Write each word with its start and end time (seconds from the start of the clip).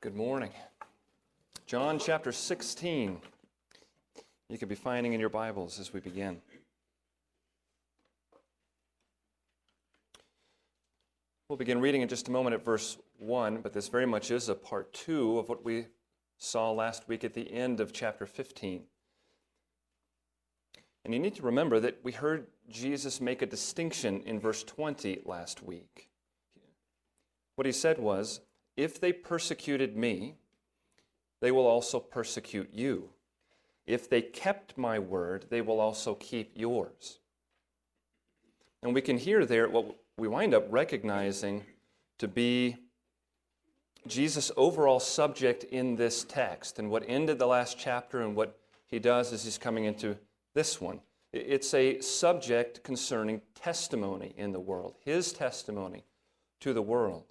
Good 0.00 0.14
morning. 0.14 0.52
John 1.66 1.98
chapter 1.98 2.30
16. 2.30 3.20
You 4.48 4.56
could 4.56 4.68
be 4.68 4.76
finding 4.76 5.12
in 5.12 5.18
your 5.18 5.28
Bibles 5.28 5.80
as 5.80 5.92
we 5.92 5.98
begin. 5.98 6.40
We'll 11.48 11.56
begin 11.56 11.80
reading 11.80 12.02
in 12.02 12.08
just 12.08 12.28
a 12.28 12.30
moment 12.30 12.54
at 12.54 12.64
verse 12.64 12.96
1, 13.18 13.60
but 13.60 13.72
this 13.72 13.88
very 13.88 14.06
much 14.06 14.30
is 14.30 14.48
a 14.48 14.54
part 14.54 14.92
2 14.92 15.36
of 15.36 15.48
what 15.48 15.64
we 15.64 15.86
saw 16.36 16.70
last 16.70 17.08
week 17.08 17.24
at 17.24 17.34
the 17.34 17.52
end 17.52 17.80
of 17.80 17.92
chapter 17.92 18.24
15. 18.24 18.84
And 21.04 21.12
you 21.12 21.18
need 21.18 21.34
to 21.34 21.42
remember 21.42 21.80
that 21.80 21.98
we 22.04 22.12
heard 22.12 22.46
Jesus 22.70 23.20
make 23.20 23.42
a 23.42 23.46
distinction 23.46 24.22
in 24.24 24.38
verse 24.38 24.62
20 24.62 25.22
last 25.24 25.60
week. 25.60 26.08
What 27.56 27.66
he 27.66 27.72
said 27.72 27.98
was, 27.98 28.42
If 28.78 29.00
they 29.00 29.12
persecuted 29.12 29.96
me, 29.96 30.36
they 31.40 31.50
will 31.50 31.66
also 31.66 31.98
persecute 31.98 32.70
you. 32.72 33.08
If 33.88 34.08
they 34.08 34.22
kept 34.22 34.78
my 34.78 35.00
word, 35.00 35.46
they 35.50 35.60
will 35.60 35.80
also 35.80 36.14
keep 36.14 36.52
yours. 36.54 37.18
And 38.84 38.94
we 38.94 39.00
can 39.00 39.18
hear 39.18 39.44
there 39.44 39.68
what 39.68 39.96
we 40.16 40.28
wind 40.28 40.54
up 40.54 40.64
recognizing 40.70 41.64
to 42.18 42.28
be 42.28 42.76
Jesus' 44.06 44.52
overall 44.56 45.00
subject 45.00 45.64
in 45.64 45.96
this 45.96 46.22
text. 46.22 46.78
And 46.78 46.88
what 46.88 47.02
ended 47.08 47.40
the 47.40 47.48
last 47.48 47.80
chapter 47.80 48.20
and 48.20 48.36
what 48.36 48.60
he 48.86 49.00
does 49.00 49.32
is 49.32 49.42
he's 49.42 49.58
coming 49.58 49.86
into 49.86 50.16
this 50.54 50.80
one. 50.80 51.00
It's 51.32 51.74
a 51.74 52.00
subject 52.00 52.84
concerning 52.84 53.42
testimony 53.56 54.34
in 54.36 54.52
the 54.52 54.60
world, 54.60 54.94
his 55.04 55.32
testimony 55.32 56.04
to 56.60 56.72
the 56.72 56.80
world. 56.80 57.24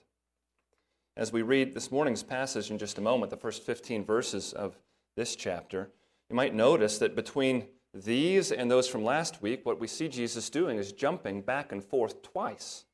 As 1.17 1.33
we 1.33 1.41
read 1.41 1.73
this 1.73 1.91
morning's 1.91 2.21
passage 2.21 2.69
in 2.69 2.77
just 2.77 2.99
a 2.99 3.01
moment, 3.01 3.31
the 3.31 3.37
first 3.37 3.63
15 3.63 4.05
verses 4.05 4.53
of 4.53 4.77
this 5.15 5.35
chapter, 5.35 5.89
you 6.29 6.35
might 6.35 6.53
notice 6.53 6.99
that 6.99 7.15
between 7.15 7.65
these 7.91 8.51
and 8.51 8.69
those 8.69 8.87
from 8.87 9.03
last 9.03 9.41
week, 9.41 9.65
what 9.65 9.79
we 9.79 9.87
see 9.87 10.09
Jesus 10.09 10.47
doing 10.51 10.77
is 10.77 10.91
jumping 10.91 11.41
back 11.41 11.71
and 11.71 11.83
forth 11.83 12.21
twice 12.21 12.85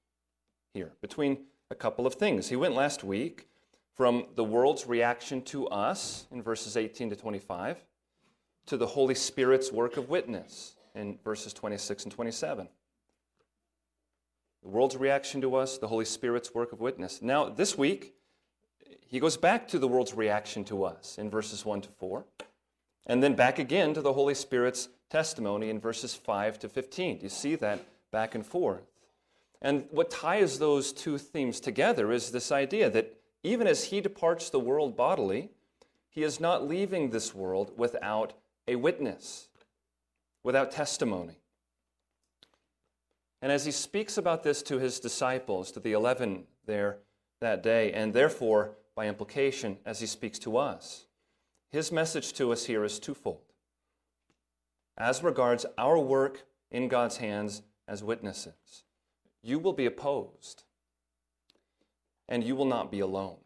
here 0.74 0.94
between 1.02 1.40
a 1.70 1.76
couple 1.76 2.08
of 2.08 2.14
things. 2.14 2.48
He 2.48 2.56
went 2.56 2.76
last 2.76 3.04
week 3.04 3.50
from 3.94 4.28
the 4.36 4.44
world's 4.46 4.88
reaction 4.88 5.42
to 5.42 5.68
us 5.68 6.26
in 6.32 6.42
verses 6.42 6.78
18 6.78 7.10
to 7.10 7.18
25 7.18 7.84
to 8.68 8.78
the 8.78 8.88
Holy 8.88 9.16
Spirit's 9.16 9.70
work 9.70 9.98
of 9.98 10.08
witness 10.08 10.78
in 10.96 11.20
verses 11.26 11.52
26 11.52 12.06
and 12.06 12.14
27. 12.14 12.70
The 14.64 14.70
world's 14.70 14.96
reaction 14.96 15.42
to 15.42 15.56
us, 15.56 15.78
the 15.78 15.90
Holy 15.90 16.06
Spirit's 16.06 16.54
work 16.54 16.72
of 16.72 16.80
witness. 16.80 17.22
Now, 17.22 17.50
this 17.50 17.78
week, 17.78 18.14
he 19.06 19.20
goes 19.20 19.38
back 19.38 19.68
to 19.68 19.78
the 19.80 19.88
world's 19.88 20.14
reaction 20.14 20.64
to 20.66 20.86
us 20.86 21.18
in 21.18 21.30
verses 21.30 21.66
1 21.66 21.82
to 21.82 21.90
4, 21.90 22.26
and 23.06 23.22
then 23.22 23.36
back 23.36 23.60
again 23.60 23.94
to 23.94 24.02
the 24.02 24.14
Holy 24.14 24.34
Spirit's 24.34 24.90
testimony 25.10 25.70
in 25.70 25.80
verses 25.80 26.16
5 26.16 26.60
to 26.60 26.70
15. 26.70 27.18
Do 27.18 27.24
you 27.24 27.30
see 27.30 27.56
that 27.56 27.86
back 28.12 28.34
and 28.36 28.46
forth? 28.46 28.84
And 29.62 29.86
what 29.92 30.10
ties 30.10 30.60
those 30.60 30.94
two 30.94 31.18
themes 31.18 31.60
together 31.60 32.12
is 32.12 32.32
this 32.32 32.52
idea 32.52 32.90
that 32.90 33.18
even 33.44 33.68
as 33.68 33.86
he 33.86 34.00
departs 34.00 34.50
the 34.50 34.60
world 34.60 34.96
bodily, 34.96 35.50
he 36.10 36.24
is 36.24 36.40
not 36.40 36.68
leaving 36.68 37.10
this 37.10 37.36
world 37.36 37.72
without 37.78 38.34
a 38.68 38.78
witness 38.78 39.50
without 40.44 40.72
testimony. 40.72 41.36
And 43.44 43.52
as 43.52 43.66
he 43.66 43.72
speaks 43.72 44.18
about 44.18 44.44
this 44.44 44.64
to 44.64 44.80
his 44.80 45.02
disciples, 45.02 45.70
to 45.74 45.82
the 45.82 45.92
eleven 45.92 46.46
there 46.66 47.00
that 47.42 47.62
day, 47.62 47.92
and 47.92 48.14
therefore, 48.14 48.72
by 48.96 49.06
implication, 49.08 49.80
as 49.86 50.00
he 50.00 50.06
speaks 50.06 50.40
to 50.40 50.56
us, 50.56 51.08
his 51.70 51.92
message 51.92 52.32
to 52.34 52.54
us 52.54 52.68
here 52.68 52.86
is 52.86 53.00
twofold. 53.00 53.42
As 54.98 55.24
regards 55.24 55.66
our 55.78 56.00
work 56.00 56.46
in 56.72 56.88
God's 56.88 57.18
hands 57.18 57.64
as 57.86 58.02
witnesses, 58.02 58.86
you 59.42 59.60
will 59.60 59.74
be 59.74 59.88
opposed, 59.88 60.64
and 62.30 62.46
you 62.46 62.56
will 62.56 62.64
not 62.64 62.92
be 62.92 63.02
alone. 63.02 63.40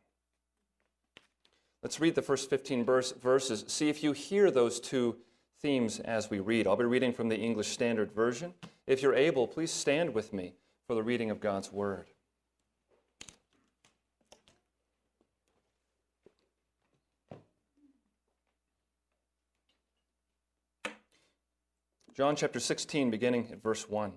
Let's 1.81 1.99
read 1.99 2.13
the 2.13 2.21
first 2.21 2.51
15 2.51 2.85
verse, 2.85 3.13
verses. 3.13 3.65
See 3.67 3.89
if 3.89 4.03
you 4.03 4.11
hear 4.11 4.51
those 4.51 4.79
two 4.79 5.15
themes 5.59 5.99
as 5.99 6.29
we 6.29 6.39
read. 6.39 6.67
I'll 6.67 6.75
be 6.75 6.83
reading 6.83 7.13
from 7.13 7.29
the 7.29 7.39
English 7.39 7.69
Standard 7.69 8.11
Version. 8.11 8.53
If 8.87 9.01
you're 9.01 9.13
able, 9.13 9.47
please 9.47 9.71
stand 9.71 10.13
with 10.13 10.31
me 10.31 10.53
for 10.87 10.95
the 10.95 11.03
reading 11.03 11.29
of 11.29 11.41
God's 11.41 11.71
Word. 11.73 12.07
John 22.15 22.35
chapter 22.35 22.59
16, 22.59 23.11
beginning 23.11 23.49
at 23.51 23.61
verse 23.61 23.87
1. 23.87 24.13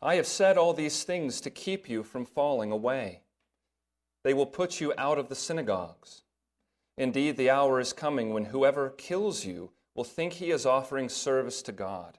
I 0.00 0.14
have 0.14 0.26
said 0.28 0.56
all 0.56 0.74
these 0.74 1.02
things 1.02 1.40
to 1.40 1.50
keep 1.50 1.88
you 1.88 2.04
from 2.04 2.24
falling 2.24 2.70
away. 2.70 3.22
They 4.22 4.34
will 4.34 4.46
put 4.46 4.80
you 4.80 4.92
out 4.96 5.18
of 5.18 5.28
the 5.28 5.34
synagogues. 5.34 6.22
Indeed, 6.96 7.36
the 7.36 7.50
hour 7.50 7.80
is 7.80 7.92
coming 7.92 8.32
when 8.32 8.44
whoever 8.46 8.90
kills 8.90 9.44
you 9.44 9.70
will 9.94 10.04
think 10.04 10.34
he 10.34 10.50
is 10.50 10.66
offering 10.66 11.08
service 11.08 11.62
to 11.62 11.72
God. 11.72 12.18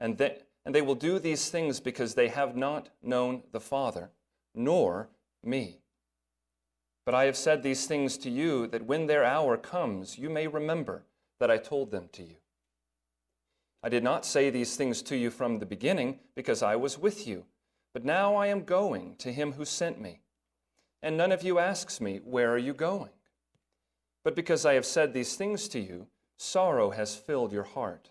And 0.00 0.18
they, 0.18 0.38
and 0.64 0.74
they 0.74 0.82
will 0.82 0.94
do 0.94 1.18
these 1.18 1.50
things 1.50 1.78
because 1.78 2.14
they 2.14 2.28
have 2.28 2.56
not 2.56 2.88
known 3.02 3.42
the 3.52 3.60
Father, 3.60 4.10
nor 4.54 5.08
me. 5.44 5.80
But 7.04 7.14
I 7.14 7.24
have 7.24 7.36
said 7.36 7.62
these 7.62 7.86
things 7.86 8.16
to 8.18 8.30
you 8.30 8.66
that 8.68 8.86
when 8.86 9.06
their 9.06 9.24
hour 9.24 9.56
comes, 9.56 10.18
you 10.18 10.30
may 10.30 10.46
remember 10.46 11.04
that 11.38 11.50
I 11.50 11.56
told 11.56 11.90
them 11.90 12.08
to 12.12 12.22
you. 12.22 12.36
I 13.82 13.88
did 13.88 14.04
not 14.04 14.26
say 14.26 14.50
these 14.50 14.76
things 14.76 15.00
to 15.02 15.16
you 15.16 15.30
from 15.30 15.58
the 15.58 15.66
beginning 15.66 16.20
because 16.34 16.62
I 16.62 16.76
was 16.76 16.98
with 16.98 17.26
you, 17.26 17.46
but 17.94 18.04
now 18.04 18.36
I 18.36 18.48
am 18.48 18.64
going 18.64 19.16
to 19.16 19.32
him 19.32 19.52
who 19.52 19.64
sent 19.64 20.00
me. 20.00 20.20
And 21.02 21.16
none 21.16 21.32
of 21.32 21.42
you 21.42 21.58
asks 21.58 22.00
me, 22.00 22.20
Where 22.22 22.52
are 22.52 22.58
you 22.58 22.74
going? 22.74 23.10
But 24.22 24.36
because 24.36 24.66
I 24.66 24.74
have 24.74 24.84
said 24.84 25.14
these 25.14 25.34
things 25.34 25.66
to 25.68 25.80
you, 25.80 26.08
sorrow 26.36 26.90
has 26.90 27.16
filled 27.16 27.52
your 27.52 27.62
heart. 27.64 28.10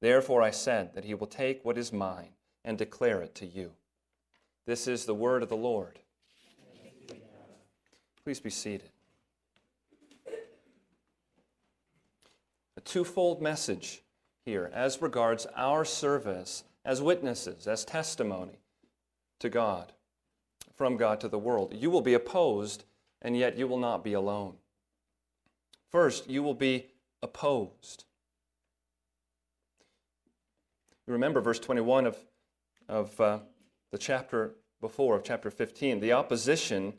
Therefore 0.00 0.42
I 0.42 0.50
said 0.50 0.94
that 0.94 1.04
he 1.04 1.14
will 1.14 1.26
take 1.26 1.64
what 1.64 1.78
is 1.78 1.92
mine 1.92 2.30
and 2.64 2.78
declare 2.78 3.22
it 3.22 3.34
to 3.36 3.46
you. 3.46 3.72
This 4.66 4.86
is 4.86 5.04
the 5.04 5.14
word 5.14 5.42
of 5.42 5.48
the 5.48 5.56
Lord. 5.56 5.98
Please 8.24 8.40
be 8.40 8.50
seated. 8.50 8.90
A 12.76 12.80
twofold 12.82 13.42
message 13.42 14.02
here 14.44 14.70
as 14.72 15.02
regards 15.02 15.46
our 15.56 15.84
service 15.84 16.64
as 16.84 17.02
witnesses, 17.02 17.66
as 17.66 17.84
testimony 17.84 18.58
to 19.38 19.48
God, 19.48 19.92
from 20.74 20.96
God 20.96 21.20
to 21.20 21.28
the 21.28 21.38
world. 21.38 21.74
You 21.74 21.90
will 21.90 22.00
be 22.00 22.14
opposed, 22.14 22.84
and 23.20 23.36
yet 23.36 23.58
you 23.58 23.68
will 23.68 23.78
not 23.78 24.02
be 24.02 24.14
alone. 24.14 24.54
First, 25.90 26.28
you 26.30 26.42
will 26.42 26.54
be 26.54 26.86
opposed. 27.22 28.04
You 31.10 31.14
remember 31.14 31.40
verse 31.40 31.58
21 31.58 32.06
of, 32.06 32.16
of 32.88 33.20
uh, 33.20 33.38
the 33.90 33.98
chapter 33.98 34.54
before, 34.80 35.16
of 35.16 35.24
chapter 35.24 35.50
15, 35.50 35.98
the 35.98 36.12
opposition 36.12 36.94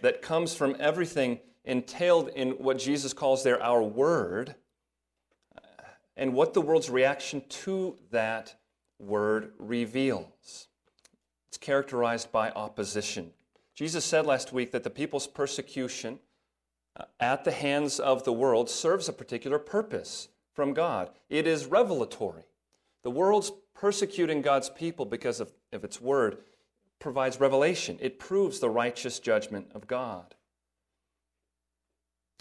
that 0.00 0.22
comes 0.22 0.54
from 0.54 0.76
everything 0.78 1.40
entailed 1.64 2.28
in 2.28 2.50
what 2.52 2.78
Jesus 2.78 3.12
calls 3.12 3.42
there 3.42 3.60
our 3.60 3.82
word 3.82 4.54
and 6.16 6.34
what 6.34 6.54
the 6.54 6.60
world's 6.60 6.88
reaction 6.88 7.42
to 7.48 7.96
that 8.12 8.54
word 9.00 9.50
reveals. 9.58 10.68
It's 11.48 11.58
characterized 11.58 12.30
by 12.30 12.50
opposition. 12.50 13.32
Jesus 13.74 14.04
said 14.04 14.24
last 14.24 14.52
week 14.52 14.70
that 14.70 14.84
the 14.84 14.88
people's 14.88 15.26
persecution 15.26 16.20
uh, 16.96 17.06
at 17.18 17.42
the 17.42 17.50
hands 17.50 17.98
of 17.98 18.22
the 18.22 18.32
world 18.32 18.70
serves 18.70 19.08
a 19.08 19.12
particular 19.12 19.58
purpose 19.58 20.28
from 20.54 20.74
God. 20.74 21.10
It 21.28 21.48
is 21.48 21.66
revelatory. 21.66 22.44
The 23.02 23.10
world's 23.10 23.52
persecuting 23.74 24.42
God's 24.42 24.70
people 24.70 25.06
because 25.06 25.40
of, 25.40 25.52
of 25.72 25.84
its 25.84 26.00
word 26.00 26.38
provides 26.98 27.38
revelation, 27.38 27.96
it 28.00 28.18
proves 28.18 28.58
the 28.58 28.70
righteous 28.70 29.20
judgment 29.20 29.68
of 29.72 29.86
God. 29.86 30.34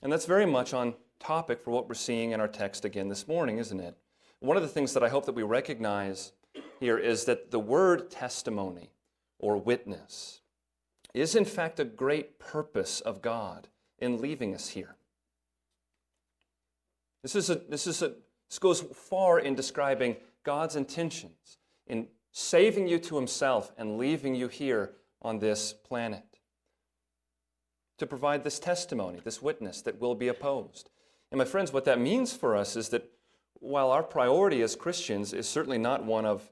And 0.02 0.12
that's 0.12 0.26
very 0.26 0.46
much 0.46 0.74
on 0.74 0.96
topic 1.20 1.62
for 1.62 1.72
what 1.72 1.88
we're 1.88 1.96
seeing 1.96 2.32
in 2.32 2.40
our 2.40 2.48
text 2.48 2.86
again 2.86 3.08
this 3.08 3.28
morning, 3.28 3.58
isn't 3.58 3.80
it? 3.80 3.96
One 4.40 4.58
of 4.58 4.64
the 4.64 4.70
things 4.70 4.94
that 4.94 5.04
I 5.04 5.10
hope 5.10 5.26
that 5.26 5.36
we 5.36 5.44
recognize 5.44 6.32
here 6.80 6.98
is 6.98 7.26
that 7.26 7.52
the 7.52 7.60
word 7.60 8.10
testimony 8.12 8.92
or 9.40 9.58
witness 9.58 10.42
is 11.14 11.36
in 11.36 11.46
fact 11.46 11.80
a 11.80 11.86
great 11.86 12.40
purpose 12.40 13.00
of 13.02 13.22
God 13.22 13.68
in 14.00 14.22
leaving 14.22 14.54
us 14.54 14.70
here. 14.70 14.96
This, 17.24 17.36
is 17.36 17.50
a, 17.50 17.56
this, 17.56 17.88
is 17.88 18.02
a, 18.02 18.14
this 18.50 18.60
goes 18.60 18.82
far 18.82 19.40
in 19.40 19.56
describing 19.56 20.18
God's 20.48 20.78
intentions 20.78 21.58
in 21.88 22.08
saving 22.32 22.88
you 22.88 23.00
to 23.00 23.18
Himself 23.18 23.74
and 23.78 23.98
leaving 23.98 24.34
you 24.34 24.48
here 24.48 24.94
on 25.22 25.40
this 25.40 25.74
planet 25.74 26.24
to 27.98 28.08
provide 28.08 28.46
this 28.46 28.58
testimony, 28.58 29.20
this 29.22 29.42
witness 29.42 29.82
that 29.82 30.00
will 30.00 30.16
be 30.16 30.30
opposed. 30.30 30.90
And 31.32 31.38
my 31.38 31.44
friends, 31.44 31.74
what 31.74 31.84
that 31.84 32.00
means 32.00 32.32
for 32.32 32.56
us 32.56 32.78
is 32.78 32.88
that 32.90 33.12
while 33.56 33.92
our 33.92 34.02
priority 34.02 34.62
as 34.62 34.78
Christians 34.78 35.34
is 35.34 35.50
certainly 35.50 35.78
not 35.78 36.06
one 36.06 36.26
of 36.26 36.50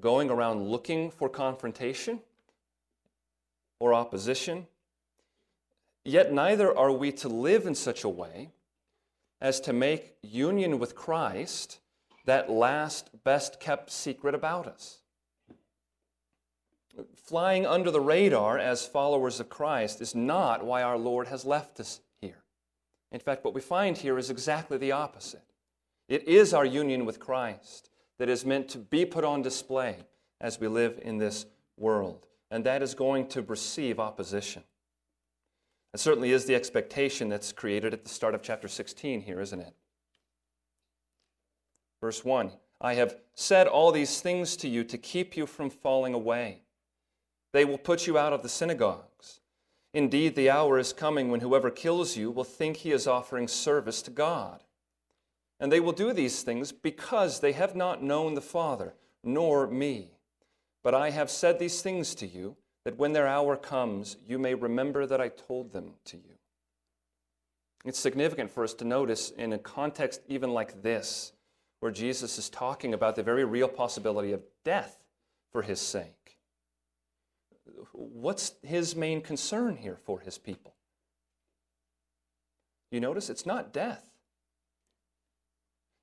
going 0.00 0.30
around 0.30 0.66
looking 0.66 1.10
for 1.10 1.28
confrontation 1.28 2.20
or 3.78 3.92
opposition, 3.92 4.68
yet 6.02 6.32
neither 6.32 6.74
are 6.74 6.92
we 6.92 7.12
to 7.12 7.28
live 7.28 7.66
in 7.66 7.74
such 7.74 8.04
a 8.04 8.08
way 8.08 8.52
as 9.38 9.60
to 9.60 9.74
make 9.74 10.16
union 10.22 10.78
with 10.78 10.94
Christ 10.94 11.80
that 12.24 12.50
last 12.50 13.10
best 13.24 13.60
kept 13.60 13.90
secret 13.90 14.34
about 14.34 14.66
us. 14.66 15.00
Flying 17.16 17.66
under 17.66 17.90
the 17.90 18.00
radar 18.00 18.58
as 18.58 18.86
followers 18.86 19.40
of 19.40 19.48
Christ 19.48 20.00
is 20.00 20.14
not 20.14 20.64
why 20.64 20.82
our 20.82 20.98
Lord 20.98 21.28
has 21.28 21.44
left 21.44 21.80
us 21.80 22.00
here. 22.20 22.44
In 23.10 23.20
fact, 23.20 23.44
what 23.44 23.54
we 23.54 23.60
find 23.60 23.96
here 23.96 24.18
is 24.18 24.30
exactly 24.30 24.78
the 24.78 24.92
opposite. 24.92 25.42
It 26.08 26.28
is 26.28 26.54
our 26.54 26.64
union 26.64 27.04
with 27.04 27.18
Christ 27.18 27.90
that 28.18 28.28
is 28.28 28.44
meant 28.44 28.68
to 28.70 28.78
be 28.78 29.04
put 29.04 29.24
on 29.24 29.42
display 29.42 29.98
as 30.40 30.60
we 30.60 30.68
live 30.68 31.00
in 31.02 31.18
this 31.18 31.46
world, 31.76 32.26
and 32.50 32.64
that 32.64 32.82
is 32.82 32.94
going 32.94 33.26
to 33.28 33.42
receive 33.42 33.98
opposition. 33.98 34.62
It 35.92 36.00
certainly 36.00 36.32
is 36.32 36.44
the 36.44 36.54
expectation 36.54 37.28
that's 37.28 37.52
created 37.52 37.92
at 37.92 38.04
the 38.04 38.10
start 38.10 38.34
of 38.34 38.42
chapter 38.42 38.68
16 38.68 39.22
here, 39.22 39.40
isn't 39.40 39.60
it? 39.60 39.74
Verse 42.04 42.22
1 42.22 42.52
I 42.82 42.96
have 42.96 43.16
said 43.34 43.66
all 43.66 43.90
these 43.90 44.20
things 44.20 44.58
to 44.58 44.68
you 44.68 44.84
to 44.84 44.98
keep 44.98 45.38
you 45.38 45.46
from 45.46 45.70
falling 45.70 46.12
away. 46.12 46.60
They 47.54 47.64
will 47.64 47.78
put 47.78 48.06
you 48.06 48.18
out 48.18 48.34
of 48.34 48.42
the 48.42 48.48
synagogues. 48.50 49.40
Indeed, 49.94 50.34
the 50.34 50.50
hour 50.50 50.78
is 50.78 50.92
coming 50.92 51.30
when 51.30 51.40
whoever 51.40 51.70
kills 51.70 52.14
you 52.14 52.30
will 52.30 52.44
think 52.44 52.76
he 52.76 52.92
is 52.92 53.06
offering 53.06 53.48
service 53.48 54.02
to 54.02 54.10
God. 54.10 54.64
And 55.58 55.72
they 55.72 55.80
will 55.80 55.92
do 55.92 56.12
these 56.12 56.42
things 56.42 56.72
because 56.72 57.40
they 57.40 57.52
have 57.52 57.74
not 57.74 58.02
known 58.02 58.34
the 58.34 58.42
Father, 58.42 58.92
nor 59.22 59.66
me. 59.66 60.10
But 60.82 60.94
I 60.94 61.08
have 61.08 61.30
said 61.30 61.58
these 61.58 61.80
things 61.80 62.14
to 62.16 62.26
you, 62.26 62.58
that 62.84 62.98
when 62.98 63.14
their 63.14 63.26
hour 63.26 63.56
comes, 63.56 64.18
you 64.28 64.38
may 64.38 64.52
remember 64.52 65.06
that 65.06 65.22
I 65.22 65.28
told 65.28 65.72
them 65.72 65.94
to 66.04 66.18
you. 66.18 66.34
It's 67.86 67.98
significant 67.98 68.50
for 68.50 68.62
us 68.62 68.74
to 68.74 68.84
notice 68.84 69.30
in 69.30 69.54
a 69.54 69.58
context 69.58 70.20
even 70.28 70.50
like 70.50 70.82
this, 70.82 71.32
where 71.80 71.92
Jesus 71.92 72.38
is 72.38 72.48
talking 72.48 72.94
about 72.94 73.16
the 73.16 73.22
very 73.22 73.44
real 73.44 73.68
possibility 73.68 74.32
of 74.32 74.42
death 74.64 74.98
for 75.52 75.62
his 75.62 75.80
sake 75.80 76.24
what's 77.92 78.52
his 78.62 78.96
main 78.96 79.20
concern 79.20 79.76
here 79.76 79.98
for 80.04 80.20
his 80.20 80.38
people? 80.38 80.74
You 82.90 83.00
notice 83.00 83.30
it's 83.30 83.46
not 83.46 83.72
death, 83.72 84.04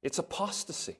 it's 0.04 0.20
apostasy, 0.20 0.98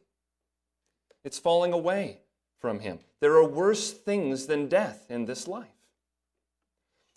it's 1.24 1.40
falling 1.40 1.74
away 1.74 2.20
from 2.60 2.80
him. 2.80 3.00
There 3.20 3.36
are 3.36 3.48
worse 3.48 3.92
things 3.92 4.48
than 4.48 4.68
death 4.68 5.06
in 5.10 5.26
this 5.26 5.48
life. 5.48 5.68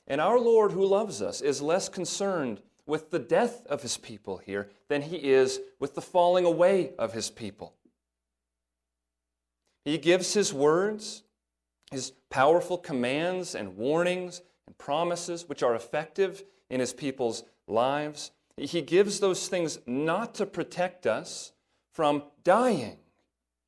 And 0.06 0.20
our 0.20 0.38
Lord, 0.38 0.72
who 0.72 0.84
loves 0.84 1.22
us, 1.22 1.40
is 1.40 1.62
less 1.62 1.88
concerned 1.88 2.60
with 2.86 3.10
the 3.10 3.18
death 3.18 3.66
of 3.66 3.82
his 3.82 3.96
people 3.96 4.38
here 4.38 4.70
than 4.88 5.02
he 5.02 5.16
is 5.16 5.60
with 5.80 5.94
the 5.94 6.02
falling 6.02 6.44
away 6.44 6.92
of 6.98 7.12
his 7.12 7.30
people. 7.30 7.74
He 9.84 9.98
gives 9.98 10.34
his 10.34 10.52
words 10.52 11.22
his 11.90 12.12
powerful 12.30 12.76
commands 12.76 13.54
and 13.54 13.76
warnings 13.76 14.42
and 14.66 14.76
promises, 14.76 15.48
which 15.48 15.62
are 15.62 15.74
effective 15.74 16.42
in 16.68 16.80
his 16.80 16.92
people's 16.92 17.44
lives. 17.66 18.32
He 18.56 18.82
gives 18.82 19.20
those 19.20 19.48
things 19.48 19.78
not 19.86 20.34
to 20.36 20.46
protect 20.46 21.06
us 21.06 21.52
from 21.92 22.24
dying 22.42 22.96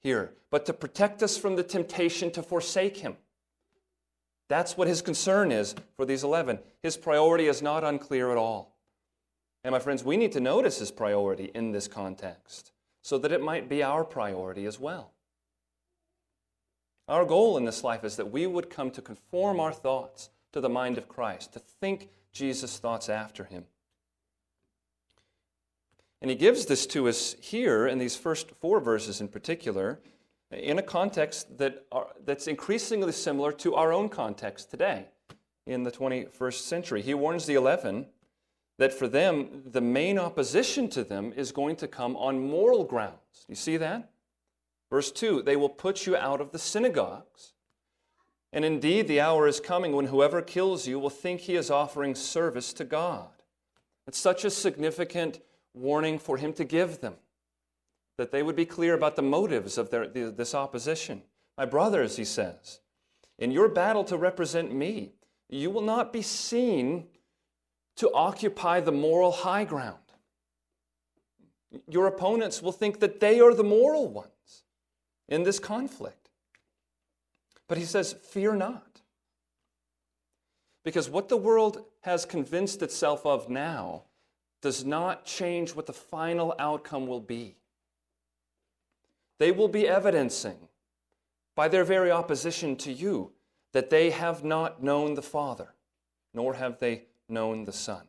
here, 0.03 0.35
but 0.51 0.67
to 0.67 0.73
protect 0.73 1.23
us 1.23 1.37
from 1.37 1.57
the 1.57 1.63
temptation 1.63 2.31
to 2.33 2.43
forsake 2.43 2.99
him. 2.99 3.17
That's 4.49 4.77
what 4.77 4.89
his 4.89 5.03
concern 5.03 5.51
is 5.51 5.75
for 5.97 6.05
these 6.05 6.23
11. 6.25 6.61
His 6.83 6.97
priority 6.97 7.47
is 7.47 7.63
not 7.63 7.85
unclear 7.85 8.31
at 8.31 8.39
all. 8.39 8.76
And 9.67 9.73
my 9.73 9.81
friends, 9.81 10.05
we 10.05 10.17
need 10.17 10.31
to 10.31 10.39
notice 10.39 10.79
his 10.79 10.93
priority 10.93 11.51
in 11.53 11.73
this 11.73 11.89
context 11.89 12.71
so 13.03 13.19
that 13.19 13.33
it 13.33 13.43
might 13.43 13.69
be 13.69 13.83
our 13.83 14.05
priority 14.05 14.65
as 14.65 14.79
well. 14.79 15.11
Our 17.09 17.25
goal 17.25 17.57
in 17.57 17.65
this 17.65 17.83
life 17.83 18.05
is 18.05 18.15
that 18.15 18.31
we 18.31 18.47
would 18.47 18.71
come 18.71 18.93
to 18.93 19.03
conform 19.03 19.59
our 19.59 19.73
thoughts 19.73 20.31
to 20.53 20.61
the 20.61 20.69
mind 20.69 20.99
of 20.99 21.09
Christ, 21.09 21.53
to 21.55 21.59
think 21.59 22.11
Jesus' 22.31 22.79
thoughts 22.79 23.09
after 23.09 23.43
him. 23.43 23.65
And 26.23 26.31
he 26.31 26.37
gives 26.37 26.67
this 26.67 26.87
to 26.87 27.09
us 27.09 27.35
here 27.41 27.89
in 27.89 27.99
these 27.99 28.15
first 28.15 28.53
four 28.61 28.79
verses 28.79 29.21
in 29.21 29.27
particular, 29.27 29.99
in 30.53 30.79
a 30.79 30.83
context 30.83 31.59
that 31.59 31.87
are, 31.91 32.07
that's 32.25 32.47
increasingly 32.47 33.11
similar 33.11 33.51
to 33.55 33.75
our 33.75 33.93
own 33.93 34.11
context 34.11 34.71
today 34.71 35.07
in 35.67 35.83
the 35.83 35.91
21st 35.91 36.61
century. 36.61 37.03
He 37.03 37.15
warns 37.15 37.47
the 37.47 37.55
11 37.55 38.07
that 38.79 38.93
for 38.93 39.09
them, 39.09 39.63
the 39.65 39.81
main 39.81 40.19
opposition 40.19 40.89
to 40.91 41.03
them 41.03 41.33
is 41.35 41.53
going 41.53 41.77
to 41.77 41.89
come 41.89 42.17
on 42.17 42.39
moral 42.39 42.85
grounds. 42.85 43.47
You 43.49 43.55
see 43.55 43.77
that? 43.79 44.11
Verse 44.91 45.11
2 45.11 45.43
They 45.43 45.57
will 45.57 45.69
put 45.69 46.07
you 46.07 46.17
out 46.17 46.41
of 46.41 46.53
the 46.53 46.59
synagogues. 46.59 47.53
And 48.53 48.65
indeed, 48.65 49.09
the 49.09 49.21
hour 49.21 49.47
is 49.47 49.61
coming 49.61 49.93
when 49.93 50.07
whoever 50.07 50.41
kills 50.41 50.87
you 50.87 50.99
will 50.99 51.11
think 51.11 51.43
he 51.43 51.57
is 51.57 51.71
offering 51.71 52.15
service 52.15 52.73
to 52.75 52.85
God. 52.85 53.29
It's 54.07 54.19
such 54.19 54.45
a 54.45 54.51
significant 54.51 55.41
warning 55.75 56.19
for 56.19 56.37
him 56.37 56.53
to 56.55 56.65
give 56.65 57.01
them 57.01 57.15
that 58.17 58.31
they 58.31 58.43
would 58.43 58.57
be 58.57 58.65
clear 58.65 58.95
about 58.95 59.17
the 59.17 59.23
motives 59.23 59.77
of 59.77 59.91
their, 59.91 60.07
this 60.07 60.55
opposition. 60.55 61.23
My 61.59 61.67
brothers, 61.67 62.17
he 62.17 62.25
says, 62.25 62.81
in 63.39 63.51
your 63.51 63.69
battle 63.69 64.05
to 64.05 64.17
represent 64.17 64.75
me, 64.75 65.13
you 65.49 65.71
will 65.71 65.83
not 65.83 66.13
be 66.13 66.23
seen 66.23 67.09
to 67.97 68.13
occupy 68.13 68.81
the 68.81 68.93
moral 68.93 69.33
high 69.33 69.65
ground. 69.65 69.99
Your 71.89 72.07
opponents 72.07 72.63
will 72.63 72.73
think 72.73 73.01
that 73.01 73.21
they 73.21 73.41
are 73.41 73.55
the 73.55 73.65
moral 73.65 74.09
ones 74.09 74.65
in 75.29 75.43
this 75.43 75.59
conflict. 75.59 76.31
But 77.69 77.79
he 77.79 77.85
says, 77.85 78.15
Fear 78.31 78.57
not. 78.57 79.03
Because 80.85 81.11
what 81.11 81.29
the 81.29 81.37
world 81.37 81.85
has 82.03 82.25
convinced 82.25 82.81
itself 82.81 83.27
of 83.27 83.49
now 83.51 84.05
does 84.63 84.85
not 84.85 85.25
change 85.25 85.75
what 85.75 85.87
the 85.87 85.93
final 85.93 86.55
outcome 86.59 87.07
will 87.07 87.21
be. 87.21 87.57
They 89.39 89.51
will 89.51 89.69
be 89.69 89.89
evidencing, 89.89 90.69
by 91.55 91.69
their 91.69 91.85
very 91.85 92.11
opposition 92.11 92.77
to 92.77 92.93
you, 92.93 93.33
that 93.73 93.91
they 93.91 94.11
have 94.11 94.45
not 94.45 94.83
known 94.83 95.15
the 95.15 95.23
Father, 95.23 95.75
nor 96.33 96.55
have 96.55 96.79
they 96.79 97.07
known 97.29 97.65
the 97.65 97.73
Son. 97.73 98.03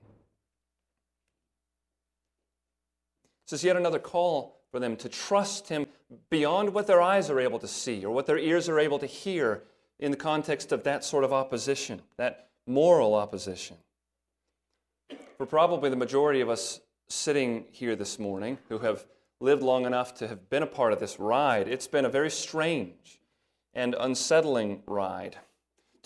This 3.45 3.61
is 3.61 3.63
yet 3.63 3.77
another 3.77 3.99
call 3.99 4.59
for 4.71 4.79
them 4.79 4.95
to 4.97 5.09
trust 5.09 5.69
Him 5.69 5.87
beyond 6.29 6.73
what 6.73 6.87
their 6.87 7.01
eyes 7.01 7.29
are 7.29 7.39
able 7.39 7.59
to 7.59 7.67
see 7.67 8.03
or 8.03 8.13
what 8.13 8.25
their 8.25 8.37
ears 8.37 8.67
are 8.67 8.79
able 8.79 8.99
to 8.99 9.05
hear 9.05 9.63
in 9.99 10.11
the 10.11 10.17
context 10.17 10.71
of 10.71 10.83
that 10.83 11.03
sort 11.03 11.23
of 11.23 11.33
opposition, 11.33 12.01
that 12.17 12.49
moral 12.65 13.15
opposition. 13.15 13.77
for 15.37 15.45
probably 15.45 15.89
the 15.89 15.95
majority 15.95 16.41
of 16.41 16.49
us 16.49 16.81
sitting 17.07 17.65
here 17.71 17.95
this 17.95 18.19
morning 18.19 18.57
who 18.69 18.79
have 18.79 19.05
lived 19.39 19.61
long 19.61 19.85
enough 19.85 20.15
to 20.15 20.27
have 20.27 20.49
been 20.49 20.63
a 20.63 20.67
part 20.67 20.91
of 20.91 20.99
this 20.99 21.19
ride, 21.19 21.67
it's 21.67 21.87
been 21.87 22.05
a 22.05 22.09
very 22.09 22.29
strange 22.29 23.19
and 23.73 23.95
unsettling 23.99 24.81
ride 24.87 25.37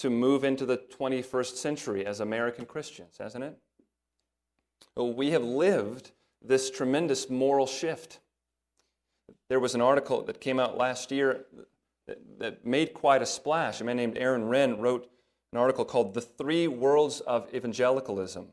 to 0.02 0.10
move 0.10 0.44
into 0.44 0.66
the 0.66 0.78
21st 0.78 1.56
century 1.58 2.06
as 2.08 2.20
American 2.20 2.66
Christians, 2.66 3.18
hasn't 3.20 3.44
it? 3.44 3.56
We 4.98 5.30
have 5.30 5.44
lived 5.44 6.12
this 6.42 6.72
tremendous 6.72 7.30
moral 7.30 7.68
shift. 7.68 8.20
There 9.48 9.60
was 9.60 9.76
an 9.76 9.82
article 9.82 10.24
that 10.24 10.42
came 10.42 10.60
out 10.60 10.76
last 10.76 11.12
year 11.12 11.46
that, 12.40 12.66
made 12.66 12.96
quite 12.96 13.22
a 13.22 13.28
splash. 13.28 13.80
A 13.80 13.84
man 13.84 13.96
named 13.96 14.18
Aaron 14.18 14.46
Renn 14.46 14.80
wrote 14.80 15.08
an 15.54 15.60
article 15.60 15.86
called 15.86 16.16
The 16.16 16.22
Three 16.22 16.68
Worlds 16.68 17.20
of 17.22 17.54
Evangelicalism. 17.54 18.48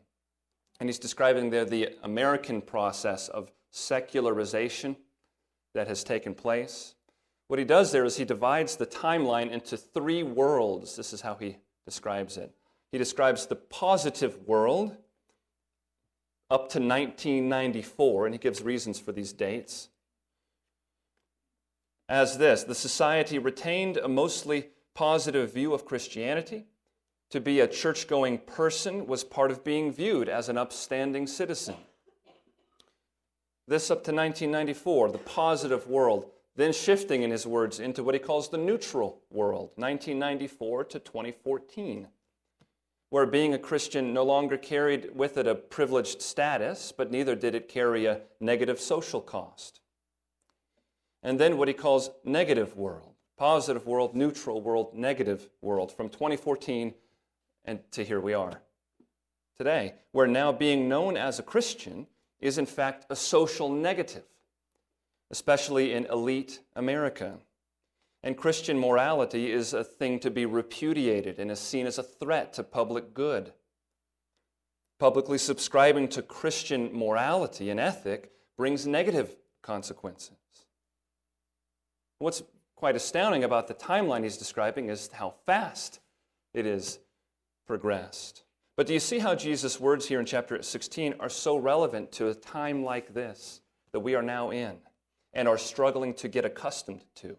And 0.81 0.89
he's 0.89 0.99
describing 0.99 1.49
there 1.49 1.65
the 1.65 1.97
American 2.03 2.61
process 2.61 3.29
of 3.29 3.51
secularization 3.71 4.97
that 5.75 5.89
has 5.89 6.05
taken 6.05 6.35
place. 6.35 6.95
What 7.49 7.59
he 7.59 7.65
does 7.65 7.93
there 7.93 8.05
is 8.05 8.17
he 8.17 8.25
divides 8.25 8.77
the 8.77 8.87
timeline 8.87 9.51
into 9.51 9.77
three 9.77 10.23
worlds. 10.23 10.97
This 10.97 11.13
is 11.13 11.23
how 11.23 11.35
he 11.35 11.57
describes 11.85 12.37
it. 12.37 12.53
He 12.93 12.99
describes 12.99 13.47
the 13.47 13.57
positive 13.57 14.47
world 14.47 14.97
up 16.51 16.71
to 16.71 16.79
1994, 16.79 18.27
and 18.27 18.35
he 18.35 18.39
gives 18.39 18.63
reasons 18.63 18.99
for 18.99 19.13
these 19.13 19.33
dates, 19.33 19.89
as 22.09 22.39
this 22.39 22.65
the 22.65 22.75
society 22.75 23.39
retained 23.39 23.99
a 23.99 24.09
mostly 24.09 24.69
positive 24.95 25.53
view 25.53 25.75
of 25.75 25.85
Christianity 25.85 26.67
to 27.31 27.41
be 27.41 27.61
a 27.61 27.69
church 27.69 28.09
going 28.09 28.39
person 28.39 29.07
was 29.07 29.25
part 29.25 29.51
of 29.51 29.63
being 29.63 29.93
viewed 29.93 30.29
as 30.29 30.49
an 30.49 30.57
upstanding 30.57 31.27
citizen. 31.27 31.77
This 33.67 33.91
up 33.91 33.99
to 34.05 34.13
1994, 34.13 35.11
the 35.11 35.19
positive 35.19 35.87
world, 35.87 36.31
then 36.59 36.73
shifting 36.73 37.23
in 37.23 37.31
his 37.31 37.47
words 37.47 37.79
into 37.79 38.03
what 38.03 38.17
he 38.17 38.19
calls 38.19 38.49
the 38.49 38.59
neutral 38.59 39.23
world, 39.31 39.71
1994 39.77 40.85
to 40.87 40.99
2014, 40.99 42.09
where 43.11 43.27
being 43.27 43.55
a 43.55 43.59
Christian 43.59 44.13
no 44.13 44.25
longer 44.25 44.57
carried 44.57 45.15
with 45.15 45.39
it 45.39 45.47
a 45.47 45.55
privileged 45.55 46.21
status, 46.21 46.91
but 46.91 47.13
neither 47.13 47.37
did 47.37 47.55
it 47.55 47.69
carry 47.69 48.07
a 48.07 48.23
negative 48.41 48.81
social 48.81 49.21
cost. 49.21 49.81
And 51.23 51.39
then 51.39 51.59
what 51.59 51.69
he 51.69 51.75
calls 51.75 52.11
negative 52.25 52.77
world, 52.77 53.15
positive 53.37 53.87
world, 53.87 54.17
neutral 54.17 54.61
world, 54.61 54.93
negative 54.95 55.49
world, 55.63 55.93
from 55.93 56.09
2014 56.09 56.93
and 57.65 57.79
to 57.93 58.05
here 58.05 58.21
we 58.21 58.35
are 58.35 58.63
today, 59.57 59.95
where 60.11 60.27
now 60.27 60.51
being 60.51 60.89
known 60.89 61.17
as 61.17 61.39
a 61.39 61.45
Christian 61.45 62.09
is 62.41 62.59
in 62.59 62.67
fact 62.67 63.07
a 63.11 63.17
social 63.17 63.69
negative, 63.69 64.25
especially 65.31 65.93
in 65.93 66.07
elite 66.07 66.61
America. 66.75 67.39
And 68.23 68.37
Christian 68.37 68.79
morality 68.79 69.53
is 69.53 69.73
a 69.73 69.85
thing 69.85 70.19
to 70.21 70.31
be 70.31 70.47
repudiated 70.47 71.39
and 71.39 71.51
is 71.51 71.61
seen 71.61 71.87
as 71.87 71.99
a 71.99 72.03
threat 72.03 72.53
to 72.55 72.65
public 72.65 73.15
good. 73.15 73.53
Publicly 74.99 75.39
subscribing 75.39 76.09
to 76.09 76.23
Christian 76.23 76.91
morality 76.93 77.71
and 77.71 77.79
ethic 77.79 78.33
brings 78.57 78.87
negative 78.87 79.37
consequences. 79.63 80.33
What's 82.19 82.43
quite 82.75 82.97
astounding 82.97 83.45
about 83.45 83.69
the 83.69 83.75
timeline 83.75 84.25
he's 84.25 84.37
describing 84.37 84.89
is 84.89 85.09
how 85.13 85.35
fast 85.47 86.01
it 86.53 86.67
is 86.67 86.99
progressed. 87.67 88.43
But 88.77 88.89
do 88.89 88.95
you 88.95 89.01
see 89.01 89.21
how 89.21 89.37
Jesus' 89.37 89.79
words 89.79 90.07
here 90.09 90.19
in 90.19 90.27
chapter 90.27 90.61
16 90.61 91.15
are 91.21 91.29
so 91.29 91.57
relevant 91.57 92.11
to 92.13 92.29
a 92.29 92.35
time 92.35 92.83
like 92.83 93.15
this 93.15 93.61
that 93.93 94.01
we 94.01 94.17
are 94.17 94.23
now 94.23 94.51
in 94.51 94.79
and 95.33 95.49
are 95.49 95.59
struggling 95.59 96.15
to 96.15 96.29
get 96.29 96.45
accustomed 96.45 97.05
to? 97.17 97.37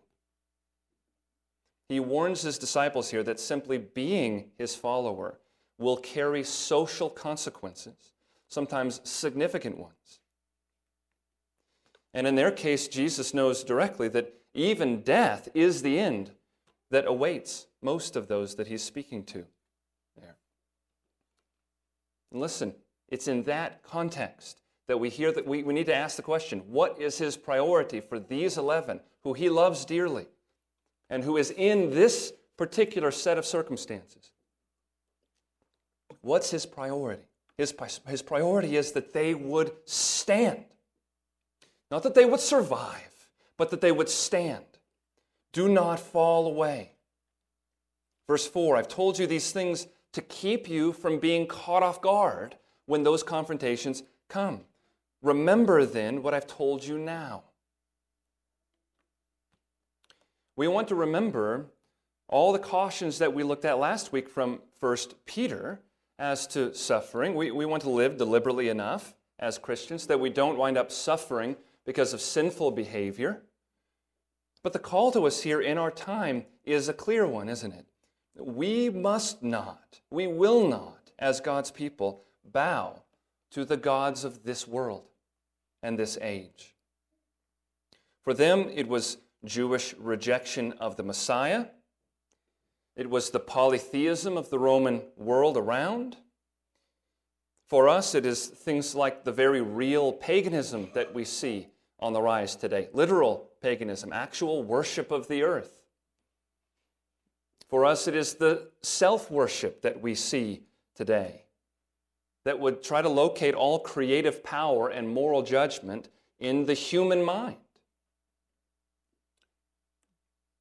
He 1.87 1.99
warns 1.99 2.41
his 2.41 2.57
disciples 2.57 3.09
here 3.09 3.23
that 3.23 3.39
simply 3.39 3.77
being 3.77 4.51
his 4.57 4.75
follower 4.75 5.39
will 5.77 5.97
carry 5.97 6.43
social 6.43 7.09
consequences, 7.09 8.13
sometimes 8.47 9.01
significant 9.03 9.77
ones. 9.77 10.19
And 12.13 12.27
in 12.27 12.35
their 12.35 12.51
case, 12.51 12.87
Jesus 12.87 13.33
knows 13.33 13.63
directly 13.63 14.07
that 14.09 14.33
even 14.53 15.01
death 15.01 15.47
is 15.53 15.81
the 15.81 15.99
end 15.99 16.31
that 16.91 17.05
awaits 17.07 17.67
most 17.81 18.15
of 18.15 18.27
those 18.27 18.55
that 18.55 18.67
he's 18.67 18.83
speaking 18.83 19.23
to. 19.25 19.45
And 22.31 22.41
listen, 22.41 22.75
it's 23.07 23.27
in 23.27 23.43
that 23.43 23.83
context 23.83 24.61
that 24.89 24.97
we 24.97 25.07
hear 25.07 25.31
that 25.31 25.45
we, 25.45 25.61
we 25.61 25.71
need 25.71 25.85
to 25.85 25.95
ask 25.95 26.15
the 26.15 26.23
question 26.23 26.63
what 26.67 26.99
is 26.99 27.19
his 27.19 27.37
priority 27.37 28.01
for 28.01 28.19
these 28.19 28.57
11 28.57 28.99
who 29.23 29.33
he 29.33 29.47
loves 29.47 29.85
dearly 29.85 30.25
and 31.11 31.23
who 31.23 31.37
is 31.37 31.51
in 31.51 31.91
this 31.91 32.33
particular 32.57 33.11
set 33.11 33.37
of 33.37 33.45
circumstances? 33.45 34.31
What's 36.21 36.49
his 36.49 36.65
priority? 36.65 37.21
His, 37.55 37.71
his 38.07 38.23
priority 38.23 38.77
is 38.77 38.93
that 38.93 39.13
they 39.13 39.35
would 39.35 39.73
stand. 39.85 40.65
Not 41.91 42.01
that 42.01 42.15
they 42.15 42.25
would 42.25 42.39
survive, 42.39 43.29
but 43.57 43.69
that 43.69 43.81
they 43.81 43.91
would 43.91 44.09
stand. 44.09 44.65
Do 45.53 45.69
not 45.69 45.99
fall 45.99 46.47
away. 46.47 46.93
Verse 48.27 48.47
4 48.47 48.75
I've 48.75 48.87
told 48.87 49.19
you 49.19 49.27
these 49.27 49.51
things 49.51 49.85
to 50.13 50.23
keep 50.23 50.67
you 50.67 50.93
from 50.93 51.19
being 51.19 51.45
caught 51.45 51.83
off 51.83 52.01
guard 52.01 52.55
when 52.87 53.03
those 53.03 53.21
confrontations 53.21 54.01
come. 54.29 54.61
Remember 55.21 55.85
then 55.85 56.23
what 56.23 56.33
I've 56.33 56.47
told 56.47 56.85
you 56.85 56.97
now. 56.97 57.43
We 60.55 60.67
want 60.67 60.87
to 60.89 60.95
remember 60.95 61.67
all 62.27 62.53
the 62.53 62.59
cautions 62.59 63.17
that 63.19 63.33
we 63.33 63.43
looked 63.43 63.65
at 63.65 63.79
last 63.79 64.11
week 64.11 64.29
from 64.29 64.61
1 64.79 64.97
Peter 65.25 65.81
as 66.17 66.47
to 66.47 66.73
suffering. 66.73 67.35
We, 67.35 67.51
we 67.51 67.65
want 67.65 67.83
to 67.83 67.89
live 67.89 68.17
deliberately 68.17 68.69
enough 68.69 69.13
as 69.39 69.57
Christians 69.57 70.07
that 70.07 70.19
we 70.19 70.29
don't 70.29 70.57
wind 70.57 70.77
up 70.77 70.91
suffering 70.91 71.55
because 71.85 72.13
of 72.13 72.21
sinful 72.21 72.71
behavior. 72.71 73.41
But 74.63 74.73
the 74.73 74.79
call 74.79 75.11
to 75.13 75.25
us 75.25 75.41
here 75.41 75.61
in 75.61 75.77
our 75.77 75.91
time 75.91 76.45
is 76.65 76.89
a 76.89 76.93
clear 76.93 77.25
one, 77.25 77.49
isn't 77.49 77.71
it? 77.71 77.85
We 78.37 78.89
must 78.89 79.41
not, 79.41 80.01
we 80.11 80.27
will 80.27 80.67
not, 80.67 81.11
as 81.17 81.41
God's 81.41 81.71
people, 81.71 82.23
bow 82.45 83.01
to 83.51 83.65
the 83.65 83.77
gods 83.77 84.23
of 84.23 84.43
this 84.43 84.67
world 84.67 85.08
and 85.81 85.97
this 85.97 86.17
age. 86.21 86.75
For 88.23 88.33
them, 88.33 88.69
it 88.73 88.87
was 88.87 89.17
Jewish 89.45 89.93
rejection 89.97 90.73
of 90.73 90.97
the 90.97 91.03
Messiah. 91.03 91.67
It 92.95 93.09
was 93.09 93.29
the 93.29 93.39
polytheism 93.39 94.37
of 94.37 94.49
the 94.49 94.59
Roman 94.59 95.03
world 95.15 95.57
around. 95.57 96.17
For 97.67 97.87
us, 97.87 98.15
it 98.15 98.25
is 98.25 98.47
things 98.47 98.95
like 98.95 99.23
the 99.23 99.31
very 99.31 99.61
real 99.61 100.11
paganism 100.11 100.89
that 100.93 101.13
we 101.13 101.23
see 101.23 101.67
on 101.99 102.13
the 102.13 102.21
rise 102.21 102.55
today 102.55 102.89
literal 102.93 103.49
paganism, 103.61 104.11
actual 104.11 104.63
worship 104.63 105.11
of 105.11 105.27
the 105.27 105.43
earth. 105.43 105.83
For 107.69 107.85
us, 107.85 108.07
it 108.07 108.15
is 108.15 108.35
the 108.35 108.69
self 108.81 109.29
worship 109.29 109.81
that 109.83 110.01
we 110.01 110.15
see 110.15 110.63
today 110.95 111.43
that 112.45 112.59
would 112.59 112.83
try 112.83 113.01
to 113.01 113.09
locate 113.09 113.53
all 113.53 113.79
creative 113.79 114.43
power 114.43 114.89
and 114.89 115.09
moral 115.09 115.41
judgment 115.41 116.09
in 116.39 116.65
the 116.65 116.73
human 116.73 117.23
mind. 117.23 117.57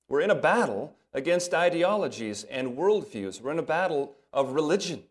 We're 0.08 0.22
in 0.22 0.30
a 0.30 0.34
battle 0.34 0.96
against 1.12 1.54
ideologies 1.54 2.44
and 2.44 2.76
worldviews. 2.76 3.40
We're 3.40 3.52
in 3.52 3.58
a 3.58 3.62
battle 3.62 4.14
of 4.32 4.52
religions. 4.52 5.02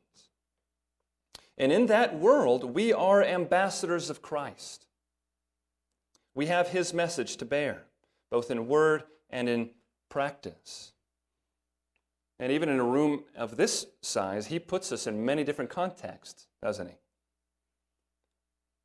And 1.57 1.71
in 1.71 1.87
that 1.87 2.17
world, 2.17 2.75
we 2.75 2.93
are 2.93 3.23
ambassadors 3.23 4.09
of 4.09 4.21
Christ. 4.21 4.85
We 6.35 6.47
have 6.47 6.69
his 6.69 6.93
message 6.93 7.37
to 7.37 7.45
bear, 7.45 7.83
both 8.29 8.51
in 8.51 8.67
word 8.67 9.03
and 9.29 9.49
in 9.49 9.71
practice. 10.09 10.93
And 12.39 12.51
even 12.51 12.69
in 12.69 12.79
a 12.79 12.83
room 12.83 13.23
of 13.35 13.57
this 13.57 13.87
size, 14.01 14.47
he 14.47 14.59
puts 14.59 14.91
us 14.91 15.07
in 15.07 15.25
many 15.25 15.43
different 15.43 15.71
contexts, 15.71 16.47
doesn't 16.61 16.87
he? 16.87 16.95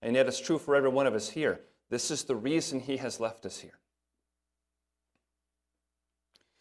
And 0.01 0.17
yet 0.17 0.27
it's 0.27 0.41
true 0.41 0.59
for 0.59 0.75
every 0.75 0.89
one 0.89 1.07
of 1.07 1.15
us 1.15 1.31
here. 1.31 1.61
This 1.91 2.11
is 2.11 2.25
the 2.25 2.35
reason 2.35 2.81
he 2.81 2.97
has 2.97 3.21
left 3.21 3.45
us 3.45 3.59
here. 3.59 3.79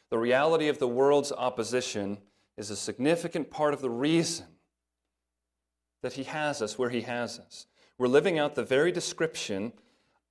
The 0.10 0.18
reality 0.18 0.68
of 0.68 0.80
the 0.80 0.88
world's 0.88 1.32
opposition 1.32 2.18
is 2.58 2.70
a 2.70 2.76
significant 2.76 3.50
part 3.50 3.74
of 3.74 3.82
the 3.82 3.90
reason 3.90 4.48
that 6.04 6.14
he 6.14 6.24
has 6.24 6.62
us 6.62 6.78
where 6.78 6.90
he 6.90 7.02
has 7.02 7.40
us. 7.40 7.68
We're 7.98 8.08
living 8.08 8.38
out 8.38 8.56
the 8.56 8.64
very 8.64 8.92
description 8.92 9.72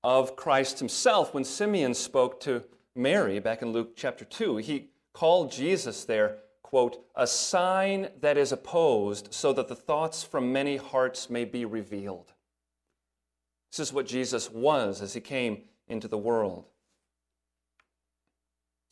of 0.05 0.37
Christ 0.37 0.79
himself 0.79 1.33
when 1.33 1.45
Simeon 1.45 1.95
spoke 1.95 2.41
to 2.41 2.65
Mary 2.95 3.39
back 3.39 3.63
in 3.63 3.73
Luke 3.73 3.93
chapter 3.97 4.25
2. 4.25 4.59
He 4.59 4.91
called 5.15 5.51
Jesus 5.51 6.05
there 6.05 6.39
quote, 6.71 7.05
a 7.17 7.27
sign 7.27 8.11
that 8.21 8.39
is 8.39 8.53
opposed, 8.53 9.35
so 9.35 9.53
that 9.53 9.67
the 9.67 9.75
thoughts 9.75 10.23
from 10.23 10.53
many 10.53 10.77
hearts 10.77 11.29
may 11.29 11.45
be 11.45 11.65
revealed. 11.65 12.33
This 13.73 13.81
is 13.81 13.93
what 13.93 14.07
Jesus 14.07 14.49
was 14.49 15.03
as 15.03 15.13
he 15.13 15.21
came 15.21 15.63
into 15.89 16.07
the 16.07 16.17
world. 16.17 16.67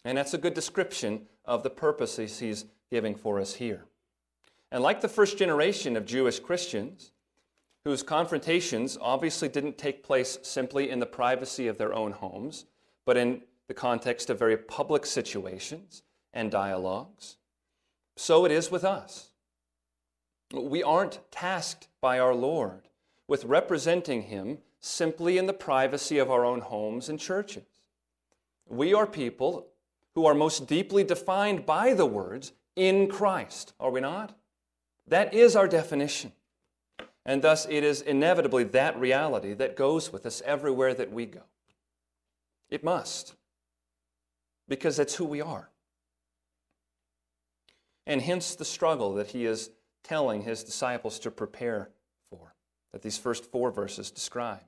And 0.05 0.19
that's 0.19 0.35
a 0.35 0.39
good 0.39 0.55
description 0.55 1.29
of 1.45 1.63
the 1.63 1.71
purposes 1.71 2.41
he's 2.41 2.65
giving 2.91 3.15
for 3.15 3.39
us 3.39 3.55
here. 3.55 3.85
And 4.73 4.83
like 4.83 5.01
the 5.01 5.09
first 5.09 5.39
generation 5.39 5.97
of 5.97 6.05
Jewish 6.05 6.41
Christians, 6.41 7.13
whose 7.85 8.03
confrontations 8.03 8.99
obviously 9.01 9.49
didn't 9.49 9.79
take 9.79 10.03
place 10.03 10.37
simply 10.43 10.91
in 10.91 10.99
the 10.99 11.07
privacy 11.07 11.69
of 11.69 11.79
their 11.79 11.95
own 11.95 12.11
homes, 12.11 12.67
but 13.07 13.17
in 13.17 13.43
the 13.69 13.75
context 13.75 14.31
of 14.31 14.39
very 14.39 14.57
public 14.57 15.07
situations 15.07 16.03
and 16.35 16.51
dialogues, 16.51 17.38
so 18.19 18.45
it 18.45 18.51
is 18.51 18.71
with 18.71 18.85
us. 18.85 19.29
We 20.53 20.83
aren't 20.83 21.21
tasked 21.31 21.89
by 22.01 22.19
our 22.19 22.35
Lord 22.35 22.89
with 23.29 23.45
representing 23.45 24.23
Him 24.23 24.59
simply 24.81 25.39
in 25.39 25.47
the 25.47 25.53
privacy 25.53 26.19
of 26.19 26.31
our 26.31 26.45
own 26.45 26.61
homes 26.61 27.09
and 27.09 27.21
churches. 27.21 27.67
We 28.67 28.93
are 28.93 29.07
people 29.07 29.69
who 30.15 30.27
are 30.27 30.35
most 30.35 30.67
deeply 30.67 31.05
defined 31.05 31.65
by 31.65 31.95
the 31.95 32.07
words 32.07 32.53
in 32.75 33.09
Christ, 33.09 33.73
are 33.79 33.91
we 33.91 34.01
not? 34.01 34.37
That 35.07 35.33
is 35.33 35.55
our 35.55 35.69
definition. 35.69 36.33
And 37.25 37.43
thus, 37.43 37.67
it 37.71 37.85
is 37.85 38.01
inevitably 38.01 38.65
that 38.65 38.99
reality 38.99 39.53
that 39.55 39.77
goes 39.77 40.13
with 40.13 40.27
us 40.27 40.43
everywhere 40.45 40.95
that 40.95 41.13
we 41.13 41.27
go. 41.27 41.43
It 42.69 42.83
must, 42.83 43.35
because 44.69 44.97
that's 44.97 45.15
who 45.15 45.25
we 45.25 45.41
are. 45.41 45.71
And 48.09 48.23
hence 48.23 48.55
the 48.55 48.65
struggle 48.65 49.15
that 49.15 49.29
he 49.29 49.45
is 49.45 49.71
telling 50.03 50.43
his 50.43 50.65
disciples 50.65 51.19
to 51.21 51.31
prepare 51.31 51.91
for, 52.31 52.55
that 52.91 53.03
these 53.03 53.19
first 53.19 53.45
four 53.45 53.71
verses 53.71 54.11
describe. 54.11 54.65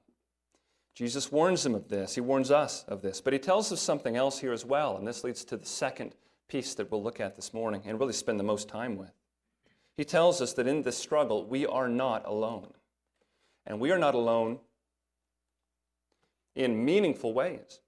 Jesus 0.94 1.32
warns 1.32 1.62
them 1.62 1.74
of 1.74 1.88
this. 1.88 2.14
He 2.14 2.20
warns 2.20 2.50
us 2.50 2.84
of 2.86 3.00
this. 3.00 3.22
But 3.22 3.32
he 3.32 3.38
tells 3.38 3.72
us 3.72 3.80
something 3.80 4.14
else 4.14 4.40
here 4.40 4.52
as 4.52 4.66
well. 4.66 4.98
And 4.98 5.08
this 5.08 5.24
leads 5.24 5.44
to 5.46 5.56
the 5.56 5.64
second 5.64 6.14
piece 6.48 6.74
that 6.74 6.90
we'll 6.90 7.02
look 7.02 7.18
at 7.18 7.34
this 7.34 7.54
morning 7.54 7.80
and 7.86 7.98
really 7.98 8.12
spend 8.12 8.38
the 8.38 8.44
most 8.44 8.68
time 8.68 8.96
with. 8.96 9.12
He 9.96 10.04
tells 10.04 10.42
us 10.42 10.52
that 10.54 10.66
in 10.66 10.82
this 10.82 10.98
struggle, 10.98 11.46
we 11.46 11.64
are 11.64 11.88
not 11.88 12.26
alone. 12.26 12.74
And 13.64 13.80
we 13.80 13.90
are 13.90 13.98
not 13.98 14.14
alone 14.14 14.58
in 16.54 16.84
meaningful 16.84 17.32
ways. 17.32 17.80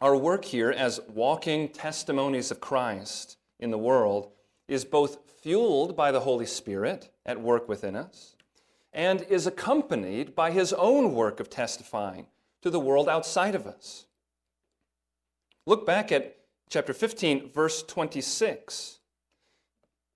Our 0.00 0.16
work 0.16 0.44
here 0.44 0.70
as 0.70 1.00
walking 1.08 1.68
testimonies 1.68 2.50
of 2.50 2.60
Christ 2.60 3.38
in 3.60 3.70
the 3.70 3.78
world 3.78 4.30
is 4.66 4.84
both 4.84 5.18
fueled 5.40 5.96
by 5.96 6.10
the 6.10 6.20
Holy 6.20 6.46
Spirit 6.46 7.10
at 7.24 7.40
work 7.40 7.68
within 7.68 7.94
us 7.94 8.34
and 8.92 9.22
is 9.22 9.46
accompanied 9.46 10.34
by 10.34 10.50
his 10.50 10.72
own 10.72 11.14
work 11.14 11.40
of 11.40 11.50
testifying 11.50 12.26
to 12.62 12.70
the 12.70 12.80
world 12.80 13.08
outside 13.08 13.54
of 13.54 13.66
us. 13.66 14.06
Look 15.66 15.86
back 15.86 16.10
at 16.12 16.36
chapter 16.68 16.92
15, 16.92 17.50
verse 17.50 17.82
26. 17.82 18.98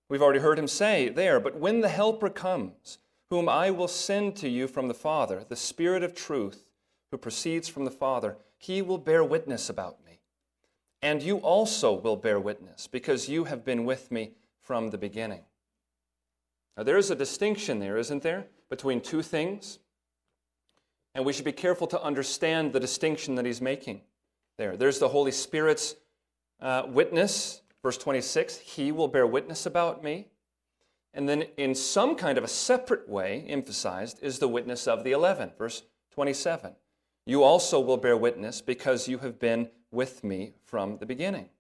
We've 0.09 0.23
already 0.23 0.41
heard 0.41 0.59
him 0.59 0.69
say 0.69 1.09
there, 1.09 1.41
but 1.41 1.59
when 1.59 1.81
the 1.81 1.89
Helper 1.89 2.31
comes, 2.31 2.99
whom 3.31 3.49
I 3.49 3.71
will 3.71 3.89
send 3.89 4.37
to 4.37 4.49
you 4.49 4.67
from 4.67 4.89
the 4.89 4.95
Father, 4.95 5.45
the 5.49 5.57
Spirit 5.57 6.03
of 6.03 6.15
truth, 6.15 6.65
who 7.11 7.19
proceeds 7.19 7.69
from 7.69 7.85
the 7.85 7.91
Father, 7.91 8.39
he 8.59 8.83
will 8.83 8.99
bear 8.99 9.25
witness 9.25 9.71
about 9.71 10.05
me. 10.05 10.21
And 11.01 11.23
you 11.23 11.39
also 11.39 11.93
will 11.93 12.17
bear 12.17 12.41
witness, 12.41 12.89
because 12.89 13.29
you 13.29 13.45
have 13.45 13.65
been 13.65 13.85
with 13.85 14.11
me 14.11 14.33
from 14.61 14.91
the 14.91 14.99
beginning. 14.99 15.43
Now, 16.77 16.83
there 16.83 16.99
is 16.99 17.11
a 17.11 17.15
distinction 17.15 17.79
there, 17.79 17.97
isn't 17.97 18.23
there, 18.23 18.47
between 18.69 19.01
two 19.01 19.23
things? 19.23 19.79
And 21.15 21.25
we 21.25 21.33
should 21.33 21.45
be 21.45 21.53
careful 21.53 21.87
to 21.89 22.03
understand 22.03 22.73
the 22.73 22.81
distinction 22.81 23.37
that 23.37 23.47
he's 23.47 23.61
making 23.61 24.03
there. 24.59 24.77
There's 24.77 24.99
the 24.99 25.09
Holy 25.09 25.33
Spirit's 25.33 25.95
uh, 26.61 26.83
witness, 26.87 27.63
verse 27.83 27.97
26, 27.97 28.59
he 28.59 28.93
will 28.93 29.09
bear 29.09 29.27
witness 29.27 29.67
about 29.67 30.03
me. 30.03 30.27
And 31.15 31.29
then, 31.29 31.45
in 31.57 31.75
some 31.75 32.17
kind 32.17 32.37
of 32.39 32.45
a 32.45 32.49
separate 32.49 33.09
way, 33.09 33.45
emphasized, 33.49 34.19
is 34.23 34.39
the 34.39 34.49
witness 34.49 34.87
of 34.87 35.05
the 35.05 35.13
eleven, 35.13 35.53
verse 35.57 35.83
27. 36.13 36.75
You 37.29 37.43
also 37.43 37.79
will 37.79 37.99
bear 37.99 38.17
witness 38.17 38.63
because 38.63 39.07
you 39.07 39.19
have 39.19 39.39
been 39.39 39.69
with 39.91 40.25
me 40.25 40.55
from 40.65 40.97
the 40.97 41.05
beginning. 41.05 41.51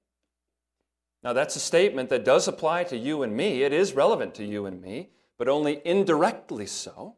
Now, 1.22 1.34
that's 1.34 1.56
a 1.56 1.60
statement 1.60 2.08
that 2.08 2.24
does 2.24 2.48
apply 2.48 2.84
to 2.84 2.96
you 2.96 3.22
and 3.22 3.36
me. 3.36 3.64
It 3.64 3.74
is 3.74 3.92
relevant 3.92 4.34
to 4.36 4.46
you 4.46 4.64
and 4.64 4.80
me, 4.80 5.10
but 5.36 5.46
only 5.46 5.82
indirectly 5.84 6.64
so. 6.64 7.16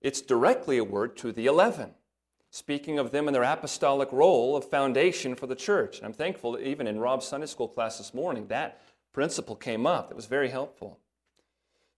It's 0.00 0.22
directly 0.22 0.78
a 0.78 0.84
word 0.84 1.14
to 1.18 1.30
the 1.30 1.44
eleven 1.44 1.90
speaking 2.48 2.98
of 2.98 3.10
them 3.10 3.28
and 3.28 3.34
their 3.34 3.42
apostolic 3.42 4.10
role 4.10 4.56
of 4.56 4.64
foundation 4.64 5.34
for 5.34 5.46
the 5.46 5.54
church. 5.54 5.98
And 5.98 6.06
I'm 6.06 6.14
thankful 6.14 6.52
that 6.52 6.66
even 6.66 6.86
in 6.86 6.98
Rob's 6.98 7.26
Sunday 7.26 7.46
school 7.48 7.68
class 7.68 7.98
this 7.98 8.14
morning, 8.14 8.46
that 8.46 8.80
principle 9.12 9.56
came 9.56 9.86
up. 9.86 10.08
That 10.08 10.16
was 10.16 10.24
very 10.24 10.48
helpful. 10.48 10.98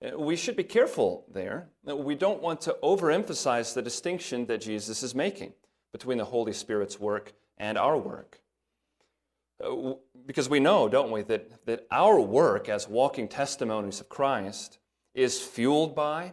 Uh, 0.04 0.18
we 0.18 0.34
should 0.34 0.56
be 0.56 0.64
careful 0.64 1.26
there. 1.32 1.68
We 1.84 2.16
don't 2.16 2.42
want 2.42 2.60
to 2.62 2.76
overemphasize 2.82 3.72
the 3.72 3.82
distinction 3.82 4.46
that 4.46 4.60
Jesus 4.60 5.04
is 5.04 5.14
making 5.14 5.52
between 5.92 6.18
the 6.18 6.24
Holy 6.24 6.52
Spirit's 6.52 6.98
work 6.98 7.32
and 7.58 7.78
our 7.78 7.96
work. 7.96 8.40
Uh, 9.62 9.94
because 10.26 10.48
we 10.48 10.60
know, 10.60 10.88
don't 10.88 11.10
we, 11.10 11.22
that, 11.22 11.64
that 11.66 11.86
our 11.90 12.20
work 12.20 12.68
as 12.68 12.88
walking 12.88 13.28
testimonies 13.28 14.00
of 14.00 14.08
Christ 14.08 14.78
is 15.14 15.40
fueled 15.40 15.94
by, 15.94 16.32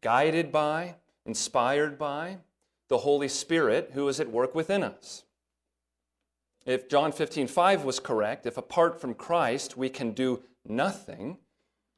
guided 0.00 0.52
by, 0.52 0.96
inspired 1.26 1.98
by, 1.98 2.38
the 2.88 2.98
Holy 2.98 3.28
Spirit 3.28 3.90
who 3.94 4.08
is 4.08 4.20
at 4.20 4.30
work 4.30 4.54
within 4.54 4.82
us. 4.82 5.24
If 6.66 6.88
John 6.88 7.12
15, 7.12 7.46
5 7.46 7.84
was 7.84 8.00
correct, 8.00 8.46
if 8.46 8.56
apart 8.56 9.00
from 9.00 9.14
Christ 9.14 9.76
we 9.76 9.88
can 9.88 10.12
do 10.12 10.42
nothing, 10.66 11.38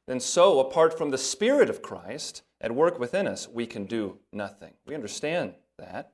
then 0.07 0.19
so, 0.19 0.59
apart 0.59 0.97
from 0.97 1.11
the 1.11 1.17
Spirit 1.17 1.69
of 1.69 1.81
Christ 1.81 2.43
at 2.59 2.73
work 2.73 2.99
within 2.99 3.27
us, 3.27 3.47
we 3.47 3.65
can 3.65 3.85
do 3.85 4.17
nothing. 4.31 4.73
We 4.85 4.95
understand 4.95 5.53
that. 5.77 6.11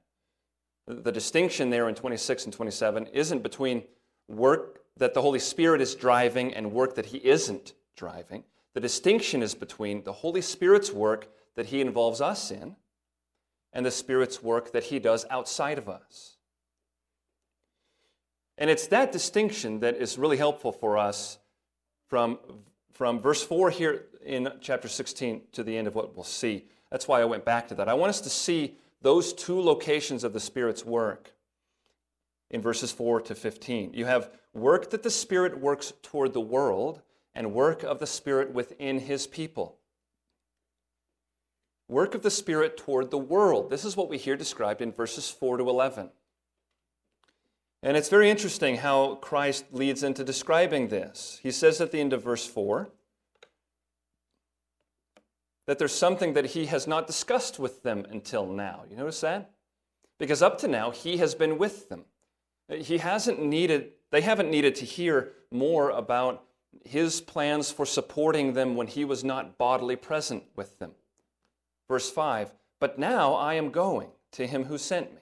The 0.90 1.12
distinction 1.12 1.70
there 1.70 1.88
in 1.88 1.94
26 1.94 2.46
and 2.46 2.54
27 2.54 3.06
isn't 3.14 3.44
between 3.44 3.84
work 4.28 4.82
that 4.98 5.14
the 5.14 5.22
Holy 5.22 5.38
Spirit 5.38 5.82
is 5.82 5.94
driving 5.94 6.52
and 6.56 6.72
work 6.72 6.96
that 6.96 7.06
He 7.06 7.20
isn't 7.20 7.76
driving. 7.96 8.44
The 8.74 8.80
distinction 8.80 9.44
is 9.44 9.54
between 9.54 10.04
the 10.04 10.12
Holy 10.12 10.42
Spirit's 10.42 10.92
work 10.92 11.30
that 11.56 11.68
He 11.68 11.80
involves 11.80 12.22
us 12.22 12.50
in 12.50 12.76
and 13.72 13.86
the 13.86 13.92
Spirit's 13.92 14.42
work 14.42 14.72
that 14.72 14.86
He 14.86 14.98
does 14.98 15.28
outside 15.30 15.78
of 15.78 15.88
us. 15.88 16.38
And 18.58 18.72
it's 18.72 18.88
that 18.88 19.12
distinction 19.12 19.82
that 19.82 19.96
is 19.96 20.18
really 20.18 20.38
helpful 20.38 20.72
for 20.72 20.98
us 20.98 21.38
from, 22.08 22.40
from 22.94 23.22
verse 23.22 23.44
4 23.44 23.70
here 23.70 24.06
in 24.26 24.52
chapter 24.60 24.88
16 24.88 25.42
to 25.52 25.64
the 25.64 25.78
end 25.78 25.88
of 25.88 25.94
what 25.94 26.16
we'll 26.16 26.24
see. 26.24 26.66
That's 26.90 27.08
why 27.08 27.22
I 27.22 27.26
went 27.26 27.46
back 27.46 27.68
to 27.68 27.76
that. 27.76 27.88
I 27.88 27.94
want 27.94 28.10
us 28.10 28.22
to 28.22 28.30
see 28.30 28.76
those 29.02 29.34
two 29.34 29.60
locations 29.60 30.24
of 30.24 30.34
the 30.34 30.40
Spirit's 30.40 30.86
work 30.86 31.32
in 32.50 32.62
verses 32.62 32.92
4 32.92 33.22
to 33.22 33.36
15. 33.36 33.94
You 33.94 34.06
have 34.06 34.32
work 34.54 34.90
that 34.92 35.04
the 35.04 35.12
Spirit 35.12 35.60
works 35.60 35.94
toward 36.02 36.34
the 36.34 36.42
world 36.42 37.02
and 37.34 37.54
work 37.54 37.84
of 37.84 38.00
the 38.00 38.08
Spirit 38.08 38.54
within 38.54 39.00
His 39.00 39.28
people 39.28 39.80
work 41.90 42.14
of 42.16 42.22
the 42.22 42.32
Spirit 42.32 42.78
toward 42.78 43.12
the 43.12 43.18
world. 43.18 43.70
This 43.70 43.84
is 43.84 43.98
what 43.98 44.10
we 44.10 44.18
hear 44.18 44.38
described 44.38 44.82
in 44.82 44.94
verses 44.94 45.30
4 45.30 45.58
to 45.58 45.68
11. 45.68 46.12
And 47.82 47.98
it's 47.98 48.10
very 48.10 48.30
interesting 48.30 48.78
how 48.78 49.16
Christ 49.16 49.66
leads 49.72 50.04
into 50.04 50.24
describing 50.24 50.90
this. 50.90 51.40
He 51.42 51.52
says 51.52 51.82
at 51.82 51.92
the 51.92 52.00
end 52.00 52.14
of 52.14 52.24
verse 52.24 52.46
4 52.46 52.92
that 55.70 55.78
there's 55.78 55.94
something 55.94 56.34
that 56.34 56.48
he 56.48 56.66
has 56.66 56.88
not 56.88 57.06
discussed 57.06 57.60
with 57.60 57.84
them 57.84 58.04
until 58.10 58.48
now. 58.48 58.86
You 58.90 58.98
notice 58.98 59.22
that? 59.22 59.52
Because 60.18 60.42
up 60.42 60.58
to 60.62 60.68
now, 60.68 60.90
he 60.90 61.18
has 61.18 61.36
been 61.36 61.60
with 61.60 61.90
them. 61.90 62.06
He 62.70 62.98
hasn't 62.98 63.40
needed, 63.40 63.92
they 64.10 64.22
haven't 64.22 64.50
needed 64.50 64.74
to 64.78 64.86
hear 64.86 65.34
more 65.52 65.92
about 65.92 66.44
his 66.84 67.22
plans 67.22 67.72
for 67.72 67.86
supporting 67.86 68.54
them 68.54 68.76
when 68.76 68.88
he 68.88 69.06
was 69.06 69.24
not 69.24 69.60
bodily 69.60 69.96
present 69.96 70.44
with 70.56 70.80
them. 70.80 70.94
Verse 71.88 72.10
5 72.10 72.52
But 72.80 72.98
now 72.98 73.36
I 73.36 73.54
am 73.54 73.70
going 73.70 74.10
to 74.32 74.48
him 74.48 74.64
who 74.64 74.80
sent 74.80 75.14
me. 75.14 75.22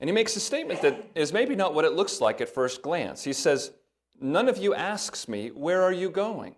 And 0.00 0.10
he 0.10 0.12
makes 0.12 0.34
a 0.34 0.40
statement 0.40 0.82
that 0.82 1.10
is 1.14 1.32
maybe 1.32 1.54
not 1.54 1.74
what 1.74 1.84
it 1.84 1.92
looks 1.92 2.20
like 2.20 2.40
at 2.40 2.48
first 2.48 2.82
glance. 2.82 3.22
He 3.22 3.32
says, 3.32 3.70
None 4.20 4.48
of 4.48 4.58
you 4.58 4.74
asks 4.74 5.28
me, 5.28 5.48
Where 5.48 5.82
are 5.82 5.92
you 5.92 6.10
going? 6.10 6.54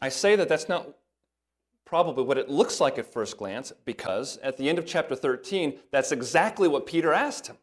I 0.00 0.08
say 0.08 0.36
that 0.36 0.48
that's 0.48 0.68
not 0.68 0.88
probably 1.84 2.24
what 2.24 2.38
it 2.38 2.48
looks 2.48 2.80
like 2.80 2.98
at 2.98 3.12
first 3.12 3.36
glance 3.36 3.72
because 3.84 4.38
at 4.38 4.56
the 4.56 4.68
end 4.68 4.78
of 4.78 4.86
chapter 4.86 5.14
13, 5.14 5.78
that's 5.90 6.12
exactly 6.12 6.68
what 6.68 6.86
Peter 6.86 7.12
asked 7.12 7.48
him. 7.48 7.56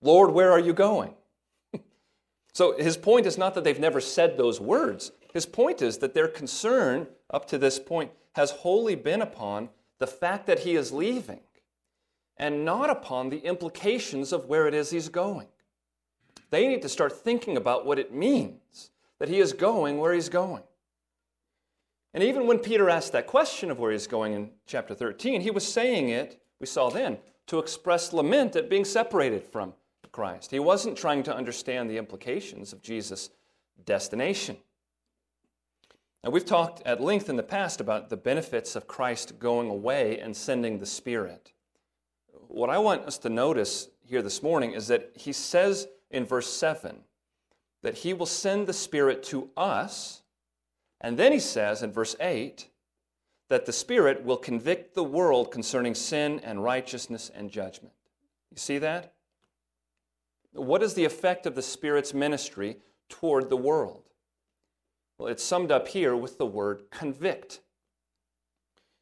Lord, 0.00 0.32
where 0.32 0.50
are 0.50 0.58
you 0.58 0.72
going? 0.72 1.14
so 2.52 2.76
his 2.76 2.96
point 2.96 3.26
is 3.26 3.38
not 3.38 3.54
that 3.54 3.64
they've 3.64 3.78
never 3.78 4.00
said 4.00 4.36
those 4.36 4.60
words. 4.60 5.12
His 5.32 5.46
point 5.46 5.82
is 5.82 5.98
that 5.98 6.14
their 6.14 6.28
concern 6.28 7.06
up 7.30 7.46
to 7.48 7.58
this 7.58 7.78
point 7.78 8.10
has 8.32 8.50
wholly 8.50 8.94
been 8.94 9.22
upon 9.22 9.68
the 9.98 10.06
fact 10.06 10.46
that 10.46 10.60
he 10.60 10.74
is 10.76 10.92
leaving 10.92 11.40
and 12.36 12.64
not 12.64 12.90
upon 12.90 13.30
the 13.30 13.38
implications 13.38 14.32
of 14.32 14.46
where 14.46 14.66
it 14.66 14.74
is 14.74 14.90
he's 14.90 15.08
going. 15.08 15.46
They 16.50 16.68
need 16.68 16.82
to 16.82 16.88
start 16.88 17.12
thinking 17.12 17.56
about 17.56 17.86
what 17.86 17.98
it 17.98 18.12
means 18.12 18.90
that 19.18 19.28
he 19.28 19.38
is 19.38 19.52
going 19.52 19.98
where 19.98 20.12
he's 20.12 20.28
going. 20.28 20.62
And 22.12 22.22
even 22.22 22.46
when 22.46 22.58
Peter 22.58 22.88
asked 22.88 23.12
that 23.12 23.26
question 23.26 23.70
of 23.70 23.78
where 23.78 23.90
he's 23.90 24.06
going 24.06 24.34
in 24.34 24.50
chapter 24.66 24.94
13, 24.94 25.40
he 25.40 25.50
was 25.50 25.66
saying 25.66 26.10
it, 26.10 26.40
we 26.60 26.66
saw 26.66 26.90
then, 26.90 27.18
to 27.48 27.58
express 27.58 28.12
lament 28.12 28.56
at 28.56 28.70
being 28.70 28.84
separated 28.84 29.44
from 29.44 29.74
Christ. 30.12 30.52
He 30.52 30.60
wasn't 30.60 30.96
trying 30.96 31.24
to 31.24 31.34
understand 31.34 31.90
the 31.90 31.98
implications 31.98 32.72
of 32.72 32.82
Jesus' 32.82 33.30
destination. 33.84 34.56
Now, 36.22 36.30
we've 36.30 36.44
talked 36.44 36.80
at 36.86 37.02
length 37.02 37.28
in 37.28 37.36
the 37.36 37.42
past 37.42 37.80
about 37.80 38.08
the 38.08 38.16
benefits 38.16 38.76
of 38.76 38.86
Christ 38.86 39.38
going 39.38 39.68
away 39.68 40.20
and 40.20 40.34
sending 40.34 40.78
the 40.78 40.86
Spirit. 40.86 41.52
What 42.46 42.70
I 42.70 42.78
want 42.78 43.02
us 43.06 43.18
to 43.18 43.28
notice 43.28 43.88
here 44.06 44.22
this 44.22 44.42
morning 44.42 44.72
is 44.72 44.86
that 44.86 45.10
he 45.16 45.32
says 45.32 45.88
in 46.14 46.24
verse 46.24 46.48
7 46.48 47.00
that 47.82 47.96
he 47.98 48.14
will 48.14 48.24
send 48.24 48.66
the 48.66 48.72
Spirit 48.72 49.22
to 49.22 49.50
us, 49.58 50.22
and 51.02 51.18
then 51.18 51.32
he 51.32 51.38
says 51.38 51.82
in 51.82 51.92
verse 51.92 52.16
8 52.18 52.68
that 53.50 53.66
the 53.66 53.72
Spirit 53.74 54.24
will 54.24 54.38
convict 54.38 54.94
the 54.94 55.04
world 55.04 55.50
concerning 55.50 55.94
sin 55.94 56.40
and 56.42 56.64
righteousness 56.64 57.30
and 57.34 57.50
judgment. 57.50 57.92
You 58.50 58.56
see 58.56 58.78
that? 58.78 59.12
What 60.52 60.82
is 60.82 60.94
the 60.94 61.04
effect 61.04 61.44
of 61.44 61.54
the 61.54 61.62
Spirit's 61.62 62.14
ministry 62.14 62.78
toward 63.10 63.50
the 63.50 63.56
world? 63.56 64.04
Well, 65.18 65.28
it's 65.28 65.44
summed 65.44 65.70
up 65.70 65.88
here 65.88 66.16
with 66.16 66.38
the 66.38 66.46
word 66.46 66.84
convict. 66.90 67.60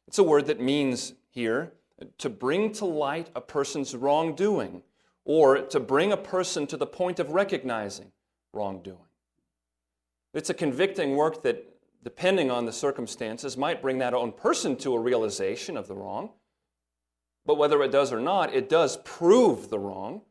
It's 0.07 0.19
a 0.19 0.23
word 0.23 0.47
that 0.47 0.59
means 0.59 1.13
here 1.29 1.71
to 2.17 2.29
bring 2.29 2.73
to 2.73 2.85
light 2.85 3.29
a 3.33 3.39
person's 3.39 3.95
wrongdoing 3.95 4.83
or 5.25 5.59
to 5.59 5.79
bring 5.79 6.11
a 6.11 6.17
person 6.17 6.67
to 6.67 6.77
the 6.77 6.85
point 6.85 7.19
of 7.19 7.31
recognizing 7.31 8.11
wrongdoing. 8.53 8.97
It's 10.33 10.49
a 10.49 10.53
convicting 10.53 11.15
work 11.15 11.43
that, 11.43 11.65
depending 12.03 12.51
on 12.51 12.65
the 12.65 12.73
circumstances, 12.73 13.55
might 13.55 13.81
bring 13.81 13.99
that 13.99 14.13
own 14.13 14.31
person 14.31 14.75
to 14.77 14.93
a 14.93 14.99
realization 14.99 15.77
of 15.77 15.87
the 15.87 15.95
wrong. 15.95 16.31
But 17.45 17.57
whether 17.57 17.81
it 17.83 17.91
does 17.91 18.11
or 18.11 18.19
not, 18.19 18.53
it 18.53 18.69
does 18.69 18.97
prove 18.97 19.69
the 19.69 19.79
wrong 19.79 20.21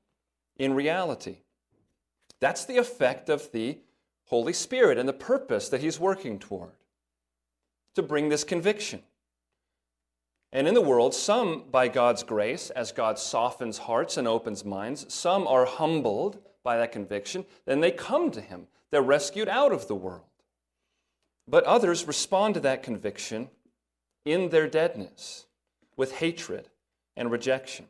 in 0.56 0.74
reality. 0.74 1.38
That's 2.40 2.64
the 2.64 2.78
effect 2.78 3.28
of 3.28 3.52
the 3.52 3.78
Holy 4.26 4.52
Spirit 4.52 4.98
and 4.98 5.08
the 5.08 5.12
purpose 5.12 5.68
that 5.68 5.80
He's 5.80 6.00
working 6.00 6.38
toward 6.38 6.72
to 7.94 8.02
bring 8.02 8.28
this 8.28 8.44
conviction. 8.44 9.02
And 10.52 10.68
in 10.68 10.74
the 10.74 10.80
world, 10.82 11.14
some, 11.14 11.64
by 11.70 11.88
God's 11.88 12.22
grace, 12.22 12.68
as 12.70 12.92
God 12.92 13.18
softens 13.18 13.78
hearts 13.78 14.16
and 14.16 14.28
opens 14.28 14.64
minds, 14.64 15.12
some 15.12 15.46
are 15.46 15.64
humbled 15.64 16.38
by 16.62 16.76
that 16.76 16.92
conviction, 16.92 17.46
then 17.64 17.80
they 17.80 17.90
come 17.90 18.30
to 18.32 18.40
Him. 18.40 18.66
They're 18.90 19.00
rescued 19.00 19.48
out 19.48 19.72
of 19.72 19.88
the 19.88 19.94
world. 19.94 20.26
But 21.48 21.64
others 21.64 22.06
respond 22.06 22.54
to 22.54 22.60
that 22.60 22.82
conviction 22.82 23.48
in 24.24 24.50
their 24.50 24.68
deadness 24.68 25.46
with 25.96 26.16
hatred 26.16 26.68
and 27.16 27.30
rejection. 27.30 27.86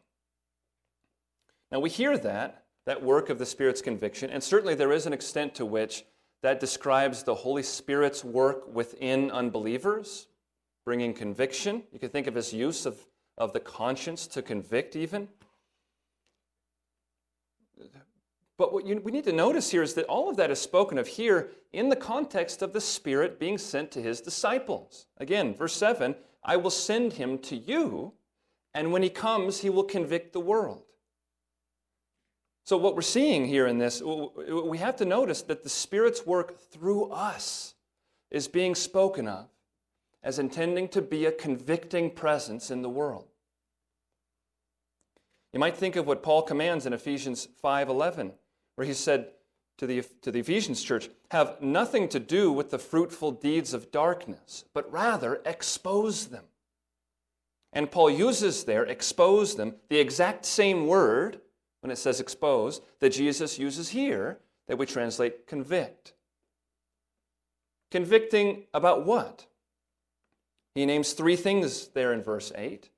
Now 1.71 1.81
we 1.81 1.91
hear 1.91 2.17
that, 2.19 2.65
that 2.87 3.03
work 3.03 3.29
of 3.29 3.39
the 3.39 3.47
Spirit's 3.47 3.83
conviction, 3.83 4.31
and 4.31 4.43
certainly 4.43 4.75
there 4.75 4.93
is 4.93 5.07
an 5.07 5.13
extent 5.13 5.55
to 5.57 5.67
which 5.67 6.05
that 6.43 6.61
describes 6.61 7.23
the 7.23 7.35
Holy 7.35 7.63
Spirit's 7.63 8.25
work 8.25 8.73
within 8.73 9.31
unbelievers, 9.31 10.27
bringing 10.85 11.15
conviction. 11.15 11.83
You 11.93 11.99
could 11.99 12.13
think 12.13 12.27
of 12.27 12.35
his 12.35 12.53
use 12.53 12.87
of, 12.87 12.99
of 13.39 13.53
the 13.53 13.61
conscience 13.61 14.27
to 14.29 14.43
convict, 14.43 14.97
even. 14.97 15.29
But 18.59 18.73
what 18.73 18.87
you, 18.87 19.01
we 19.03 19.13
need 19.13 19.25
to 19.25 19.33
notice 19.33 19.71
here 19.71 19.83
is 19.83 19.95
that 19.95 20.07
all 20.07 20.29
of 20.29 20.37
that 20.37 20.51
is 20.51 20.61
spoken 20.61 20.99
of 20.99 21.07
here 21.09 21.51
in 21.73 21.89
the 21.89 21.97
context 21.97 22.63
of 22.63 22.73
the 22.73 22.81
Spirit 22.81 23.41
being 23.41 23.59
sent 23.59 23.91
to 23.93 24.03
his 24.03 24.21
disciples. 24.21 25.07
Again, 25.19 25.55
verse 25.55 25.75
7 25.75 26.15
I 26.45 26.57
will 26.57 26.71
send 26.71 27.15
him 27.15 27.39
to 27.39 27.57
you, 27.57 28.13
and 28.75 28.93
when 28.93 29.03
he 29.03 29.11
comes, 29.11 29.61
he 29.61 29.71
will 29.71 29.85
convict 29.85 30.33
the 30.33 30.41
world. 30.41 30.83
So, 32.65 32.77
what 32.77 32.95
we're 32.95 33.03
seeing 33.03 33.47
here 33.47 33.67
in 33.67 33.79
this, 33.79 34.01
we 34.03 34.79
have 34.79 34.97
to 34.97 35.05
notice 35.05 35.43
that 35.43 35.65
the 35.65 35.69
Spirit's 35.69 36.25
work 36.25 36.61
through 36.71 37.11
us 37.11 37.75
is 38.31 38.47
being 38.49 38.75
spoken 38.75 39.27
of 39.27 39.49
as 40.23 40.39
intending 40.39 40.89
to 40.89 41.03
be 41.03 41.27
a 41.27 41.33
convicting 41.33 42.11
presence 42.11 42.71
in 42.71 42.83
the 42.83 42.89
world. 42.89 43.29
You 45.53 45.59
might 45.59 45.77
think 45.77 45.97
of 45.97 46.07
what 46.07 46.23
Paul 46.23 46.43
commands 46.43 46.87
in 46.87 46.93
Ephesians 46.93 47.49
5:11, 47.63 48.33
where 48.77 48.87
he 48.87 48.95
said 48.95 49.33
to 49.79 49.87
the, 49.87 50.03
to 50.23 50.31
the 50.31 50.39
Ephesians 50.39 50.83
church, 50.83 51.11
have 51.31 51.61
nothing 51.61 52.09
to 52.09 52.21
do 52.21 52.53
with 52.53 52.71
the 52.71 52.79
fruitful 52.79 53.33
deeds 53.33 53.75
of 53.75 53.91
darkness, 53.91 54.65
but 54.75 54.91
rather 54.93 55.43
expose 55.45 56.27
them. 56.27 56.45
And 57.73 57.91
Paul 57.91 58.11
uses 58.11 58.65
there, 58.65 58.85
expose 58.85 59.57
them, 59.57 59.75
the 59.89 59.99
exact 59.99 60.45
same 60.45 60.87
word 60.87 61.41
when 61.81 61.91
it 61.91 61.97
says 61.97 62.21
expose 62.21 62.81
that 63.01 63.11
Jesus 63.11 63.59
uses 63.59 63.89
here 63.89 64.39
that 64.69 64.79
we 64.79 64.87
translate 64.87 65.47
convict. 65.47 66.13
Convicting 67.91 68.65
about 68.73 69.05
what? 69.05 69.47
He 70.75 70.87
names 70.87 71.13
three 71.13 71.37
things 71.37 71.89
there 71.89 72.13
in 72.13 72.23
verse 72.23 72.53
8, 72.55 72.91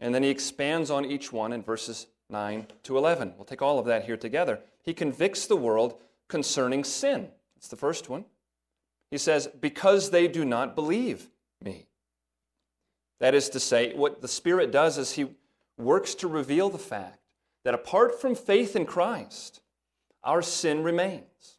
and 0.00 0.14
then 0.14 0.22
he 0.22 0.28
expands 0.28 0.90
on 0.90 1.04
each 1.04 1.32
one 1.32 1.52
in 1.52 1.62
verses 1.62 2.06
9 2.28 2.66
to 2.82 2.98
11. 2.98 3.34
We'll 3.36 3.44
take 3.44 3.62
all 3.62 3.78
of 3.78 3.86
that 3.86 4.04
here 4.04 4.16
together. 4.16 4.60
He 4.82 4.92
convicts 4.92 5.46
the 5.46 5.56
world 5.56 5.94
concerning 6.28 6.84
sin. 6.84 7.28
It's 7.56 7.68
the 7.68 7.76
first 7.76 8.08
one. 8.08 8.24
He 9.10 9.18
says, 9.18 9.48
Because 9.60 10.10
they 10.10 10.28
do 10.28 10.44
not 10.44 10.74
believe 10.74 11.28
me. 11.62 11.86
That 13.20 13.34
is 13.34 13.48
to 13.50 13.60
say, 13.60 13.94
what 13.94 14.20
the 14.20 14.28
Spirit 14.28 14.70
does 14.70 14.98
is 14.98 15.12
he 15.12 15.28
works 15.78 16.14
to 16.16 16.28
reveal 16.28 16.68
the 16.68 16.78
fact 16.78 17.20
that 17.64 17.74
apart 17.74 18.20
from 18.20 18.34
faith 18.34 18.76
in 18.76 18.84
Christ, 18.84 19.60
our 20.22 20.42
sin 20.42 20.82
remains. 20.82 21.55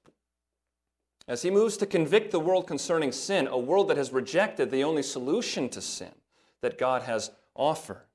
As 1.28 1.42
he 1.42 1.52
moves 1.52 1.76
to 1.78 1.86
convict 1.86 2.32
the 2.32 2.40
world 2.40 2.68
concerning 2.68 3.12
sin, 3.12 3.48
a 3.48 3.58
world 3.58 3.90
that 3.90 3.98
has 3.98 4.12
rejected 4.12 4.72
the 4.72 4.84
only 4.84 5.04
solution 5.04 5.68
to 5.70 5.82
sin 5.82 6.14
that 6.62 6.78
God 6.78 7.04
has 7.04 7.32
offered. 7.54 8.06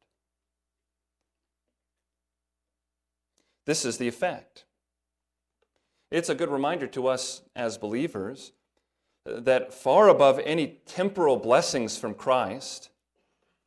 This 3.66 3.84
is 3.84 3.98
the 3.98 4.08
effect. 4.08 4.64
It's 6.10 6.28
a 6.28 6.34
good 6.34 6.50
reminder 6.50 6.86
to 6.88 7.06
us 7.06 7.42
as 7.54 7.78
believers 7.78 8.52
that 9.24 9.72
far 9.72 10.08
above 10.08 10.40
any 10.44 10.80
temporal 10.84 11.36
blessings 11.36 11.96
from 11.96 12.14
Christ 12.14 12.90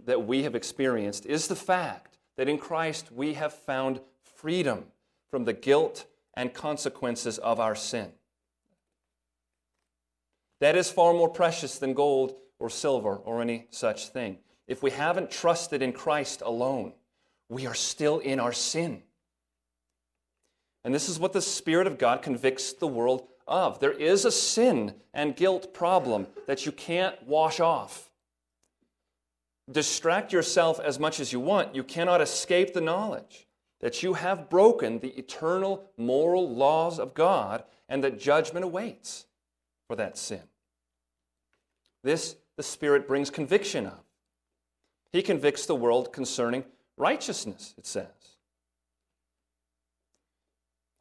that 0.04 0.26
we 0.26 0.44
have 0.44 0.56
experienced 0.56 1.26
is 1.26 1.48
the 1.48 1.56
fact 1.56 2.18
that 2.38 2.50
in 2.50 2.58
Christ 2.58 3.12
we 3.12 3.34
have 3.36 3.54
found 3.54 4.02
freedom 4.22 4.86
from 5.30 5.46
the 5.46 5.54
guilt 5.54 6.06
and 6.36 6.54
consequences 6.54 7.38
of 7.38 7.60
our 7.60 7.76
sin. 7.76 8.12
That 10.60 10.76
is 10.76 10.90
far 10.90 11.14
more 11.14 11.30
precious 11.30 11.78
than 11.78 11.94
gold 11.94 12.36
or 12.60 12.70
silver 12.70 13.16
or 13.16 13.42
any 13.42 13.68
such 13.70 14.10
thing. 14.10 14.38
If 14.68 14.82
we 14.82 14.92
haven't 14.92 15.32
trusted 15.32 15.82
in 15.82 15.94
Christ 15.94 16.42
alone, 16.42 16.94
we 17.50 17.68
are 17.68 17.74
still 17.74 18.20
in 18.20 18.40
our 18.40 18.54
sin. 18.54 19.04
And 20.84 20.94
this 20.94 21.10
is 21.10 21.20
what 21.20 21.34
the 21.34 21.42
Spirit 21.42 21.88
of 21.88 21.98
God 21.98 22.22
convicts 22.22 22.74
the 22.74 22.88
world 22.88 23.28
of. 23.48 23.80
There 23.80 23.92
is 23.92 24.26
a 24.26 24.32
sin 24.32 24.96
and 25.14 25.36
guilt 25.36 25.74
problem 25.74 26.28
that 26.48 26.66
you 26.66 26.72
can't 26.72 27.22
wash 27.28 27.60
off. 27.60 28.10
Distract 29.72 30.32
yourself 30.32 30.80
as 30.80 31.00
much 31.00 31.20
as 31.20 31.34
you 31.34 31.40
want, 31.40 31.76
you 31.76 31.84
cannot 31.84 32.22
escape 32.22 32.74
the 32.74 32.82
knowledge 32.82 33.48
that 33.82 34.04
you 34.04 34.14
have 34.14 34.50
broken 34.50 35.00
the 35.00 35.18
eternal 35.18 35.90
moral 35.98 36.56
laws 36.56 37.00
of 37.00 37.14
God 37.14 37.64
and 37.90 38.04
that 38.04 38.20
judgment 38.20 38.64
awaits 38.64 39.26
for 39.88 39.96
that 39.96 40.18
sin. 40.18 40.42
This 42.04 42.36
the 42.58 42.64
Spirit 42.64 43.08
brings 43.08 43.30
conviction 43.30 43.86
of. 43.86 44.00
He 45.12 45.22
convicts 45.22 45.66
the 45.66 45.76
world 45.76 46.14
concerning 46.14 46.66
righteousness, 46.98 47.74
it 47.78 47.86
says. 47.86 48.08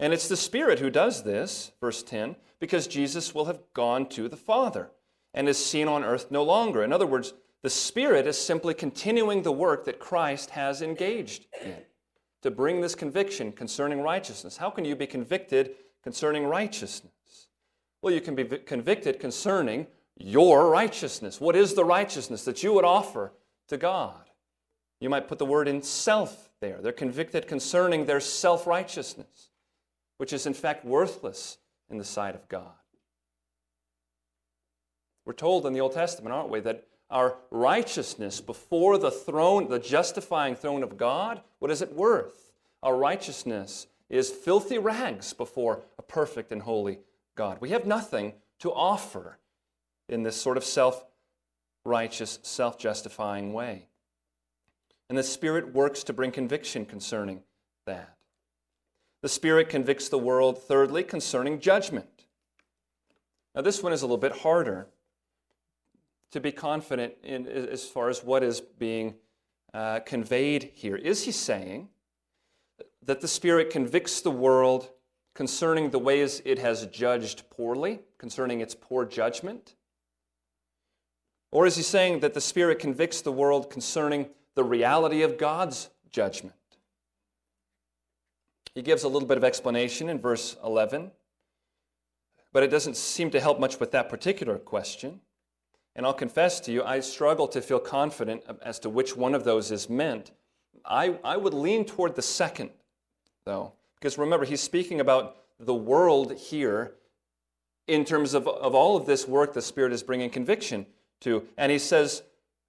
And 0.00 0.12
it's 0.12 0.28
the 0.28 0.36
Spirit 0.36 0.80
who 0.80 0.90
does 0.90 1.22
this, 1.22 1.72
verse 1.80 2.02
10, 2.02 2.36
because 2.58 2.86
Jesus 2.86 3.34
will 3.34 3.44
have 3.44 3.60
gone 3.74 4.08
to 4.10 4.28
the 4.28 4.36
Father 4.36 4.90
and 5.32 5.48
is 5.48 5.64
seen 5.64 5.88
on 5.88 6.04
earth 6.04 6.30
no 6.30 6.42
longer. 6.42 6.82
In 6.82 6.92
other 6.92 7.06
words, 7.06 7.34
the 7.62 7.70
Spirit 7.70 8.26
is 8.26 8.36
simply 8.36 8.74
continuing 8.74 9.42
the 9.42 9.52
work 9.52 9.84
that 9.86 9.98
Christ 9.98 10.50
has 10.50 10.82
engaged 10.82 11.46
in 11.64 11.76
to 12.42 12.50
bring 12.50 12.80
this 12.82 12.94
conviction 12.94 13.52
concerning 13.52 14.02
righteousness. 14.02 14.58
How 14.58 14.68
can 14.68 14.84
you 14.84 14.94
be 14.94 15.06
convicted 15.06 15.70
concerning 16.02 16.44
righteousness? 16.46 17.13
Well, 18.04 18.12
you 18.12 18.20
can 18.20 18.34
be 18.34 18.44
convicted 18.44 19.18
concerning 19.18 19.86
your 20.18 20.68
righteousness. 20.68 21.40
What 21.40 21.56
is 21.56 21.72
the 21.72 21.86
righteousness 21.86 22.44
that 22.44 22.62
you 22.62 22.74
would 22.74 22.84
offer 22.84 23.32
to 23.68 23.78
God? 23.78 24.28
You 25.00 25.08
might 25.08 25.26
put 25.26 25.38
the 25.38 25.46
word 25.46 25.68
in 25.68 25.80
self 25.80 26.50
there. 26.60 26.82
They're 26.82 26.92
convicted 26.92 27.48
concerning 27.48 28.04
their 28.04 28.20
self 28.20 28.66
righteousness, 28.66 29.48
which 30.18 30.34
is 30.34 30.44
in 30.44 30.52
fact 30.52 30.84
worthless 30.84 31.56
in 31.88 31.96
the 31.96 32.04
sight 32.04 32.34
of 32.34 32.46
God. 32.46 32.74
We're 35.24 35.32
told 35.32 35.64
in 35.64 35.72
the 35.72 35.80
Old 35.80 35.94
Testament, 35.94 36.34
aren't 36.34 36.50
we, 36.50 36.60
that 36.60 36.86
our 37.08 37.38
righteousness 37.50 38.38
before 38.38 38.98
the 38.98 39.10
throne, 39.10 39.70
the 39.70 39.78
justifying 39.78 40.56
throne 40.56 40.82
of 40.82 40.98
God, 40.98 41.40
what 41.58 41.70
is 41.70 41.80
it 41.80 41.94
worth? 41.94 42.52
Our 42.82 42.98
righteousness 42.98 43.86
is 44.10 44.28
filthy 44.28 44.76
rags 44.76 45.32
before 45.32 45.80
a 45.98 46.02
perfect 46.02 46.52
and 46.52 46.60
holy 46.60 46.98
God. 47.34 47.58
We 47.60 47.70
have 47.70 47.86
nothing 47.86 48.34
to 48.60 48.72
offer 48.72 49.38
in 50.08 50.22
this 50.22 50.36
sort 50.36 50.56
of 50.56 50.64
self 50.64 51.04
righteous, 51.84 52.38
self 52.42 52.78
justifying 52.78 53.52
way. 53.52 53.86
And 55.08 55.18
the 55.18 55.22
Spirit 55.22 55.74
works 55.74 56.02
to 56.04 56.12
bring 56.12 56.30
conviction 56.30 56.86
concerning 56.86 57.42
that. 57.86 58.16
The 59.22 59.28
Spirit 59.28 59.68
convicts 59.68 60.08
the 60.08 60.18
world, 60.18 60.62
thirdly, 60.62 61.02
concerning 61.02 61.60
judgment. 61.60 62.26
Now, 63.54 63.62
this 63.62 63.82
one 63.82 63.92
is 63.92 64.02
a 64.02 64.06
little 64.06 64.16
bit 64.16 64.32
harder 64.32 64.88
to 66.32 66.40
be 66.40 66.50
confident 66.50 67.14
in 67.22 67.46
as 67.46 67.84
far 67.84 68.08
as 68.08 68.24
what 68.24 68.42
is 68.42 68.60
being 68.60 69.14
uh, 69.72 70.00
conveyed 70.00 70.70
here. 70.74 70.96
Is 70.96 71.24
he 71.24 71.32
saying 71.32 71.88
that 73.02 73.20
the 73.20 73.28
Spirit 73.28 73.70
convicts 73.70 74.20
the 74.20 74.30
world 74.30 74.90
concerning 75.34 75.90
the 75.90 75.98
ways 75.98 76.40
it 76.44 76.58
has 76.58 76.86
judged 76.86 77.48
poorly, 77.50 78.00
concerning 78.18 78.60
its 78.60 78.74
poor 78.74 79.04
judgment? 79.04 79.74
Or 81.50 81.66
is 81.66 81.76
he 81.76 81.82
saying 81.82 82.20
that 82.20 82.34
the 82.34 82.40
Spirit 82.40 82.78
convicts 82.78 83.20
the 83.20 83.32
world 83.32 83.70
concerning 83.70 84.30
the 84.54 84.64
reality 84.64 85.22
of 85.22 85.38
God's 85.38 85.90
judgment? 86.10 86.54
He 88.74 88.82
gives 88.82 89.04
a 89.04 89.08
little 89.08 89.28
bit 89.28 89.36
of 89.36 89.44
explanation 89.44 90.08
in 90.08 90.18
verse 90.18 90.56
11, 90.64 91.12
but 92.52 92.62
it 92.62 92.70
doesn't 92.70 92.96
seem 92.96 93.30
to 93.30 93.40
help 93.40 93.60
much 93.60 93.78
with 93.78 93.92
that 93.92 94.08
particular 94.08 94.58
question. 94.58 95.20
And 95.96 96.04
I'll 96.04 96.12
confess 96.12 96.58
to 96.60 96.72
you, 96.72 96.82
I 96.82 96.98
struggle 97.00 97.46
to 97.48 97.62
feel 97.62 97.78
confident 97.78 98.42
as 98.62 98.80
to 98.80 98.90
which 98.90 99.16
one 99.16 99.34
of 99.34 99.44
those 99.44 99.70
is 99.70 99.88
meant. 99.88 100.32
I, 100.84 101.18
I 101.22 101.36
would 101.36 101.54
lean 101.54 101.84
toward 101.84 102.16
the 102.16 102.22
second, 102.22 102.70
though, 103.44 103.74
because 104.04 104.18
remember, 104.18 104.44
he's 104.44 104.60
speaking 104.60 105.00
about 105.00 105.34
the 105.58 105.72
world 105.72 106.34
here 106.34 106.92
in 107.86 108.04
terms 108.04 108.34
of, 108.34 108.46
of 108.46 108.74
all 108.74 108.98
of 108.98 109.06
this 109.06 109.26
work 109.26 109.54
the 109.54 109.62
Spirit 109.62 109.94
is 109.94 110.02
bringing 110.02 110.28
conviction 110.28 110.84
to. 111.22 111.48
And 111.56 111.72
he 111.72 111.78
says, 111.78 112.22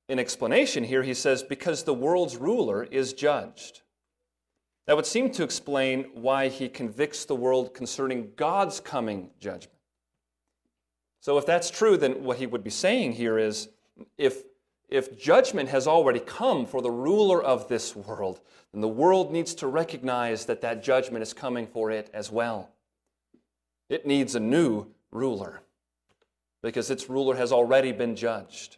in 0.08 0.18
explanation 0.18 0.86
here, 0.86 1.04
he 1.04 1.14
says, 1.14 1.44
because 1.44 1.84
the 1.84 1.94
world's 1.94 2.38
ruler 2.38 2.86
is 2.86 3.12
judged. 3.12 3.82
That 4.88 4.96
would 4.96 5.06
seem 5.06 5.30
to 5.32 5.44
explain 5.44 6.06
why 6.14 6.48
he 6.48 6.70
convicts 6.70 7.26
the 7.26 7.36
world 7.36 7.74
concerning 7.74 8.32
God's 8.38 8.80
coming 8.80 9.30
judgment. 9.42 9.78
So, 11.20 11.38
if 11.38 11.46
that's 11.46 11.70
true, 11.70 11.98
then 11.98 12.24
what 12.24 12.38
he 12.38 12.48
would 12.48 12.64
be 12.64 12.70
saying 12.70 13.12
here 13.12 13.38
is 13.38 13.68
if, 14.18 14.44
if 14.90 15.20
judgment 15.20 15.70
has 15.70 15.88
already 15.88 16.20
come 16.20 16.66
for 16.66 16.82
the 16.82 16.92
ruler 16.92 17.42
of 17.42 17.68
this 17.68 17.96
world, 17.96 18.42
then 18.72 18.82
the 18.82 18.88
world 18.88 19.32
needs 19.32 19.56
to 19.56 19.68
recognize 19.68 20.46
that 20.46 20.62
that 20.62 20.84
judgment 20.84 21.24
is 21.24 21.34
coming 21.34 21.68
for 21.68 21.92
it 21.92 22.10
as 22.14 22.32
well. 22.32 22.70
It 23.90 24.06
needs 24.06 24.36
a 24.36 24.40
new 24.40 24.88
ruler 25.12 25.62
because 26.62 26.90
its 26.90 27.10
ruler 27.10 27.36
has 27.36 27.52
already 27.52 27.92
been 27.92 28.16
judged. 28.16 28.78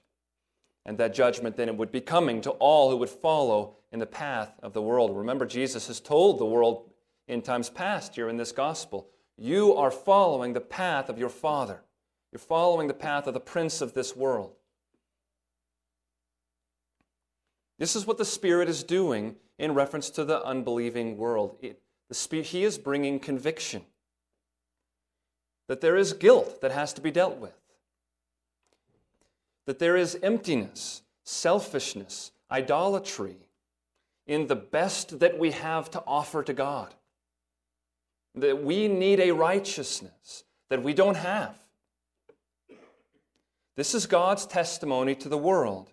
And 0.85 0.97
that 0.97 1.13
judgment 1.13 1.57
then 1.57 1.75
would 1.77 1.91
be 1.91 2.01
coming 2.01 2.41
to 2.41 2.51
all 2.51 2.89
who 2.89 2.97
would 2.97 3.09
follow 3.09 3.75
in 3.91 3.99
the 3.99 4.05
path 4.05 4.53
of 4.61 4.73
the 4.73 4.81
world. 4.81 5.15
Remember, 5.15 5.45
Jesus 5.45 5.87
has 5.87 5.99
told 5.99 6.39
the 6.39 6.45
world 6.45 6.89
in 7.27 7.41
times 7.41 7.69
past 7.69 8.15
here 8.15 8.29
in 8.29 8.37
this 8.37 8.51
gospel 8.51 9.09
you 9.37 9.75
are 9.75 9.91
following 9.91 10.53
the 10.53 10.61
path 10.61 11.09
of 11.09 11.19
your 11.19 11.29
Father. 11.29 11.81
You're 12.31 12.39
following 12.39 12.87
the 12.87 12.93
path 12.93 13.27
of 13.27 13.33
the 13.33 13.39
prince 13.39 13.81
of 13.81 13.93
this 13.93 14.15
world. 14.15 14.56
This 17.77 17.95
is 17.95 18.05
what 18.05 18.17
the 18.17 18.25
Spirit 18.25 18.69
is 18.69 18.83
doing 18.83 19.35
in 19.59 19.73
reference 19.73 20.09
to 20.11 20.25
the 20.25 20.43
unbelieving 20.43 21.17
world. 21.17 21.57
It, 21.61 21.81
the, 22.09 22.41
he 22.41 22.63
is 22.63 22.77
bringing 22.77 23.19
conviction 23.19 23.83
that 25.67 25.81
there 25.81 25.97
is 25.97 26.13
guilt 26.13 26.61
that 26.61 26.71
has 26.71 26.93
to 26.93 27.01
be 27.01 27.11
dealt 27.11 27.37
with 27.37 27.53
that 29.67 29.79
there 29.79 29.97
is 29.97 30.17
emptiness, 30.23 31.03
selfishness, 31.23 32.31
idolatry 32.49 33.35
in 34.25 34.47
the 34.47 34.55
best 34.55 35.19
that 35.19 35.37
we 35.37 35.51
have 35.51 35.91
to 35.91 36.03
offer 36.07 36.41
to 36.41 36.53
God. 36.53 36.95
That 38.33 38.63
we 38.63 38.87
need 38.87 39.19
a 39.19 39.31
righteousness 39.31 40.45
that 40.69 40.81
we 40.81 40.93
don't 40.93 41.17
have. 41.17 41.59
This 43.75 43.93
is 43.93 44.07
God's 44.07 44.45
testimony 44.45 45.15
to 45.15 45.29
the 45.29 45.37
world. 45.37 45.91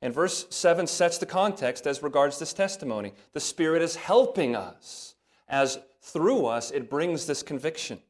And 0.00 0.14
verse 0.14 0.46
7 0.50 0.86
sets 0.86 1.18
the 1.18 1.26
context 1.26 1.86
as 1.86 2.02
regards 2.02 2.38
this 2.38 2.52
testimony. 2.52 3.12
The 3.32 3.40
Spirit 3.40 3.82
is 3.82 3.96
helping 3.96 4.54
us 4.54 5.16
as 5.48 5.78
through 6.00 6.46
us 6.46 6.70
it 6.70 6.88
brings 6.88 7.26
this 7.26 7.42
conviction. 7.42 8.00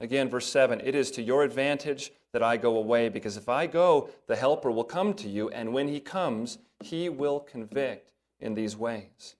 Again, 0.00 0.28
verse 0.28 0.46
7 0.46 0.80
It 0.84 0.94
is 0.94 1.10
to 1.12 1.22
your 1.22 1.44
advantage 1.44 2.12
that 2.32 2.42
I 2.42 2.56
go 2.56 2.76
away, 2.76 3.08
because 3.08 3.36
if 3.36 3.48
I 3.48 3.66
go, 3.66 4.08
the 4.26 4.36
Helper 4.36 4.70
will 4.70 4.84
come 4.84 5.14
to 5.14 5.28
you, 5.28 5.48
and 5.50 5.72
when 5.72 5.88
he 5.88 6.00
comes, 6.00 6.58
he 6.80 7.08
will 7.08 7.40
convict 7.40 8.12
in 8.38 8.54
these 8.54 8.76
ways. 8.76 9.36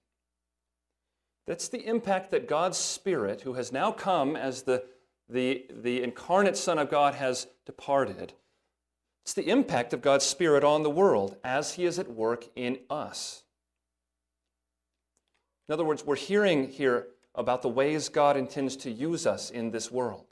That's 1.46 1.68
the 1.68 1.86
impact 1.86 2.30
that 2.32 2.48
God's 2.48 2.78
Spirit, 2.78 3.42
who 3.42 3.54
has 3.54 3.72
now 3.72 3.92
come 3.92 4.36
as 4.36 4.62
the, 4.62 4.84
the, 5.28 5.66
the 5.70 6.02
incarnate 6.02 6.56
Son 6.56 6.78
of 6.78 6.90
God, 6.90 7.14
has 7.14 7.46
departed. 7.64 8.34
It's 9.22 9.34
the 9.34 9.48
impact 9.48 9.92
of 9.92 10.02
God's 10.02 10.24
Spirit 10.24 10.64
on 10.64 10.82
the 10.82 10.90
world 10.90 11.36
as 11.44 11.74
he 11.74 11.84
is 11.84 11.98
at 11.98 12.10
work 12.10 12.48
in 12.56 12.78
us. 12.88 13.42
In 15.68 15.72
other 15.72 15.84
words, 15.84 16.04
we're 16.04 16.16
hearing 16.16 16.68
here 16.68 17.06
about 17.34 17.62
the 17.62 17.68
ways 17.68 18.08
God 18.08 18.36
intends 18.36 18.76
to 18.78 18.90
use 18.90 19.26
us 19.26 19.50
in 19.50 19.70
this 19.70 19.90
world. 19.90 20.26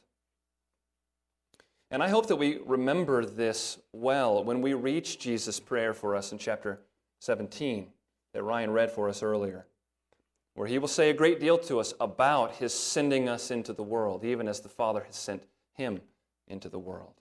And 1.91 2.03
I 2.03 2.09
hope 2.09 2.27
that 2.27 2.37
we 2.37 2.59
remember 2.67 3.25
this 3.25 3.79
well 3.93 4.43
when 4.45 4.61
we 4.61 4.75
reach 4.75 5.19
Jesus' 5.19 5.61
prayer 5.61 5.95
for 5.95 6.15
us 6.17 6.33
in 6.33 6.39
chapter 6.39 6.81
17 7.21 7.87
that 8.35 8.43
Ryan 8.43 8.71
read 8.73 8.91
for 8.91 9.09
us 9.09 9.23
earlier, 9.23 9.67
where 10.55 10.67
he 10.67 10.79
will 10.79 10.89
say 10.89 11.09
a 11.09 11.15
great 11.15 11.41
deal 11.41 11.57
to 11.59 11.81
us 11.81 11.95
about 12.01 12.57
his 12.57 12.75
sending 12.75 13.29
us 13.29 13.51
into 13.51 13.73
the 13.73 13.83
world, 13.83 14.25
even 14.25 14.49
as 14.49 14.61
the 14.61 14.69
Father 14.69 15.05
has 15.05 15.17
sent 15.17 15.45
him 15.75 16.01
into 16.47 16.69
the 16.69 16.79
world. 16.79 17.15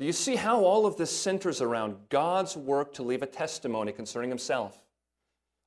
Do 0.00 0.06
you 0.06 0.12
see 0.12 0.36
how 0.36 0.64
all 0.64 0.86
of 0.86 0.96
this 0.96 1.14
centers 1.14 1.60
around 1.60 1.94
God's 2.08 2.56
work 2.56 2.94
to 2.94 3.02
leave 3.02 3.20
a 3.20 3.26
testimony 3.26 3.92
concerning 3.92 4.30
himself, 4.30 4.80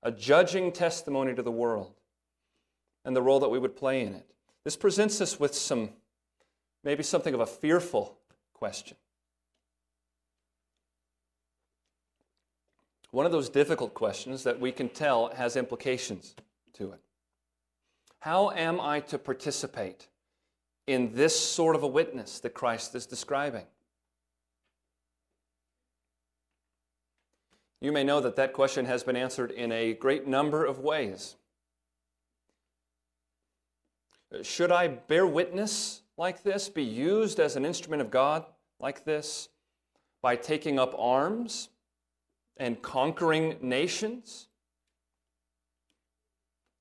a 0.02 0.12
judging 0.12 0.72
testimony 0.72 1.36
to 1.36 1.44
the 1.44 1.52
world, 1.52 1.94
and 3.06 3.16
the 3.16 3.22
role 3.22 3.40
that 3.42 3.50
we 3.50 3.60
would 3.60 3.76
play 3.76 4.02
in 4.02 4.16
it? 4.16 4.26
This 4.64 4.76
presents 4.76 5.22
us 5.22 5.40
with 5.40 5.54
some 5.54 5.92
maybe 6.84 7.04
something 7.04 7.36
of 7.36 7.42
a 7.42 7.46
fearful 7.46 8.18
question. 8.56 8.98
One 13.12 13.28
of 13.28 13.32
those 13.32 13.50
difficult 13.50 13.94
questions 13.94 14.42
that 14.46 14.60
we 14.60 14.72
can 14.72 14.90
tell 14.90 15.28
has 15.36 15.56
implications 15.56 16.34
to 16.74 16.92
it. 16.94 17.02
How 18.18 18.50
am 18.50 18.82
I 18.82 19.02
to 19.02 19.20
participate 19.20 20.08
in 20.88 21.14
this 21.14 21.40
sort 21.40 21.76
of 21.76 21.84
a 21.84 21.88
witness 21.88 22.40
that 22.40 22.56
Christ 22.56 22.96
is 22.96 23.06
describing? 23.06 23.68
You 27.84 27.92
may 27.92 28.06
know 28.06 28.22
that 28.22 28.38
that 28.38 28.54
question 28.54 28.86
has 28.86 29.04
been 29.04 29.18
answered 29.18 29.52
in 29.52 29.74
a 29.74 29.94
great 29.94 30.26
number 30.26 30.64
of 30.64 30.80
ways. 30.80 31.36
Should 34.42 34.72
I 34.72 34.88
bear 34.88 35.28
witness 35.28 36.02
like 36.16 36.44
this, 36.44 36.70
be 36.70 36.82
used 36.82 37.42
as 37.42 37.58
an 37.58 37.66
instrument 37.66 38.02
of 38.02 38.10
God 38.10 38.46
like 38.80 39.04
this, 39.04 39.50
by 40.22 40.38
taking 40.38 40.80
up 40.80 40.96
arms 40.98 41.68
and 42.56 42.82
conquering 42.82 43.58
nations, 43.62 44.48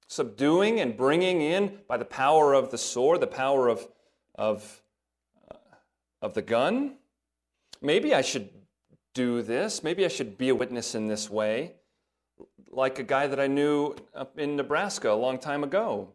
subduing 0.06 0.78
and 0.78 0.96
bringing 0.96 1.42
in 1.42 1.80
by 1.88 1.96
the 1.96 2.04
power 2.04 2.54
of 2.54 2.70
the 2.70 2.78
sword, 2.78 3.20
the 3.20 3.26
power 3.26 3.66
of, 3.66 3.88
of, 4.36 4.84
uh, 5.50 5.56
of 6.20 6.34
the 6.34 6.42
gun. 6.42 6.94
Maybe 7.80 8.14
I 8.14 8.22
should 8.22 8.48
do 9.14 9.42
this. 9.42 9.82
Maybe 9.82 10.04
I 10.04 10.08
should 10.08 10.38
be 10.38 10.48
a 10.48 10.54
witness 10.54 10.94
in 10.94 11.08
this 11.08 11.28
way. 11.30 11.74
like 12.70 12.98
a 12.98 13.02
guy 13.02 13.26
that 13.26 13.38
I 13.38 13.46
knew 13.46 13.94
up 14.14 14.38
in 14.38 14.56
Nebraska 14.56 15.10
a 15.10 15.14
long 15.14 15.38
time 15.38 15.62
ago. 15.62 16.08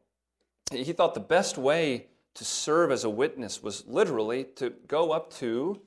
He 0.71 0.91
thought 0.91 1.13
the 1.13 1.19
best 1.19 1.57
way 1.57 2.07
to 2.33 2.43
serve 2.43 2.91
as 2.91 3.03
a 3.03 3.09
witness 3.09 3.63
was 3.63 3.85
literally 3.87 4.43
to 4.55 4.71
go 4.87 5.11
up 5.11 5.31
to 5.35 5.81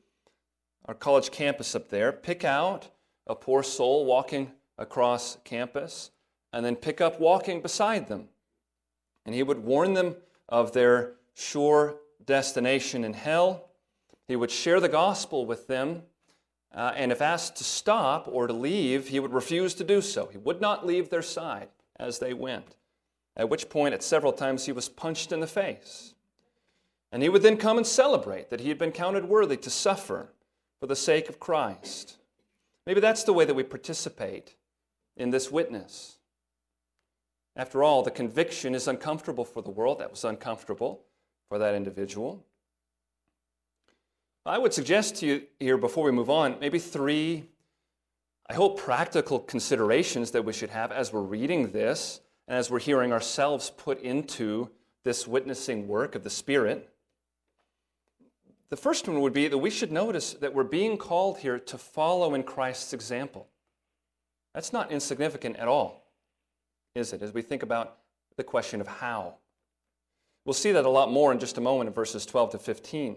our 0.87 0.95
college 0.95 1.31
campus 1.31 1.75
up 1.75 1.89
there, 1.89 2.13
pick 2.13 2.45
out 2.45 2.89
a 3.27 3.35
poor 3.35 3.63
soul 3.63 4.07
walking 4.07 4.53
across 4.79 5.37
campus, 5.45 6.11
and 6.53 6.65
then 6.65 6.75
pick 6.75 7.01
up 7.01 7.21
walking 7.21 7.61
beside 7.61 8.09
them. 8.09 8.29
And 9.27 9.35
he 9.35 9.43
would 9.43 9.63
warn 9.63 9.95
them 9.95 10.17
of 10.49 10.73
their 10.73 11.15
sure 11.35 11.97
destination 12.25 13.05
in 13.05 13.13
hell. 13.13 13.71
He 14.27 14.37
would 14.37 14.51
share 14.51 14.81
the 14.81 14.89
gospel 14.89 15.47
with 15.47 15.67
them. 15.67 16.03
Uh, 16.73 16.93
and 16.95 17.11
if 17.11 17.21
asked 17.21 17.57
to 17.57 17.65
stop 17.65 18.29
or 18.31 18.47
to 18.47 18.53
leave, 18.53 19.09
he 19.09 19.19
would 19.21 19.33
refuse 19.33 19.75
to 19.75 19.85
do 19.85 20.01
so. 20.01 20.27
He 20.27 20.39
would 20.39 20.61
not 20.61 20.87
leave 20.87 21.11
their 21.11 21.23
side 21.23 21.69
as 21.99 22.19
they 22.19 22.33
went. 22.33 22.77
At 23.37 23.49
which 23.49 23.69
point, 23.69 23.95
at 23.95 24.03
several 24.03 24.33
times, 24.33 24.67
he 24.67 24.73
was 24.73 24.89
punched 24.89 25.33
in 25.33 25.41
the 25.41 25.47
face. 25.47 26.15
And 27.13 27.23
he 27.23 27.29
would 27.29 27.43
then 27.43 27.57
come 27.57 27.77
and 27.77 27.87
celebrate 27.87 28.51
that 28.51 28.61
he 28.61 28.69
had 28.69 28.79
been 28.79 28.93
counted 28.93 29.25
worthy 29.25 29.57
to 29.57 29.71
suffer 29.71 30.33
for 30.79 30.87
the 30.87 30.97
sake 30.97 31.29
of 31.29 31.41
Christ. 31.41 32.19
Maybe 32.87 33.01
that's 33.01 33.25
the 33.25 33.33
way 33.33 33.45
that 33.45 33.55
we 33.55 33.63
participate 33.63 34.55
in 35.17 35.31
this 35.31 35.51
witness. 35.51 36.19
After 37.57 37.83
all, 37.83 38.03
the 38.03 38.11
conviction 38.11 38.75
is 38.75 38.87
uncomfortable 38.87 39.45
for 39.45 39.61
the 39.61 39.71
world. 39.71 39.99
That 39.99 40.11
was 40.11 40.25
uncomfortable 40.25 41.03
for 41.49 41.59
that 41.59 41.75
individual. 41.75 42.45
I 44.47 44.57
would 44.57 44.73
suggest 44.73 45.17
to 45.17 45.27
you 45.27 45.43
here 45.59 45.77
before 45.77 46.05
we 46.05 46.13
move 46.13 46.31
on, 46.31 46.59
maybe 46.61 46.79
three, 46.79 47.45
I 48.49 48.55
hope, 48.55 48.79
practical 48.79 49.39
considerations 49.39 50.31
that 50.31 50.45
we 50.45 50.55
should 50.55 50.71
have 50.71 50.93
as 50.93 51.13
we're 51.13 51.21
reading 51.21 51.73
this 51.73 52.21
and 52.49 52.57
as 52.57 52.71
we're 52.71 52.79
hearing 52.79 53.13
ourselves 53.13 53.69
put 53.69 54.01
into 54.01 54.71
this 55.05 55.29
witnessing 55.29 55.87
work 55.87 56.15
of 56.15 56.25
the 56.25 56.31
Spirit. 56.31 56.89
The 58.71 58.77
first 58.77 59.07
one 59.07 59.21
would 59.21 59.35
be 59.35 59.47
that 59.47 59.59
we 59.59 59.69
should 59.69 59.93
notice 59.93 60.33
that 60.35 60.55
we're 60.55 60.65
being 60.65 60.97
called 60.97 61.39
here 61.39 61.59
to 61.59 61.77
follow 61.77 62.35
in 62.35 62.43
Christ's 62.43 62.95
example. 62.95 63.47
That's 64.55 64.73
not 64.73 64.91
insignificant 64.91 65.57
at 65.57 65.69
all, 65.69 66.07
is 66.95 67.13
it, 67.13 67.21
as 67.21 67.35
we 67.35 67.43
think 67.43 67.63
about 67.63 67.99
the 68.37 68.45
question 68.45 68.81
of 68.81 68.87
how? 68.89 69.35
We'll 70.47 70.55
see 70.55 70.73
that 70.73 70.87
a 70.87 70.91
lot 70.91 71.13
more 71.13 71.31
in 71.31 71.39
just 71.39 71.59
a 71.59 71.61
moment 71.61 71.89
in 71.89 71.95
verses 71.95 72.25
12 72.25 72.53
to 72.53 72.59
15. 72.59 73.17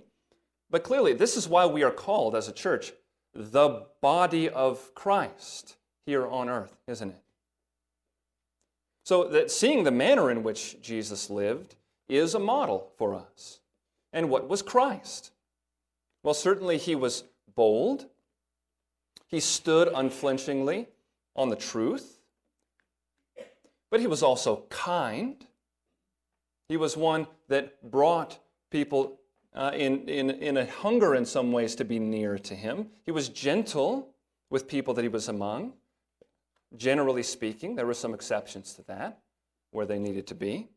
But 0.70 0.84
clearly, 0.84 1.14
this 1.14 1.38
is 1.38 1.48
why 1.48 1.66
we 1.66 1.84
are 1.84 1.92
called 1.92 2.36
as 2.36 2.48
a 2.48 2.54
church 2.54 2.94
the 3.34 3.86
body 4.02 4.50
of 4.50 4.94
Christ 4.94 5.76
here 6.06 6.28
on 6.28 6.50
earth, 6.50 6.76
isn't 6.88 7.10
it? 7.10 7.22
So 9.06 9.26
that 9.26 9.52
seeing 9.52 9.84
the 9.84 9.92
manner 9.92 10.32
in 10.32 10.44
which 10.44 10.82
Jesus 10.82 11.30
lived 11.30 11.76
is 12.08 12.34
a 12.34 12.40
model 12.40 12.92
for 12.98 13.16
us. 13.16 13.60
And 14.12 14.30
what 14.30 14.48
was 14.48 14.62
Christ? 14.62 15.32
Well, 16.22 16.34
certainly 16.34 16.78
he 16.78 16.96
was 16.96 17.24
bold. 17.56 18.06
He 19.28 19.40
stood 19.40 19.90
unflinchingly 19.94 20.88
on 21.36 21.50
the 21.50 21.56
truth. 21.56 22.20
But 23.90 24.00
he 24.00 24.08
was 24.08 24.24
also 24.24 24.64
kind. 24.70 25.46
He 26.70 26.78
was 26.78 26.96
one 26.96 27.28
that 27.50 27.92
brought 27.92 28.40
people 28.72 29.20
uh, 29.56 29.72
in, 29.74 30.08
in, 30.08 30.30
in 30.30 30.58
a 30.58 30.66
hunger 30.66 31.16
in 31.16 31.26
some 31.26 31.52
ways 31.52 31.76
to 31.76 31.86
be 31.86 32.00
near 32.00 32.38
to 32.40 32.56
him. 32.56 32.88
He 33.06 33.12
was 33.12 33.30
gentle 33.30 34.10
with 34.50 34.68
people 34.68 34.94
that 34.96 35.02
he 35.02 35.08
was 35.10 35.28
among. 35.28 35.74
Generally 36.76 37.24
speaking, 37.24 37.76
there 37.76 37.86
were 37.86 37.94
some 37.94 38.14
exceptions 38.14 38.74
to 38.74 38.84
that 38.84 39.20
where 39.72 39.86
they 39.86 40.00
needed 40.00 40.28
to 40.28 40.36
be. 40.36 40.70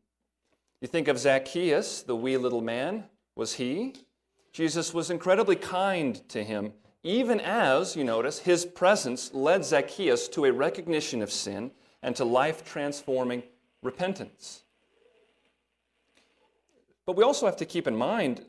You 0.81 0.87
think 0.87 1.07
of 1.07 1.17
Zacchaeus, 1.17 2.03
the 2.03 2.15
wee 2.15 2.37
little 2.37 2.61
man, 2.61 3.05
was 3.35 3.53
he? 3.53 3.95
Jesus 4.51 4.93
was 4.93 5.09
incredibly 5.09 5.55
kind 5.55 6.27
to 6.29 6.43
him, 6.43 6.73
even 7.03 7.39
as, 7.39 7.95
you 7.95 8.03
notice, 8.03 8.39
his 8.39 8.65
presence 8.65 9.33
led 9.33 9.63
Zacchaeus 9.65 10.27
to 10.29 10.45
a 10.45 10.51
recognition 10.51 11.21
of 11.21 11.31
sin 11.31 11.71
and 12.03 12.15
to 12.15 12.25
life 12.25 12.63
transforming 12.65 13.43
repentance. 13.81 14.63
But 17.05 17.15
we 17.15 17.23
also 17.23 17.45
have 17.45 17.57
to 17.57 17.65
keep 17.65 17.87
in 17.87 17.95
mind 17.95 18.45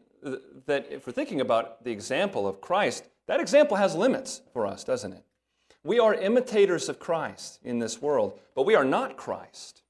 that 0.66 0.86
if 0.90 1.06
we're 1.06 1.12
thinking 1.12 1.40
about 1.40 1.84
the 1.84 1.92
example 1.92 2.46
of 2.46 2.60
Christ, 2.60 3.04
that 3.26 3.40
example 3.40 3.76
has 3.76 3.94
limits 3.94 4.42
for 4.52 4.66
us, 4.66 4.84
doesn't 4.84 5.12
it? 5.12 5.24
We 5.84 5.98
are 5.98 6.14
imitators 6.14 6.88
of 6.88 6.98
Christ 6.98 7.60
in 7.62 7.78
this 7.78 8.02
world, 8.02 8.38
but 8.54 8.66
we 8.66 8.74
are 8.74 8.84
not 8.84 9.16
Christ. 9.16 9.82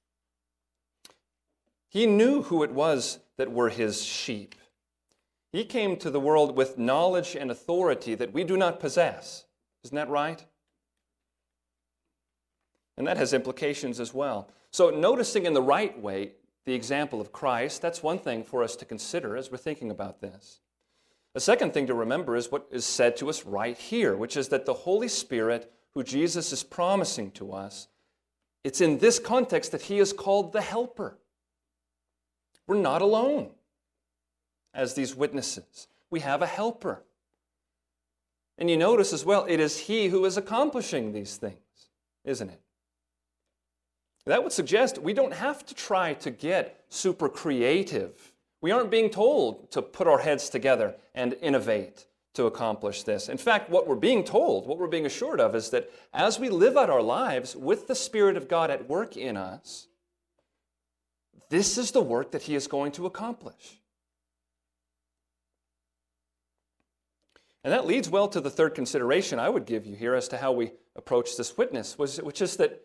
He 1.88 2.06
knew 2.06 2.42
who 2.42 2.62
it 2.62 2.72
was 2.72 3.18
that 3.36 3.50
were 3.50 3.70
his 3.70 4.04
sheep. 4.04 4.54
He 5.50 5.64
came 5.64 5.96
to 5.96 6.10
the 6.10 6.20
world 6.20 6.56
with 6.56 6.76
knowledge 6.76 7.34
and 7.34 7.50
authority 7.50 8.14
that 8.14 8.32
we 8.32 8.44
do 8.44 8.56
not 8.56 8.80
possess. 8.80 9.46
Isn't 9.84 9.96
that 9.96 10.10
right? 10.10 10.44
And 12.96 13.06
that 13.06 13.16
has 13.16 13.32
implications 13.32 14.00
as 14.00 14.12
well. 14.12 14.50
So, 14.70 14.90
noticing 14.90 15.46
in 15.46 15.54
the 15.54 15.62
right 15.62 15.98
way 15.98 16.32
the 16.68 16.74
example 16.74 17.18
of 17.18 17.32
Christ, 17.32 17.80
that's 17.80 18.02
one 18.02 18.18
thing 18.18 18.44
for 18.44 18.62
us 18.62 18.76
to 18.76 18.84
consider 18.84 19.38
as 19.38 19.50
we're 19.50 19.56
thinking 19.56 19.90
about 19.90 20.20
this. 20.20 20.60
The 21.32 21.40
second 21.40 21.72
thing 21.72 21.86
to 21.86 21.94
remember 21.94 22.36
is 22.36 22.52
what 22.52 22.68
is 22.70 22.84
said 22.84 23.16
to 23.16 23.30
us 23.30 23.46
right 23.46 23.76
here, 23.76 24.14
which 24.14 24.36
is 24.36 24.48
that 24.48 24.66
the 24.66 24.74
Holy 24.74 25.08
Spirit, 25.08 25.72
who 25.94 26.04
Jesus 26.04 26.52
is 26.52 26.62
promising 26.62 27.30
to 27.32 27.54
us, 27.54 27.88
it's 28.64 28.82
in 28.82 28.98
this 28.98 29.18
context 29.18 29.72
that 29.72 29.80
he 29.80 29.98
is 29.98 30.12
called 30.12 30.52
the 30.52 30.60
Helper. 30.60 31.16
We're 32.66 32.76
not 32.76 33.00
alone 33.00 33.48
as 34.74 34.92
these 34.92 35.16
witnesses, 35.16 35.88
we 36.10 36.20
have 36.20 36.42
a 36.42 36.46
helper. 36.46 37.02
And 38.58 38.68
you 38.68 38.76
notice 38.76 39.14
as 39.14 39.24
well, 39.24 39.46
it 39.48 39.58
is 39.58 39.78
he 39.78 40.08
who 40.08 40.22
is 40.26 40.36
accomplishing 40.36 41.12
these 41.12 41.36
things, 41.36 41.88
isn't 42.24 42.50
it? 42.50 42.60
That 44.28 44.42
would 44.42 44.52
suggest 44.52 44.98
we 44.98 45.14
don't 45.14 45.32
have 45.32 45.64
to 45.64 45.74
try 45.74 46.12
to 46.14 46.30
get 46.30 46.84
super 46.90 47.30
creative. 47.30 48.34
We 48.60 48.70
aren't 48.70 48.90
being 48.90 49.08
told 49.08 49.70
to 49.72 49.80
put 49.80 50.06
our 50.06 50.18
heads 50.18 50.50
together 50.50 50.96
and 51.14 51.34
innovate 51.40 52.04
to 52.34 52.44
accomplish 52.44 53.04
this. 53.04 53.30
In 53.30 53.38
fact, 53.38 53.70
what 53.70 53.86
we're 53.86 53.94
being 53.96 54.22
told, 54.22 54.66
what 54.66 54.76
we're 54.76 54.86
being 54.86 55.06
assured 55.06 55.40
of, 55.40 55.54
is 55.54 55.70
that 55.70 55.90
as 56.12 56.38
we 56.38 56.50
live 56.50 56.76
out 56.76 56.90
our 56.90 57.00
lives 57.00 57.56
with 57.56 57.86
the 57.86 57.94
Spirit 57.94 58.36
of 58.36 58.48
God 58.48 58.70
at 58.70 58.86
work 58.86 59.16
in 59.16 59.38
us, 59.38 59.86
this 61.48 61.78
is 61.78 61.92
the 61.92 62.02
work 62.02 62.32
that 62.32 62.42
He 62.42 62.54
is 62.54 62.66
going 62.66 62.92
to 62.92 63.06
accomplish. 63.06 63.80
And 67.64 67.72
that 67.72 67.86
leads 67.86 68.10
well 68.10 68.28
to 68.28 68.42
the 68.42 68.50
third 68.50 68.74
consideration 68.74 69.38
I 69.38 69.48
would 69.48 69.64
give 69.64 69.86
you 69.86 69.96
here 69.96 70.14
as 70.14 70.28
to 70.28 70.36
how 70.36 70.52
we 70.52 70.72
approach 70.94 71.38
this 71.38 71.56
witness, 71.56 71.96
which 71.96 72.42
is 72.42 72.58
that 72.58 72.82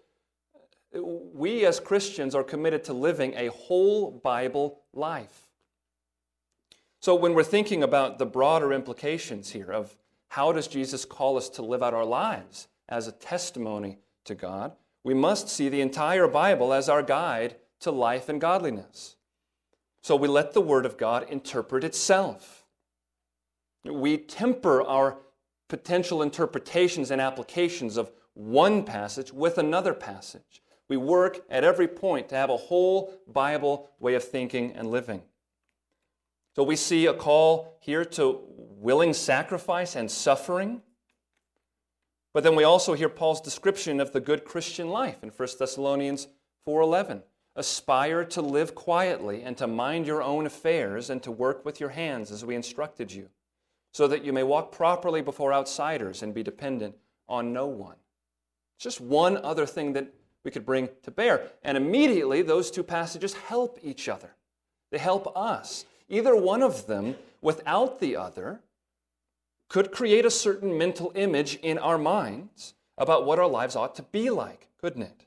we 0.93 1.65
as 1.65 1.79
Christians 1.79 2.35
are 2.35 2.43
committed 2.43 2.83
to 2.85 2.93
living 2.93 3.33
a 3.35 3.47
whole 3.47 4.11
Bible 4.11 4.81
life. 4.93 5.47
So 6.99 7.15
when 7.15 7.33
we're 7.33 7.43
thinking 7.43 7.83
about 7.83 8.17
the 8.17 8.25
broader 8.25 8.71
implications 8.71 9.49
here 9.49 9.71
of 9.71 9.95
how 10.29 10.51
does 10.51 10.67
Jesus 10.67 11.05
call 11.05 11.37
us 11.37 11.49
to 11.49 11.61
live 11.61 11.83
out 11.83 11.93
our 11.93 12.05
lives 12.05 12.67
as 12.87 13.07
a 13.07 13.11
testimony 13.11 13.97
to 14.25 14.35
God, 14.35 14.73
we 15.03 15.13
must 15.13 15.49
see 15.49 15.67
the 15.67 15.81
entire 15.81 16.27
Bible 16.27 16.71
as 16.71 16.87
our 16.87 17.03
guide 17.03 17.57
to 17.81 17.91
life 17.91 18.29
and 18.29 18.39
godliness. 18.39 19.17
So 20.01 20.15
we 20.15 20.27
let 20.27 20.53
the 20.53 20.61
Word 20.61 20.85
of 20.85 20.97
God 20.97 21.29
interpret 21.29 21.83
itself. 21.83 22.65
We 23.83 24.17
temper 24.17 24.81
our 24.81 25.17
potential 25.67 26.21
interpretations 26.21 27.11
and 27.11 27.19
applications 27.19 27.97
of 27.97 28.11
one 28.33 28.83
passage 28.83 29.33
with 29.33 29.57
another 29.57 29.93
passage. 29.93 30.62
We 30.89 30.97
work 30.97 31.41
at 31.49 31.63
every 31.63 31.87
point 31.87 32.29
to 32.29 32.35
have 32.35 32.49
a 32.49 32.57
whole 32.57 33.13
Bible 33.27 33.89
way 33.99 34.15
of 34.15 34.23
thinking 34.23 34.73
and 34.73 34.91
living. 34.91 35.23
So 36.55 36.63
we 36.63 36.75
see 36.75 37.07
a 37.07 37.13
call 37.13 37.77
here 37.79 38.05
to 38.05 38.41
willing 38.47 39.13
sacrifice 39.13 39.95
and 39.95 40.11
suffering. 40.11 40.81
But 42.33 42.43
then 42.43 42.55
we 42.55 42.63
also 42.63 42.93
hear 42.93 43.09
Paul's 43.09 43.41
description 43.41 43.99
of 43.99 44.11
the 44.11 44.19
good 44.19 44.43
Christian 44.43 44.89
life 44.89 45.23
in 45.23 45.29
1 45.29 45.47
Thessalonians 45.59 46.27
4:11. 46.65 47.23
Aspire 47.55 48.25
to 48.25 48.41
live 48.41 48.73
quietly 48.73 49.43
and 49.43 49.55
to 49.57 49.67
mind 49.67 50.07
your 50.07 50.23
own 50.23 50.47
affairs 50.47 51.11
and 51.11 51.21
to 51.21 51.31
work 51.31 51.63
with 51.63 51.79
your 51.79 51.89
hands 51.89 52.31
as 52.31 52.43
we 52.43 52.55
instructed 52.55 53.11
you, 53.11 53.29
so 53.93 54.07
that 54.07 54.23
you 54.23 54.33
may 54.33 54.41
walk 54.41 54.71
properly 54.71 55.21
before 55.21 55.53
outsiders 55.53 56.23
and 56.23 56.33
be 56.33 56.41
dependent 56.41 56.95
on 57.29 57.53
no 57.53 57.67
one. 57.67 57.97
It's 58.75 58.83
just 58.83 58.99
one 58.99 59.37
other 59.37 59.67
thing 59.67 59.93
that 59.93 60.11
we 60.43 60.51
could 60.51 60.65
bring 60.65 60.89
to 61.03 61.11
bear. 61.11 61.49
And 61.63 61.77
immediately, 61.77 62.41
those 62.41 62.69
two 62.69 62.83
passages 62.83 63.33
help 63.33 63.79
each 63.81 64.09
other. 64.09 64.35
They 64.91 64.97
help 64.97 65.35
us. 65.35 65.85
Either 66.09 66.35
one 66.35 66.61
of 66.61 66.85
them, 66.87 67.15
without 67.41 67.99
the 67.99 68.15
other, 68.15 68.59
could 69.69 69.91
create 69.91 70.25
a 70.25 70.31
certain 70.31 70.77
mental 70.77 71.11
image 71.15 71.55
in 71.55 71.77
our 71.77 71.97
minds 71.97 72.73
about 72.97 73.25
what 73.25 73.39
our 73.39 73.47
lives 73.47 73.75
ought 73.75 73.95
to 73.95 74.03
be 74.03 74.29
like, 74.29 74.67
couldn't 74.79 75.01
it? 75.03 75.25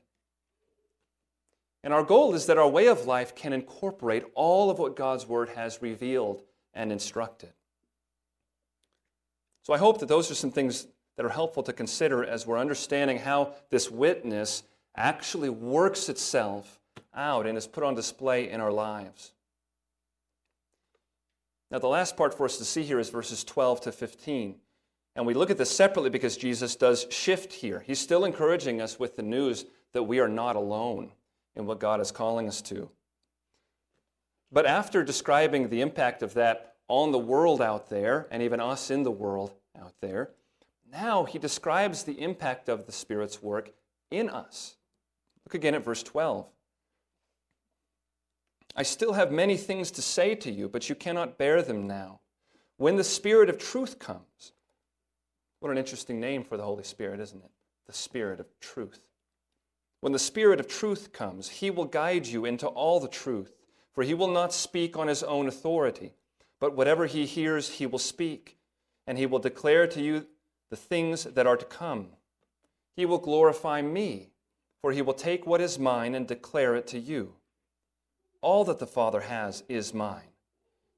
And 1.83 1.93
our 1.93 2.03
goal 2.03 2.33
is 2.33 2.45
that 2.45 2.57
our 2.57 2.67
way 2.67 2.87
of 2.87 3.05
life 3.05 3.35
can 3.35 3.53
incorporate 3.53 4.23
all 4.35 4.69
of 4.69 4.79
what 4.79 4.95
God's 4.95 5.27
Word 5.27 5.49
has 5.49 5.81
revealed 5.81 6.43
and 6.73 6.91
instructed. 6.91 7.53
So 9.63 9.73
I 9.73 9.77
hope 9.77 9.99
that 9.99 10.07
those 10.07 10.31
are 10.31 10.35
some 10.35 10.51
things 10.51 10.87
that 11.17 11.25
are 11.25 11.29
helpful 11.29 11.63
to 11.63 11.73
consider 11.73 12.23
as 12.23 12.47
we're 12.47 12.57
understanding 12.57 13.19
how 13.19 13.53
this 13.69 13.91
witness 13.91 14.63
actually 14.97 15.49
works 15.49 16.09
itself 16.09 16.79
out 17.13 17.45
and 17.45 17.57
is 17.57 17.67
put 17.67 17.83
on 17.83 17.95
display 17.95 18.49
in 18.49 18.59
our 18.59 18.71
lives. 18.71 19.31
Now, 21.69 21.79
the 21.79 21.87
last 21.87 22.15
part 22.15 22.33
for 22.33 22.45
us 22.45 22.57
to 22.57 22.65
see 22.65 22.83
here 22.83 22.99
is 22.99 23.09
verses 23.09 23.43
12 23.43 23.81
to 23.81 23.91
15. 23.91 24.55
And 25.15 25.25
we 25.25 25.33
look 25.33 25.49
at 25.49 25.57
this 25.57 25.71
separately 25.71 26.09
because 26.09 26.37
Jesus 26.37 26.75
does 26.75 27.07
shift 27.09 27.51
here. 27.51 27.83
He's 27.85 27.99
still 27.99 28.23
encouraging 28.23 28.81
us 28.81 28.99
with 28.99 29.15
the 29.15 29.23
news 29.23 29.65
that 29.93 30.03
we 30.03 30.19
are 30.19 30.29
not 30.29 30.55
alone 30.55 31.11
in 31.55 31.65
what 31.65 31.79
God 31.79 31.99
is 31.99 32.11
calling 32.11 32.47
us 32.47 32.61
to. 32.63 32.89
But 34.51 34.65
after 34.65 35.03
describing 35.03 35.69
the 35.69 35.81
impact 35.81 36.23
of 36.23 36.35
that 36.35 36.75
on 36.87 37.11
the 37.11 37.17
world 37.17 37.61
out 37.61 37.89
there, 37.89 38.27
and 38.31 38.41
even 38.41 38.61
us 38.61 38.89
in 38.89 39.03
the 39.03 39.11
world 39.11 39.51
out 39.77 39.93
there, 39.99 40.29
now 40.89 41.25
he 41.25 41.37
describes 41.37 42.03
the 42.03 42.21
impact 42.21 42.69
of 42.69 42.85
the 42.85 42.93
Spirit's 42.93 43.43
work 43.43 43.71
in 44.09 44.29
us. 44.29 44.76
Look 45.47 45.55
again 45.55 45.75
at 45.75 45.85
verse 45.85 46.03
12. 46.03 46.45
I 48.75 48.83
still 48.83 49.13
have 49.13 49.31
many 49.31 49.55
things 49.55 49.91
to 49.91 50.01
say 50.01 50.35
to 50.35 50.51
you, 50.51 50.67
but 50.67 50.89
you 50.89 50.93
cannot 50.93 51.37
bear 51.37 51.61
them 51.61 51.87
now. 51.87 52.19
When 52.75 52.97
the 52.97 53.03
Spirit 53.05 53.49
of 53.49 53.57
truth 53.57 53.97
comes, 53.97 54.51
what 55.61 55.71
an 55.71 55.77
interesting 55.77 56.19
name 56.19 56.43
for 56.43 56.57
the 56.57 56.65
Holy 56.65 56.83
Spirit, 56.83 57.21
isn't 57.21 57.41
it? 57.41 57.49
The 57.85 57.93
Spirit 57.93 58.41
of 58.41 58.47
truth. 58.59 58.99
When 60.01 60.11
the 60.11 60.19
Spirit 60.19 60.59
of 60.59 60.67
truth 60.67 61.13
comes, 61.13 61.47
he 61.47 61.71
will 61.71 61.85
guide 61.85 62.27
you 62.27 62.43
into 62.43 62.67
all 62.67 62.99
the 62.99 63.07
truth, 63.07 63.55
for 63.93 64.03
he 64.03 64.13
will 64.13 64.27
not 64.27 64.51
speak 64.53 64.97
on 64.97 65.07
his 65.07 65.23
own 65.23 65.47
authority, 65.47 66.11
but 66.59 66.75
whatever 66.75 67.05
he 67.05 67.25
hears, 67.25 67.69
he 67.69 67.85
will 67.85 67.99
speak, 67.99 68.57
and 69.07 69.17
he 69.17 69.25
will 69.25 69.39
declare 69.39 69.87
to 69.87 70.01
you 70.01 70.27
the 70.69 70.75
things 70.75 71.23
that 71.23 71.47
are 71.47 71.55
to 71.55 71.63
come. 71.63 72.07
He 72.97 73.05
will 73.05 73.17
glorify 73.17 73.81
me, 73.81 74.31
for 74.81 74.91
he 74.91 75.01
will 75.01 75.13
take 75.13 75.45
what 75.45 75.61
is 75.61 75.79
mine 75.79 76.15
and 76.15 76.27
declare 76.27 76.75
it 76.75 76.87
to 76.87 76.99
you. 76.99 77.33
All 78.41 78.63
that 78.65 78.79
the 78.79 78.87
Father 78.87 79.21
has 79.21 79.63
is 79.67 79.93
mine. 79.93 80.29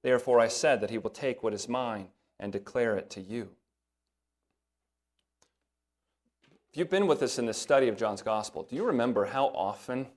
Therefore, 0.02 0.40
I 0.40 0.48
said 0.48 0.82
that 0.82 0.90
he 0.90 0.98
will 0.98 1.10
take 1.10 1.44
what 1.44 1.54
is 1.54 1.70
mine 1.70 2.10
and 2.40 2.52
declare 2.52 2.98
it 2.98 3.10
to 3.12 3.22
you. 3.22 3.50
If 6.72 6.78
you've 6.78 6.90
been 6.90 7.08
with 7.08 7.24
us 7.24 7.40
in 7.40 7.46
the 7.46 7.54
study 7.54 7.88
of 7.88 7.98
John's 7.98 8.22
Gospel, 8.22 8.64
do 8.64 8.76
you 8.76 8.86
remember 8.86 9.26
how 9.26 9.48
often 9.48 10.08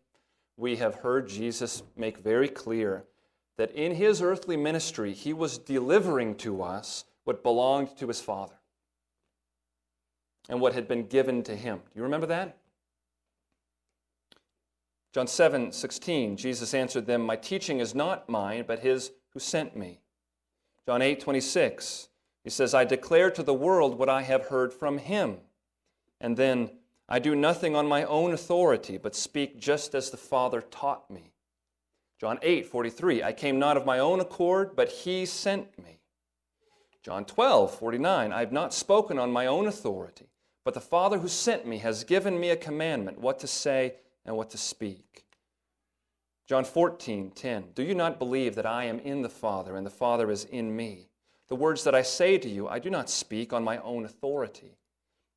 we 0.56 0.76
have 0.76 0.96
heard 0.96 1.28
Jesus 1.28 1.82
make 1.96 2.18
very 2.18 2.48
clear 2.48 3.04
that 3.56 3.70
in 3.72 3.94
his 3.94 4.20
earthly 4.20 4.56
ministry, 4.56 5.12
he 5.12 5.32
was 5.32 5.58
delivering 5.58 6.34
to 6.36 6.62
us 6.62 7.04
what 7.24 7.42
belonged 7.42 7.96
to 7.96 8.08
his 8.08 8.20
Father 8.20 8.54
and 10.48 10.60
what 10.60 10.74
had 10.74 10.88
been 10.88 11.06
given 11.06 11.42
to 11.44 11.56
him? 11.56 11.78
Do 11.78 11.98
you 11.98 12.02
remember 12.02 12.26
that? 12.26 12.58
John 15.12 15.26
7 15.26 15.72
16, 15.72 16.36
Jesus 16.36 16.72
answered 16.72 17.06
them, 17.06 17.22
My 17.22 17.36
teaching 17.36 17.80
is 17.80 17.94
not 17.94 18.28
mine, 18.28 18.64
but 18.66 18.78
his 18.78 19.12
who 19.30 19.40
sent 19.40 19.76
me. 19.76 20.00
John 20.86 21.02
8 21.02 21.20
26, 21.20 22.08
he 22.44 22.50
says, 22.50 22.74
I 22.74 22.84
declare 22.84 23.30
to 23.30 23.42
the 23.42 23.54
world 23.54 23.98
what 23.98 24.08
I 24.08 24.22
have 24.22 24.46
heard 24.46 24.72
from 24.72 24.98
him. 24.98 25.38
And 26.20 26.36
then, 26.36 26.70
I 27.08 27.18
do 27.18 27.34
nothing 27.34 27.76
on 27.76 27.86
my 27.86 28.04
own 28.04 28.32
authority, 28.32 28.96
but 28.96 29.14
speak 29.14 29.60
just 29.60 29.94
as 29.94 30.10
the 30.10 30.16
Father 30.16 30.62
taught 30.62 31.10
me. 31.10 31.32
John 32.18 32.38
8 32.40 32.64
43, 32.64 33.22
I 33.22 33.32
came 33.32 33.58
not 33.58 33.76
of 33.76 33.84
my 33.84 33.98
own 33.98 34.18
accord, 34.18 34.74
but 34.74 34.88
he 34.88 35.26
sent 35.26 35.78
me. 35.78 36.00
John 37.02 37.24
12 37.26 37.74
49, 37.74 38.32
I 38.32 38.40
have 38.40 38.52
not 38.52 38.72
spoken 38.72 39.18
on 39.18 39.30
my 39.30 39.46
own 39.46 39.66
authority, 39.66 40.28
but 40.64 40.72
the 40.72 40.80
Father 40.80 41.18
who 41.18 41.28
sent 41.28 41.66
me 41.66 41.78
has 41.78 42.04
given 42.04 42.40
me 42.40 42.48
a 42.48 42.56
commandment 42.56 43.18
what 43.18 43.40
to 43.40 43.46
say 43.46 43.96
and 44.24 44.36
what 44.36 44.50
to 44.50 44.58
speak. 44.58 45.24
John 46.46 46.64
14, 46.64 47.30
10. 47.30 47.64
Do 47.74 47.82
you 47.82 47.94
not 47.94 48.18
believe 48.18 48.54
that 48.56 48.66
I 48.66 48.84
am 48.84 48.98
in 48.98 49.22
the 49.22 49.28
Father 49.28 49.76
and 49.76 49.86
the 49.86 49.90
Father 49.90 50.30
is 50.30 50.44
in 50.44 50.74
me? 50.74 51.08
The 51.48 51.56
words 51.56 51.84
that 51.84 51.94
I 51.94 52.02
say 52.02 52.38
to 52.38 52.48
you, 52.48 52.68
I 52.68 52.78
do 52.78 52.90
not 52.90 53.10
speak 53.10 53.52
on 53.52 53.64
my 53.64 53.78
own 53.78 54.04
authority, 54.04 54.76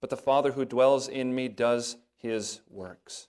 but 0.01 0.09
the 0.09 0.17
Father 0.17 0.51
who 0.51 0.65
dwells 0.65 1.07
in 1.07 1.33
me 1.33 1.47
does 1.47 1.97
his 2.17 2.61
works. 2.69 3.27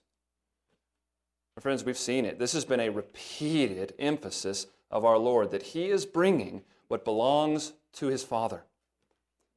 My 1.55 1.61
friends, 1.61 1.83
we've 1.83 1.97
seen 1.97 2.25
it. 2.25 2.39
This 2.39 2.53
has 2.53 2.65
been 2.65 2.79
a 2.79 2.89
repeated 2.89 3.93
emphasis 3.97 4.67
of 4.91 5.05
our 5.05 5.17
Lord 5.17 5.51
that 5.51 5.63
he 5.63 5.89
is 5.89 6.05
bringing 6.05 6.63
what 6.87 7.03
belongs 7.03 7.73
to 7.93 8.07
his 8.07 8.23
Father. 8.23 8.63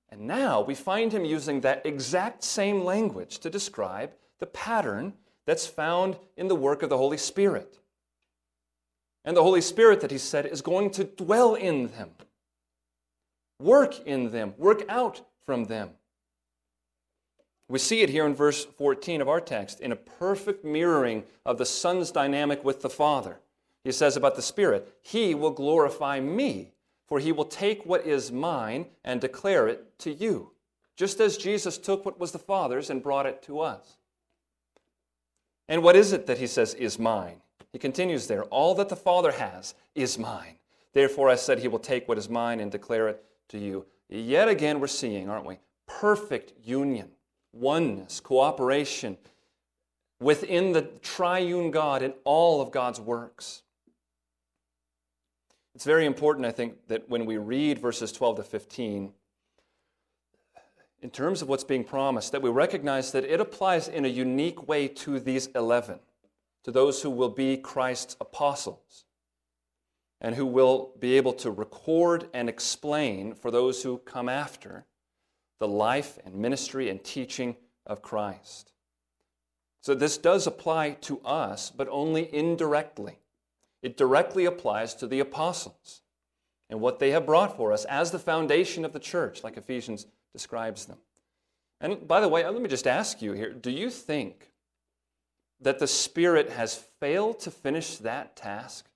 And 0.09 0.23
now 0.23 0.61
we 0.61 0.75
find 0.75 1.13
him 1.13 1.25
using 1.25 1.61
that 1.61 1.87
exact 1.87 2.43
same 2.43 2.85
language 2.85 3.39
to 3.41 3.51
describe 3.51 4.13
the 4.39 4.47
pattern 4.47 5.15
that's 5.51 5.67
found 5.67 6.17
in 6.37 6.47
the 6.47 6.55
work 6.55 6.81
of 6.85 6.91
the 6.91 6.97
Holy 6.97 7.17
Spirit. 7.17 7.81
And 9.25 9.37
the 9.37 9.43
Holy 9.43 9.61
Spirit, 9.61 10.01
that 10.01 10.13
he 10.13 10.17
said, 10.17 10.47
is 10.47 10.63
going 10.63 10.93
to 10.93 11.03
dwell 11.03 11.57
in 11.57 11.89
them, 11.89 12.11
work 13.59 13.99
in 14.07 14.31
them, 14.31 14.55
work 14.59 14.85
out 14.89 15.23
from 15.45 15.65
them. 15.65 15.91
We 17.69 17.81
see 17.81 18.03
it 18.03 18.11
here 18.11 18.27
in 18.27 18.35
verse 18.37 18.65
14 18.65 19.21
of 19.21 19.29
our 19.29 19.41
text 19.41 19.81
in 19.81 19.91
a 19.91 19.97
perfect 19.97 20.65
mirroring 20.65 21.25
of 21.45 21.59
the 21.59 21.67
Son's 21.67 22.13
dynamic 22.13 22.65
with 22.65 22.83
the 22.83 22.89
Father. 22.89 23.41
He 23.83 23.91
says 23.91 24.17
about 24.17 24.37
the 24.37 24.43
Spirit, 24.43 24.95
He 25.03 25.35
will 25.35 25.51
glorify 25.51 26.21
me, 26.21 26.75
for 27.09 27.19
He 27.19 27.33
will 27.33 27.45
take 27.45 27.85
what 27.85 28.07
is 28.07 28.31
mine 28.31 28.87
and 29.05 29.21
declare 29.21 29.67
it 29.67 29.99
to 29.99 30.13
you, 30.13 30.53
just 30.95 31.19
as 31.19 31.37
Jesus 31.37 31.77
took 31.77 32.05
what 32.05 32.21
was 32.21 32.31
the 32.31 32.39
Father's 32.39 32.89
and 32.89 33.03
brought 33.03 33.27
it 33.27 33.43
to 33.43 33.59
us. 33.59 33.97
And 35.71 35.85
what 35.85 35.95
is 35.95 36.13
it 36.13 36.27
that 36.27 36.39
he 36.39 36.49
says 36.49 36.75
is 36.75 36.99
mine? 36.99 37.41
He 37.73 37.79
continues 37.79 38.27
there 38.27 38.43
All 38.45 38.75
that 38.75 38.89
the 38.89 38.97
Father 38.97 39.31
has 39.31 39.75
is 39.95 40.19
mine. 40.19 40.57
Therefore, 40.93 41.31
I 41.31 41.37
said 41.37 41.61
he 41.61 41.69
will 41.69 41.79
take 41.79 42.09
what 42.09 42.19
is 42.19 42.29
mine 42.29 42.59
and 42.59 42.73
declare 42.73 43.09
it 43.09 43.25
to 43.51 43.59
you. 43.59 43.87
Yet 44.09 44.49
again, 44.49 44.81
we're 44.81 44.89
seeing, 44.89 45.31
aren't 45.31 45.47
we? 45.47 45.61
Perfect 45.87 46.53
union, 46.65 47.11
oneness, 47.53 48.19
cooperation 48.19 49.17
within 50.19 50.73
the 50.73 50.83
triune 50.83 51.71
God 51.71 52.03
in 52.03 52.15
all 52.25 52.61
of 52.61 52.73
God's 52.73 53.01
works. 53.01 53.63
It's 55.77 55.85
very 55.85 56.05
important, 56.05 56.47
I 56.47 56.51
think, 56.51 56.89
that 56.89 57.09
when 57.09 57.25
we 57.25 57.39
read 57.39 57.79
verses 57.79 58.11
12 58.11 58.39
to 58.39 58.43
15, 58.43 59.13
in 61.03 61.11
terms 61.11 61.43
of 61.43 61.49
what's 61.49 61.65
being 61.65 61.85
promised, 61.85 62.33
that 62.33 62.43
we 62.43 62.51
recognize 62.51 63.13
that 63.13 63.25
it 63.25 63.41
applies 63.41 63.89
in 63.89 64.05
a 64.05 64.09
unique 64.09 64.69
way 64.69 64.87
to 64.87 65.19
these 65.19 65.47
11, 65.49 65.99
to 66.65 66.71
those 66.71 67.03
who 67.03 67.11
will 67.11 67.31
be 67.31 67.57
Christ's 67.57 68.17
apostles, 68.21 69.05
and 70.21 70.35
who 70.35 70.45
will 70.45 70.93
be 70.99 71.17
able 71.17 71.33
to 71.33 71.51
record 71.51 72.29
and 72.35 72.49
explain 72.49 73.35
for 73.35 73.51
those 73.51 73.83
who 73.83 73.99
come 73.99 74.29
after 74.29 74.85
the 75.59 75.69
life 75.69 76.19
and 76.25 76.35
ministry 76.35 76.91
and 76.91 77.03
teaching 77.03 77.57
of 77.87 78.03
Christ. 78.03 78.73
So 79.81 79.95
this 79.95 80.19
does 80.19 80.47
apply 80.47 80.93
to 81.03 81.21
us, 81.21 81.71
but 81.71 81.89
only 81.91 82.33
indirectly. 82.35 83.19
It 83.83 83.97
directly 83.97 84.45
applies 84.45 84.95
to 84.97 85.07
the 85.07 85.21
apostles 85.21 86.03
and 86.69 86.81
what 86.81 86.99
they 86.99 87.11
have 87.13 87.25
brought 87.25 87.57
for 87.57 87.73
us 87.73 87.87
as 87.87 88.11
the 88.11 88.19
foundation 88.19 88.85
of 88.85 88.93
the 88.93 89.01
church, 89.01 89.43
like 89.43 89.57
Ephesians 89.57 90.07
describes 90.33 90.87
them. 90.87 90.99
And 91.81 92.07
by 92.07 92.21
the 92.21 92.29
way, 92.29 92.45
uh, 92.45 92.53
let 92.53 92.63
me 92.63 92.69
just 92.69 92.87
ask 92.87 93.23
you 93.23 93.33
here 93.33 93.53
do 93.53 93.71
you 93.71 93.91
think 93.91 94.53
that 95.61 95.79
the 95.79 95.87
Spirit 95.87 96.51
has 96.51 96.75
failed 96.75 97.41
to 97.41 97.51
finish 97.51 97.97
that 97.99 98.37
task 98.37 98.87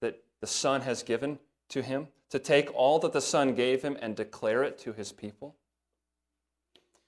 that 0.00 0.22
the 0.40 0.46
Son 0.46 0.82
has 0.82 1.02
given 1.02 1.38
to 1.70 1.82
him? 1.82 2.08
To 2.30 2.38
take 2.38 2.74
all 2.74 2.98
that 3.00 3.12
the 3.12 3.20
Son 3.20 3.54
gave 3.54 3.82
him 3.82 3.96
and 4.00 4.16
declare 4.16 4.64
it 4.64 4.78
to 4.80 4.92
his 4.92 5.12
people? 5.12 5.54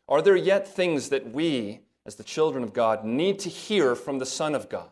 Are 0.09 0.23
there 0.23 0.37
yet 0.37 0.69
things 0.69 1.09
that 1.09 1.33
we, 1.33 1.81
as 2.05 2.15
the 2.15 2.23
children 2.23 2.63
of 2.63 2.73
God, 2.73 3.05
need 3.05 3.41
to 3.41 3.49
hear 3.49 3.97
from 3.97 4.19
the 4.19 4.27
Son 4.27 4.55
of 4.55 4.69
God? 4.69 4.91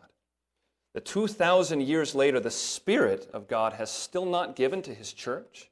That 0.94 1.04
2,000 1.04 1.82
years 1.82 2.14
later, 2.14 2.40
the 2.40 2.50
Spirit 2.50 3.28
of 3.32 3.46
God 3.46 3.74
has 3.74 3.90
still 3.90 4.26
not 4.26 4.56
given 4.56 4.82
to 4.82 4.94
his 4.94 5.12
church? 5.12 5.70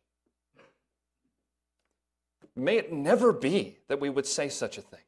May 2.55 2.77
it 2.77 2.93
never 2.93 3.33
be 3.33 3.79
that 3.89 4.01
we 4.01 4.11
would 4.11 4.27
say 4.27 4.49
such 4.49 4.79
a 4.79 4.83
thing. 4.83 5.01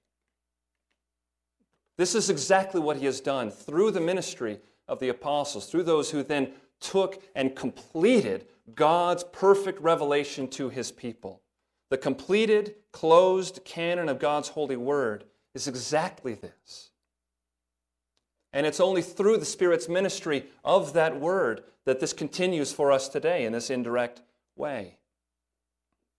This 1.96 2.14
is 2.14 2.30
exactly 2.30 2.80
what 2.80 2.96
he 2.96 3.06
has 3.06 3.20
done 3.20 3.50
through 3.50 3.92
the 3.92 4.00
ministry 4.00 4.58
of 4.88 4.98
the 4.98 5.10
apostles, 5.10 5.66
through 5.66 5.84
those 5.84 6.10
who 6.10 6.22
then 6.22 6.52
took 6.80 7.22
and 7.34 7.54
completed 7.54 8.46
God's 8.74 9.24
perfect 9.24 9.80
revelation 9.80 10.48
to 10.48 10.68
his 10.70 10.90
people. 10.90 11.42
The 11.90 11.98
completed, 11.98 12.76
closed 12.92 13.60
canon 13.64 14.08
of 14.08 14.18
God's 14.18 14.48
holy 14.48 14.76
word 14.76 15.24
is 15.54 15.68
exactly 15.68 16.34
this. 16.34 16.90
And 18.52 18.66
it's 18.66 18.80
only 18.80 19.02
through 19.02 19.38
the 19.38 19.44
Spirit's 19.44 19.88
ministry 19.88 20.46
of 20.64 20.92
that 20.94 21.20
word 21.20 21.62
that 21.84 22.00
this 22.00 22.12
continues 22.12 22.72
for 22.72 22.90
us 22.90 23.08
today 23.08 23.44
in 23.44 23.52
this 23.52 23.70
indirect 23.70 24.22
way. 24.56 24.98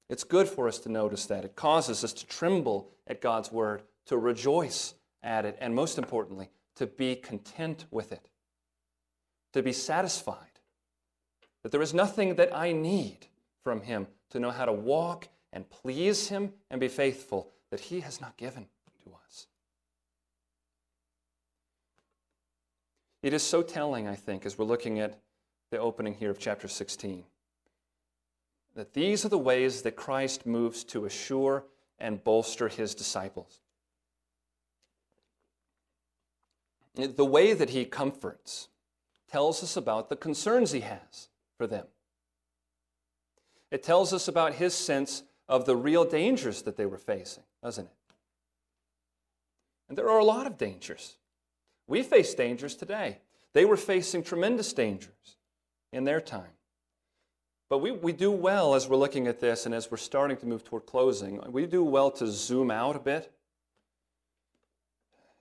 It's 0.10 0.24
good 0.24 0.47
for 0.47 0.68
us 0.68 0.80
to 0.80 0.89
notice 0.89 1.26
that. 1.26 1.45
It 1.45 1.56
causes 1.56 2.03
us 2.03 2.14
to 2.14 2.28
tremble 2.28 2.91
at 3.08 3.22
God's 3.22 3.51
word, 3.51 3.82
to 4.06 4.18
rejoice 4.18 4.93
at 5.24 5.45
it, 5.45 5.58
and 5.60 5.74
most 5.74 5.97
importantly, 5.97 6.49
to 6.76 6.86
be 6.86 7.16
content 7.16 7.86
with 7.89 8.12
it, 8.12 8.30
to 9.53 9.64
be 9.64 9.72
satisfied 9.72 10.60
that 11.64 11.72
there 11.72 11.82
is 11.82 11.95
nothing 11.95 12.36
that 12.36 12.56
I 12.56 12.72
need 12.72 13.28
from 13.64 13.82
Him 13.82 14.06
to 14.30 14.39
know 14.39 14.51
how 14.51 14.66
to 14.66 14.72
walk 14.72 15.28
and 15.51 15.68
please 15.68 16.28
Him 16.28 16.53
and 16.70 16.80
be 16.80 16.88
faithful 16.88 17.49
that 17.72 17.80
He 17.80 18.01
has 18.01 18.22
not 18.22 18.38
given 18.38 18.68
to 19.03 19.12
us. 19.26 19.47
It 23.24 23.34
is 23.34 23.41
so 23.41 23.64
telling, 23.64 24.08
I 24.08 24.14
think, 24.14 24.45
as 24.45 24.60
we're 24.60 24.66
looking 24.66 24.99
at 24.99 25.20
the 25.72 25.80
opening 25.80 26.14
here 26.14 26.30
of 26.30 26.38
chapter 26.38 26.68
16, 26.68 27.24
that 28.76 28.94
these 28.94 29.26
are 29.26 29.30
the 29.30 29.38
ways 29.38 29.82
that 29.84 29.96
Christ 29.96 30.46
moves 30.46 30.84
to 30.86 31.06
assure 31.06 31.66
and 32.00 32.24
bolster 32.24 32.68
His 32.68 32.94
disciples. 32.94 33.62
The 36.96 37.26
way 37.26 37.54
that 37.54 37.72
He 37.72 37.86
comforts 37.86 38.70
tells 39.30 39.64
us 39.64 39.76
about 39.76 40.10
the 40.10 40.16
concerns 40.16 40.72
He 40.72 40.82
has 40.82 41.30
for 41.58 41.68
them. 41.68 41.86
It 43.72 43.84
tells 43.84 44.14
us 44.14 44.30
about 44.30 44.54
his 44.54 44.74
sense 44.74 45.24
of 45.50 45.66
the 45.66 45.76
real 45.76 46.06
dangers 46.06 46.62
that 46.62 46.78
they 46.78 46.86
were 46.86 46.98
facing, 46.98 47.44
doesn't 47.62 47.86
it? 47.86 47.92
And 49.90 49.98
there 49.98 50.10
are 50.10 50.20
a 50.20 50.24
lot 50.24 50.48
of 50.48 50.58
dangers. 50.58 51.18
We 51.86 52.02
face 52.02 52.34
dangers 52.34 52.76
today. 52.76 53.20
They 53.52 53.66
were 53.66 53.76
facing 53.76 54.24
tremendous 54.24 54.72
dangers 54.72 55.38
in 55.92 56.06
their 56.06 56.22
time. 56.22 56.55
But 57.76 57.82
we, 57.82 57.92
we 57.92 58.14
do 58.14 58.32
well 58.32 58.74
as 58.74 58.88
we're 58.88 58.96
looking 58.96 59.28
at 59.28 59.42
this 59.42 59.66
and 59.66 59.76
as 59.76 59.92
we're 59.92 59.98
starting 59.98 60.38
to 60.38 60.46
move 60.46 60.64
toward 60.64 60.86
closing, 60.86 61.42
we 61.52 61.66
do 61.66 61.84
well 61.84 62.10
to 62.12 62.26
zoom 62.26 62.72
out 62.72 62.96
a 62.96 63.00
bit 63.00 63.34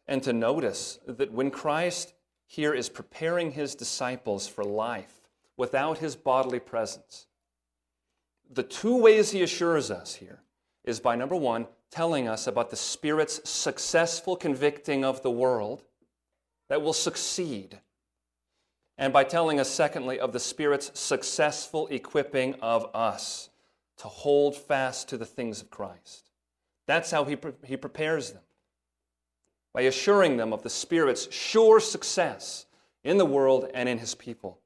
and 0.09 0.20
to 0.24 0.32
notice 0.32 0.99
that 1.07 1.30
when 1.30 1.53
Christ 1.53 2.12
here 2.49 2.74
is 2.74 2.89
preparing 2.89 3.53
his 3.53 3.76
disciples 3.76 4.49
for 4.49 4.64
life, 4.64 5.30
without 5.57 5.99
his 5.99 6.16
bodily 6.16 6.59
presence. 6.59 7.28
The 8.51 8.64
two 8.64 8.97
ways 8.97 9.30
he 9.30 9.45
assures 9.45 9.93
us 9.93 10.16
here 10.16 10.41
is 10.82 10.99
by 10.99 11.14
number 11.14 11.37
one, 11.37 11.68
telling 11.93 12.26
us 12.26 12.49
about 12.49 12.70
the 12.70 12.76
Spirit's 12.76 13.49
successful 13.49 14.35
convicting 14.35 15.05
of 15.05 15.22
the 15.22 15.30
world 15.30 15.85
that 16.68 16.82
will 16.82 16.95
succeed. 16.95 17.78
And 18.97 19.12
by 19.12 19.24
telling 19.24 19.59
us, 19.59 19.68
secondly, 19.68 20.20
of 20.20 20.32
the 20.32 20.40
Spirit's 20.40 20.99
successful 20.99 21.88
equipping 21.88 22.55
of 22.62 22.88
us 22.95 23.51
to 23.99 24.09
hold 24.09 24.57
fast 24.57 25.09
to 25.09 25.18
the 25.18 25.26
things 25.26 25.61
of 25.61 25.70
Christ. 25.70 26.30
That's 26.86 27.11
how 27.11 27.24
he, 27.24 27.36
pre- 27.36 27.53
he 27.64 27.76
prepares 27.76 28.32
them 28.32 28.42
by 29.72 29.82
assuring 29.82 30.36
them 30.36 30.53
of 30.53 30.62
the 30.62 30.70
Spirit's 30.70 31.32
sure 31.32 31.80
success 31.80 32.66
in 33.03 33.18
the 33.18 33.26
world 33.26 33.68
and 33.74 33.88
in 33.88 33.99
his 33.99 34.14
people. 34.14 34.61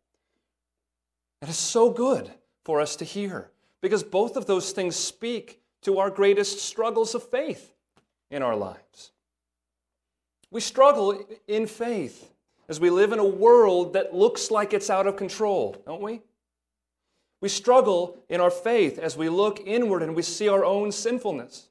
It 1.41 1.49
is 1.49 1.57
so 1.57 1.91
good 1.91 2.31
for 2.64 2.81
us 2.81 2.97
to 2.97 3.05
hear 3.05 3.51
because 3.81 4.03
both 4.03 4.37
of 4.37 4.47
those 4.47 4.72
things 4.72 4.97
speak 4.97 5.61
to 5.83 5.99
our 5.99 6.11
greatest 6.11 6.59
struggles 6.59 7.14
of 7.14 7.22
faith 7.22 7.72
in 8.31 8.43
our 8.43 8.57
lives. 8.57 9.12
We 10.51 10.61
struggle 10.61 11.24
in 11.47 11.66
faith 11.66 12.31
as 12.69 12.79
we 12.79 12.91
live 12.91 13.12
in 13.12 13.19
a 13.19 13.25
world 13.25 13.95
that 13.95 14.14
looks 14.14 14.51
like 14.51 14.73
it's 14.73 14.91
out 14.91 15.07
of 15.07 15.16
control, 15.16 15.77
don't 15.87 16.03
we? 16.03 16.21
We 17.41 17.49
struggle 17.49 18.19
in 18.29 18.41
our 18.41 18.51
faith 18.51 18.99
as 18.99 19.16
we 19.16 19.29
look 19.29 19.61
inward 19.64 20.03
and 20.03 20.14
we 20.14 20.23
see 20.23 20.49
our 20.49 20.64
own 20.64 20.93
sinfulness. 20.93 21.69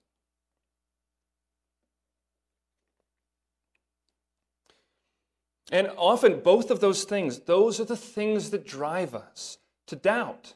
And 5.69 5.91
often, 5.97 6.39
both 6.39 6.71
of 6.71 6.79
those 6.79 7.03
things, 7.03 7.39
those 7.39 7.81
are 7.81 7.85
the 7.85 7.97
things 7.97 8.51
that 8.51 8.65
drive 8.65 9.13
us 9.13 9.57
to 9.87 9.97
doubt 9.97 10.53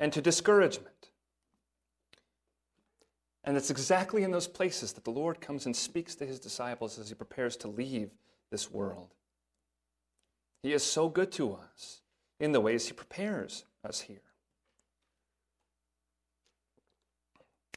and 0.00 0.10
to 0.14 0.22
discouragement. 0.22 1.10
And 3.44 3.58
it's 3.58 3.70
exactly 3.70 4.22
in 4.22 4.30
those 4.30 4.48
places 4.48 4.94
that 4.94 5.04
the 5.04 5.10
Lord 5.10 5.42
comes 5.42 5.66
and 5.66 5.76
speaks 5.76 6.14
to 6.14 6.26
his 6.26 6.40
disciples 6.40 6.98
as 6.98 7.10
he 7.10 7.14
prepares 7.14 7.56
to 7.58 7.68
leave 7.68 8.10
this 8.54 8.70
world. 8.70 9.08
He 10.62 10.72
is 10.72 10.84
so 10.84 11.08
good 11.08 11.32
to 11.32 11.54
us 11.54 12.02
in 12.38 12.52
the 12.52 12.60
ways 12.60 12.86
he 12.86 12.92
prepares 12.92 13.64
us 13.84 14.02
here. 14.02 14.22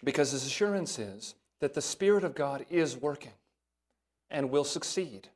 Because 0.04 0.34
his 0.34 0.46
assurance 0.46 1.00
is 1.00 1.34
that 1.62 1.74
the 1.74 1.82
Spirit 1.82 2.24
of 2.24 2.36
God 2.36 2.64
is 2.70 2.96
working 2.96 3.34
and 4.30 4.52
will 4.52 4.64
succeed 4.64 5.30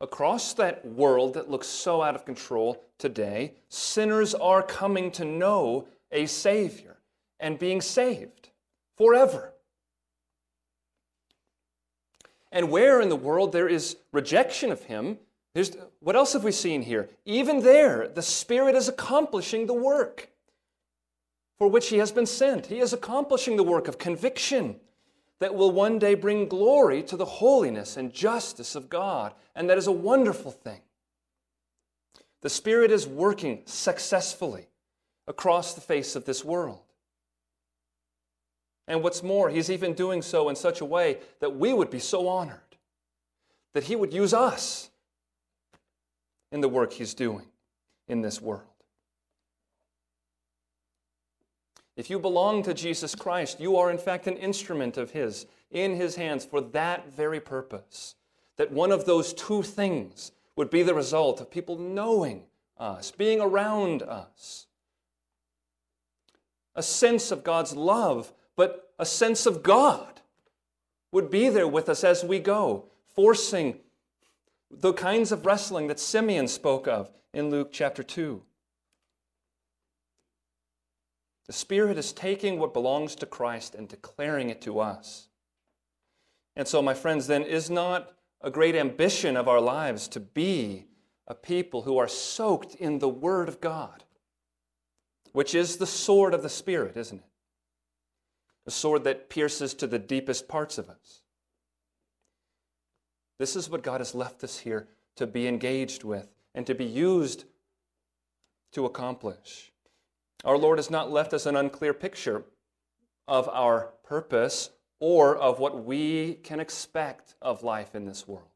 across 0.00 0.54
that 0.54 0.86
world 0.86 1.34
that 1.34 1.50
looks 1.50 1.66
so 1.66 2.02
out 2.02 2.14
of 2.14 2.24
control 2.24 2.80
today, 2.98 3.54
sinners 3.68 4.34
are 4.34 4.62
coming 4.62 5.10
to 5.10 5.24
know 5.24 5.88
a 6.12 6.26
Savior 6.26 6.98
and 7.40 7.58
being 7.58 7.80
saved 7.80 8.50
forever. 8.96 9.53
And 12.54 12.70
where 12.70 13.00
in 13.00 13.08
the 13.08 13.16
world 13.16 13.52
there 13.52 13.68
is 13.68 13.96
rejection 14.12 14.70
of 14.70 14.84
Him, 14.84 15.18
there's, 15.54 15.76
what 15.98 16.14
else 16.14 16.32
have 16.34 16.44
we 16.44 16.52
seen 16.52 16.82
here? 16.82 17.10
Even 17.24 17.60
there, 17.60 18.06
the 18.08 18.22
Spirit 18.22 18.76
is 18.76 18.88
accomplishing 18.88 19.66
the 19.66 19.74
work 19.74 20.30
for 21.58 21.68
which 21.68 21.88
He 21.88 21.98
has 21.98 22.12
been 22.12 22.26
sent. 22.26 22.66
He 22.66 22.78
is 22.78 22.92
accomplishing 22.92 23.56
the 23.56 23.64
work 23.64 23.88
of 23.88 23.98
conviction 23.98 24.76
that 25.40 25.56
will 25.56 25.72
one 25.72 25.98
day 25.98 26.14
bring 26.14 26.46
glory 26.46 27.02
to 27.02 27.16
the 27.16 27.24
holiness 27.24 27.96
and 27.96 28.14
justice 28.14 28.76
of 28.76 28.88
God. 28.88 29.34
And 29.56 29.68
that 29.68 29.78
is 29.78 29.88
a 29.88 29.92
wonderful 29.92 30.52
thing. 30.52 30.80
The 32.42 32.50
Spirit 32.50 32.92
is 32.92 33.04
working 33.04 33.62
successfully 33.64 34.68
across 35.26 35.74
the 35.74 35.80
face 35.80 36.14
of 36.14 36.24
this 36.24 36.44
world. 36.44 36.82
And 38.86 39.02
what's 39.02 39.22
more, 39.22 39.48
He's 39.48 39.70
even 39.70 39.94
doing 39.94 40.22
so 40.22 40.48
in 40.48 40.56
such 40.56 40.80
a 40.80 40.84
way 40.84 41.18
that 41.40 41.56
we 41.56 41.72
would 41.72 41.90
be 41.90 41.98
so 41.98 42.28
honored 42.28 42.58
that 43.72 43.84
He 43.84 43.96
would 43.96 44.12
use 44.12 44.32
us 44.32 44.90
in 46.52 46.60
the 46.60 46.68
work 46.68 46.92
He's 46.92 47.14
doing 47.14 47.46
in 48.08 48.22
this 48.22 48.40
world. 48.40 48.62
If 51.96 52.10
you 52.10 52.18
belong 52.18 52.62
to 52.64 52.74
Jesus 52.74 53.14
Christ, 53.14 53.60
you 53.60 53.76
are 53.76 53.90
in 53.90 53.98
fact 53.98 54.26
an 54.26 54.36
instrument 54.36 54.96
of 54.96 55.12
His 55.12 55.46
in 55.70 55.96
His 55.96 56.16
hands 56.16 56.44
for 56.44 56.60
that 56.60 57.12
very 57.12 57.40
purpose. 57.40 58.16
That 58.56 58.72
one 58.72 58.92
of 58.92 59.04
those 59.04 59.34
two 59.34 59.62
things 59.62 60.32
would 60.56 60.70
be 60.70 60.82
the 60.82 60.94
result 60.94 61.40
of 61.40 61.50
people 61.50 61.78
knowing 61.78 62.44
us, 62.78 63.10
being 63.10 63.40
around 63.40 64.02
us. 64.02 64.66
A 66.76 66.82
sense 66.82 67.30
of 67.30 67.44
God's 67.44 67.74
love, 67.74 68.32
a 68.98 69.06
sense 69.06 69.46
of 69.46 69.62
God 69.62 70.20
would 71.12 71.30
be 71.30 71.48
there 71.48 71.68
with 71.68 71.88
us 71.88 72.04
as 72.04 72.24
we 72.24 72.38
go, 72.38 72.86
forcing 73.14 73.78
the 74.70 74.92
kinds 74.92 75.30
of 75.32 75.46
wrestling 75.46 75.86
that 75.86 76.00
Simeon 76.00 76.48
spoke 76.48 76.88
of 76.88 77.10
in 77.32 77.50
Luke 77.50 77.70
chapter 77.72 78.02
2. 78.02 78.42
The 81.46 81.52
Spirit 81.52 81.98
is 81.98 82.12
taking 82.12 82.58
what 82.58 82.72
belongs 82.72 83.14
to 83.16 83.26
Christ 83.26 83.74
and 83.74 83.88
declaring 83.88 84.50
it 84.50 84.62
to 84.62 84.80
us. 84.80 85.28
And 86.56 86.66
so, 86.66 86.80
my 86.80 86.94
friends, 86.94 87.26
then, 87.26 87.42
is 87.42 87.68
not 87.68 88.12
a 88.40 88.50
great 88.50 88.74
ambition 88.74 89.36
of 89.36 89.48
our 89.48 89.60
lives 89.60 90.08
to 90.08 90.20
be 90.20 90.86
a 91.26 91.34
people 91.34 91.82
who 91.82 91.98
are 91.98 92.08
soaked 92.08 92.74
in 92.74 92.98
the 92.98 93.08
Word 93.08 93.48
of 93.48 93.60
God, 93.60 94.04
which 95.32 95.54
is 95.54 95.76
the 95.76 95.86
sword 95.86 96.34
of 96.34 96.42
the 96.42 96.48
Spirit, 96.48 96.96
isn't 96.96 97.18
it? 97.18 97.24
A 98.66 98.70
sword 98.70 99.04
that 99.04 99.28
pierces 99.28 99.74
to 99.74 99.86
the 99.86 99.98
deepest 99.98 100.48
parts 100.48 100.78
of 100.78 100.88
us. 100.88 101.22
This 103.38 103.56
is 103.56 103.68
what 103.68 103.82
God 103.82 104.00
has 104.00 104.14
left 104.14 104.44
us 104.44 104.58
here 104.58 104.88
to 105.16 105.26
be 105.26 105.46
engaged 105.46 106.04
with 106.04 106.28
and 106.54 106.66
to 106.66 106.74
be 106.74 106.84
used 106.84 107.44
to 108.72 108.86
accomplish. 108.86 109.72
Our 110.44 110.58
Lord 110.58 110.78
has 110.78 110.90
not 110.90 111.10
left 111.10 111.32
us 111.32 111.46
an 111.46 111.56
unclear 111.56 111.94
picture 111.94 112.44
of 113.26 113.48
our 113.48 113.92
purpose 114.04 114.70
or 115.00 115.36
of 115.36 115.58
what 115.58 115.84
we 115.84 116.34
can 116.34 116.60
expect 116.60 117.34
of 117.42 117.62
life 117.62 117.94
in 117.94 118.04
this 118.04 118.28
world. 118.28 118.48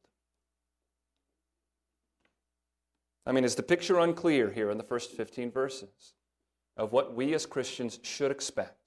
I 3.27 3.33
mean, 3.33 3.45
is 3.45 3.57
the 3.57 3.63
picture 3.63 3.99
unclear 3.99 4.51
here 4.51 4.71
in 4.71 4.79
the 4.79 4.85
first 4.85 5.13
15 5.13 5.51
verses 5.51 6.15
of 6.77 6.93
what 6.93 7.15
we 7.15 7.35
as 7.35 7.45
Christians 7.45 7.99
should 8.03 8.31
expect? 8.31 8.78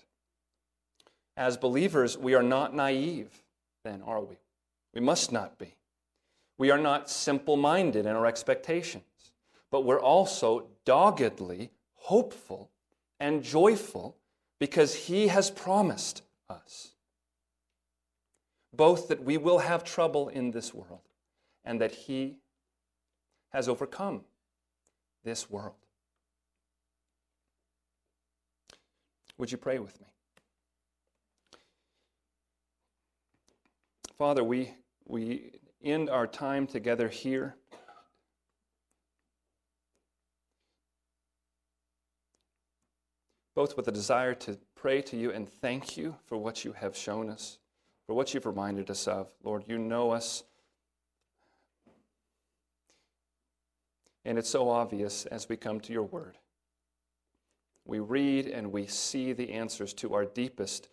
As 1.42 1.58
believers, 1.58 2.20
we 2.20 2.36
are 2.36 2.44
not 2.44 2.76
naive, 2.76 3.42
then, 3.84 4.04
are 4.04 4.22
we? 4.22 4.36
We 4.94 5.02
must 5.02 5.32
not 5.32 5.58
be. 5.58 5.74
We 6.60 6.70
are 6.70 6.78
not 6.78 7.10
simple 7.10 7.58
minded 7.58 8.06
in 8.06 8.16
our 8.16 8.28
expectations, 8.28 9.32
but 9.72 9.84
we're 9.84 10.00
also 10.00 10.68
doggedly 10.86 11.72
hopeful 11.96 12.70
and 13.20 13.42
joyful 13.42 14.18
because 14.60 14.94
He 14.94 15.30
has 15.30 15.50
promised 15.50 16.22
us 16.48 16.90
both 18.72 19.08
that 19.08 19.24
we 19.24 19.38
will 19.38 19.58
have 19.58 19.84
trouble 19.84 20.30
in 20.30 20.52
this 20.52 20.76
world 20.76 21.10
and 21.66 21.82
that 21.82 21.96
He 21.96 22.36
has 23.50 23.68
overcome 23.68 24.26
this 25.24 25.50
world. 25.50 25.74
Would 29.40 29.52
you 29.52 29.58
pray 29.58 29.80
with 29.80 30.00
me? 30.00 30.06
Father, 34.22 34.44
we, 34.44 34.72
we 35.08 35.50
end 35.84 36.08
our 36.08 36.28
time 36.28 36.68
together 36.68 37.10
here. 37.10 37.56
Both 43.56 43.76
with 43.76 43.88
a 43.88 43.92
desire 43.92 44.36
to 44.36 44.60
pray 44.76 45.02
to 45.02 45.18
you 45.18 45.32
and 45.32 45.50
thank 45.50 45.98
you 45.98 46.16
for 46.28 46.38
what 46.38 46.64
you 46.64 46.72
have 46.74 46.96
shown 46.96 47.32
us, 47.32 47.58
for 48.06 48.14
what 48.14 48.32
you've 48.36 48.46
reminded 48.46 48.92
us 48.92 49.08
of. 49.08 49.32
Lord, 49.44 49.64
you 49.66 49.80
know 49.80 50.12
us. 50.12 50.44
And 54.24 54.38
it's 54.38 54.52
so 54.52 54.70
obvious 54.70 55.26
as 55.26 55.50
we 55.50 55.58
come 55.58 55.80
to 55.80 55.94
your 55.94 56.04
word. 56.04 56.38
We 57.86 57.98
read 57.98 58.46
and 58.46 58.72
we 58.72 58.86
see 58.86 59.34
the 59.34 59.52
answers 59.52 59.96
to 59.96 60.14
our 60.14 60.26
deepest 60.26 60.90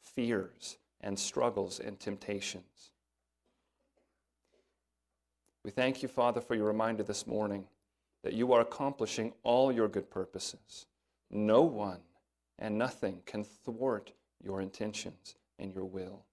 fears 0.00 0.78
and 1.02 1.18
struggles 1.18 1.80
and 1.80 1.98
temptations. 1.98 2.90
We 5.64 5.70
thank 5.70 6.02
you, 6.02 6.08
Father, 6.08 6.40
for 6.40 6.54
your 6.54 6.66
reminder 6.66 7.02
this 7.02 7.26
morning 7.26 7.66
that 8.24 8.34
you 8.34 8.52
are 8.52 8.60
accomplishing 8.60 9.32
all 9.42 9.72
your 9.72 9.88
good 9.88 10.10
purposes. 10.10 10.86
No 11.30 11.62
one 11.62 12.00
and 12.58 12.78
nothing 12.78 13.20
can 13.26 13.44
thwart 13.44 14.12
your 14.42 14.60
intentions 14.60 15.36
and 15.58 15.72
your 15.74 15.84
will. 15.84 16.24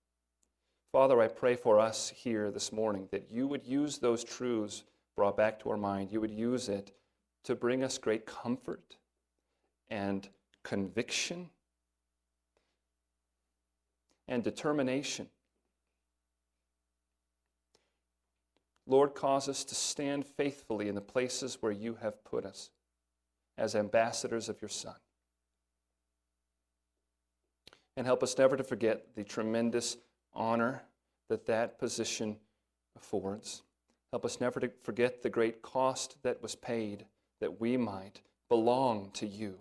Father, 0.92 1.22
I 1.22 1.28
pray 1.28 1.56
for 1.56 1.80
us 1.80 2.12
here 2.16 2.50
this 2.50 2.72
morning 2.72 3.08
that 3.12 3.30
you 3.30 3.48
would 3.48 3.66
use 3.66 4.00
those 4.00 4.24
truths 4.24 4.84
brought 5.16 5.38
back 5.38 5.60
to 5.60 5.70
our 5.70 5.78
mind, 5.78 6.12
you 6.12 6.22
would 6.22 6.32
use 6.32 6.70
it 6.70 6.92
to 7.44 7.54
bring 7.54 7.84
us 7.84 7.98
great 7.98 8.26
comfort 8.26 8.96
and 9.90 10.30
conviction 10.64 11.50
and 14.30 14.44
determination. 14.44 15.28
Lord, 18.88 19.14
cause 19.14 19.50
us 19.50 19.64
to 19.66 19.76
stand 19.76 20.26
faithfully 20.26 20.88
in 20.88 20.96
the 20.96 21.02
places 21.02 21.58
where 21.60 21.72
you 21.72 21.98
have 22.02 22.24
put 22.24 22.46
us 22.46 22.70
as 23.58 23.76
ambassadors 23.76 24.48
of 24.48 24.62
your 24.62 24.70
Son. 24.70 24.96
And 27.98 28.08
help 28.08 28.24
us 28.24 28.38
never 28.38 28.56
to 28.56 28.64
forget 28.64 29.16
the 29.16 29.24
tremendous 29.24 29.98
honor 30.34 30.84
that 31.28 31.46
that 31.48 31.78
position 31.78 32.38
affords. 32.96 33.64
Help 34.12 34.26
us 34.26 34.40
never 34.40 34.60
to 34.60 34.72
forget 34.84 35.22
the 35.22 35.30
great 35.30 35.62
cost 35.62 36.18
that 36.24 36.42
was 36.42 36.56
paid 36.56 37.06
that 37.42 37.60
we 37.60 37.78
might 37.78 38.22
belong 38.48 39.12
to 39.14 39.28
you. 39.28 39.60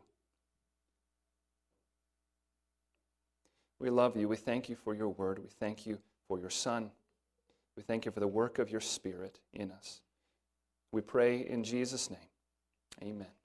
We 3.80 3.90
love 3.90 4.16
you. 4.16 4.28
We 4.28 4.36
thank 4.36 4.68
you 4.68 4.76
for 4.76 4.94
your 4.94 5.10
word. 5.10 5.38
We 5.38 5.50
thank 5.60 5.86
you 5.86 5.98
for 6.26 6.38
your 6.38 6.50
Son. 6.50 6.90
We 7.76 7.82
thank 7.82 8.04
you 8.04 8.10
for 8.10 8.20
the 8.20 8.26
work 8.26 8.58
of 8.58 8.70
your 8.70 8.80
Spirit 8.80 9.38
in 9.52 9.70
us. 9.70 10.00
We 10.90 11.00
pray 11.00 11.46
in 11.46 11.62
Jesus' 11.62 12.10
name. 12.10 12.18
Amen. 13.02 13.37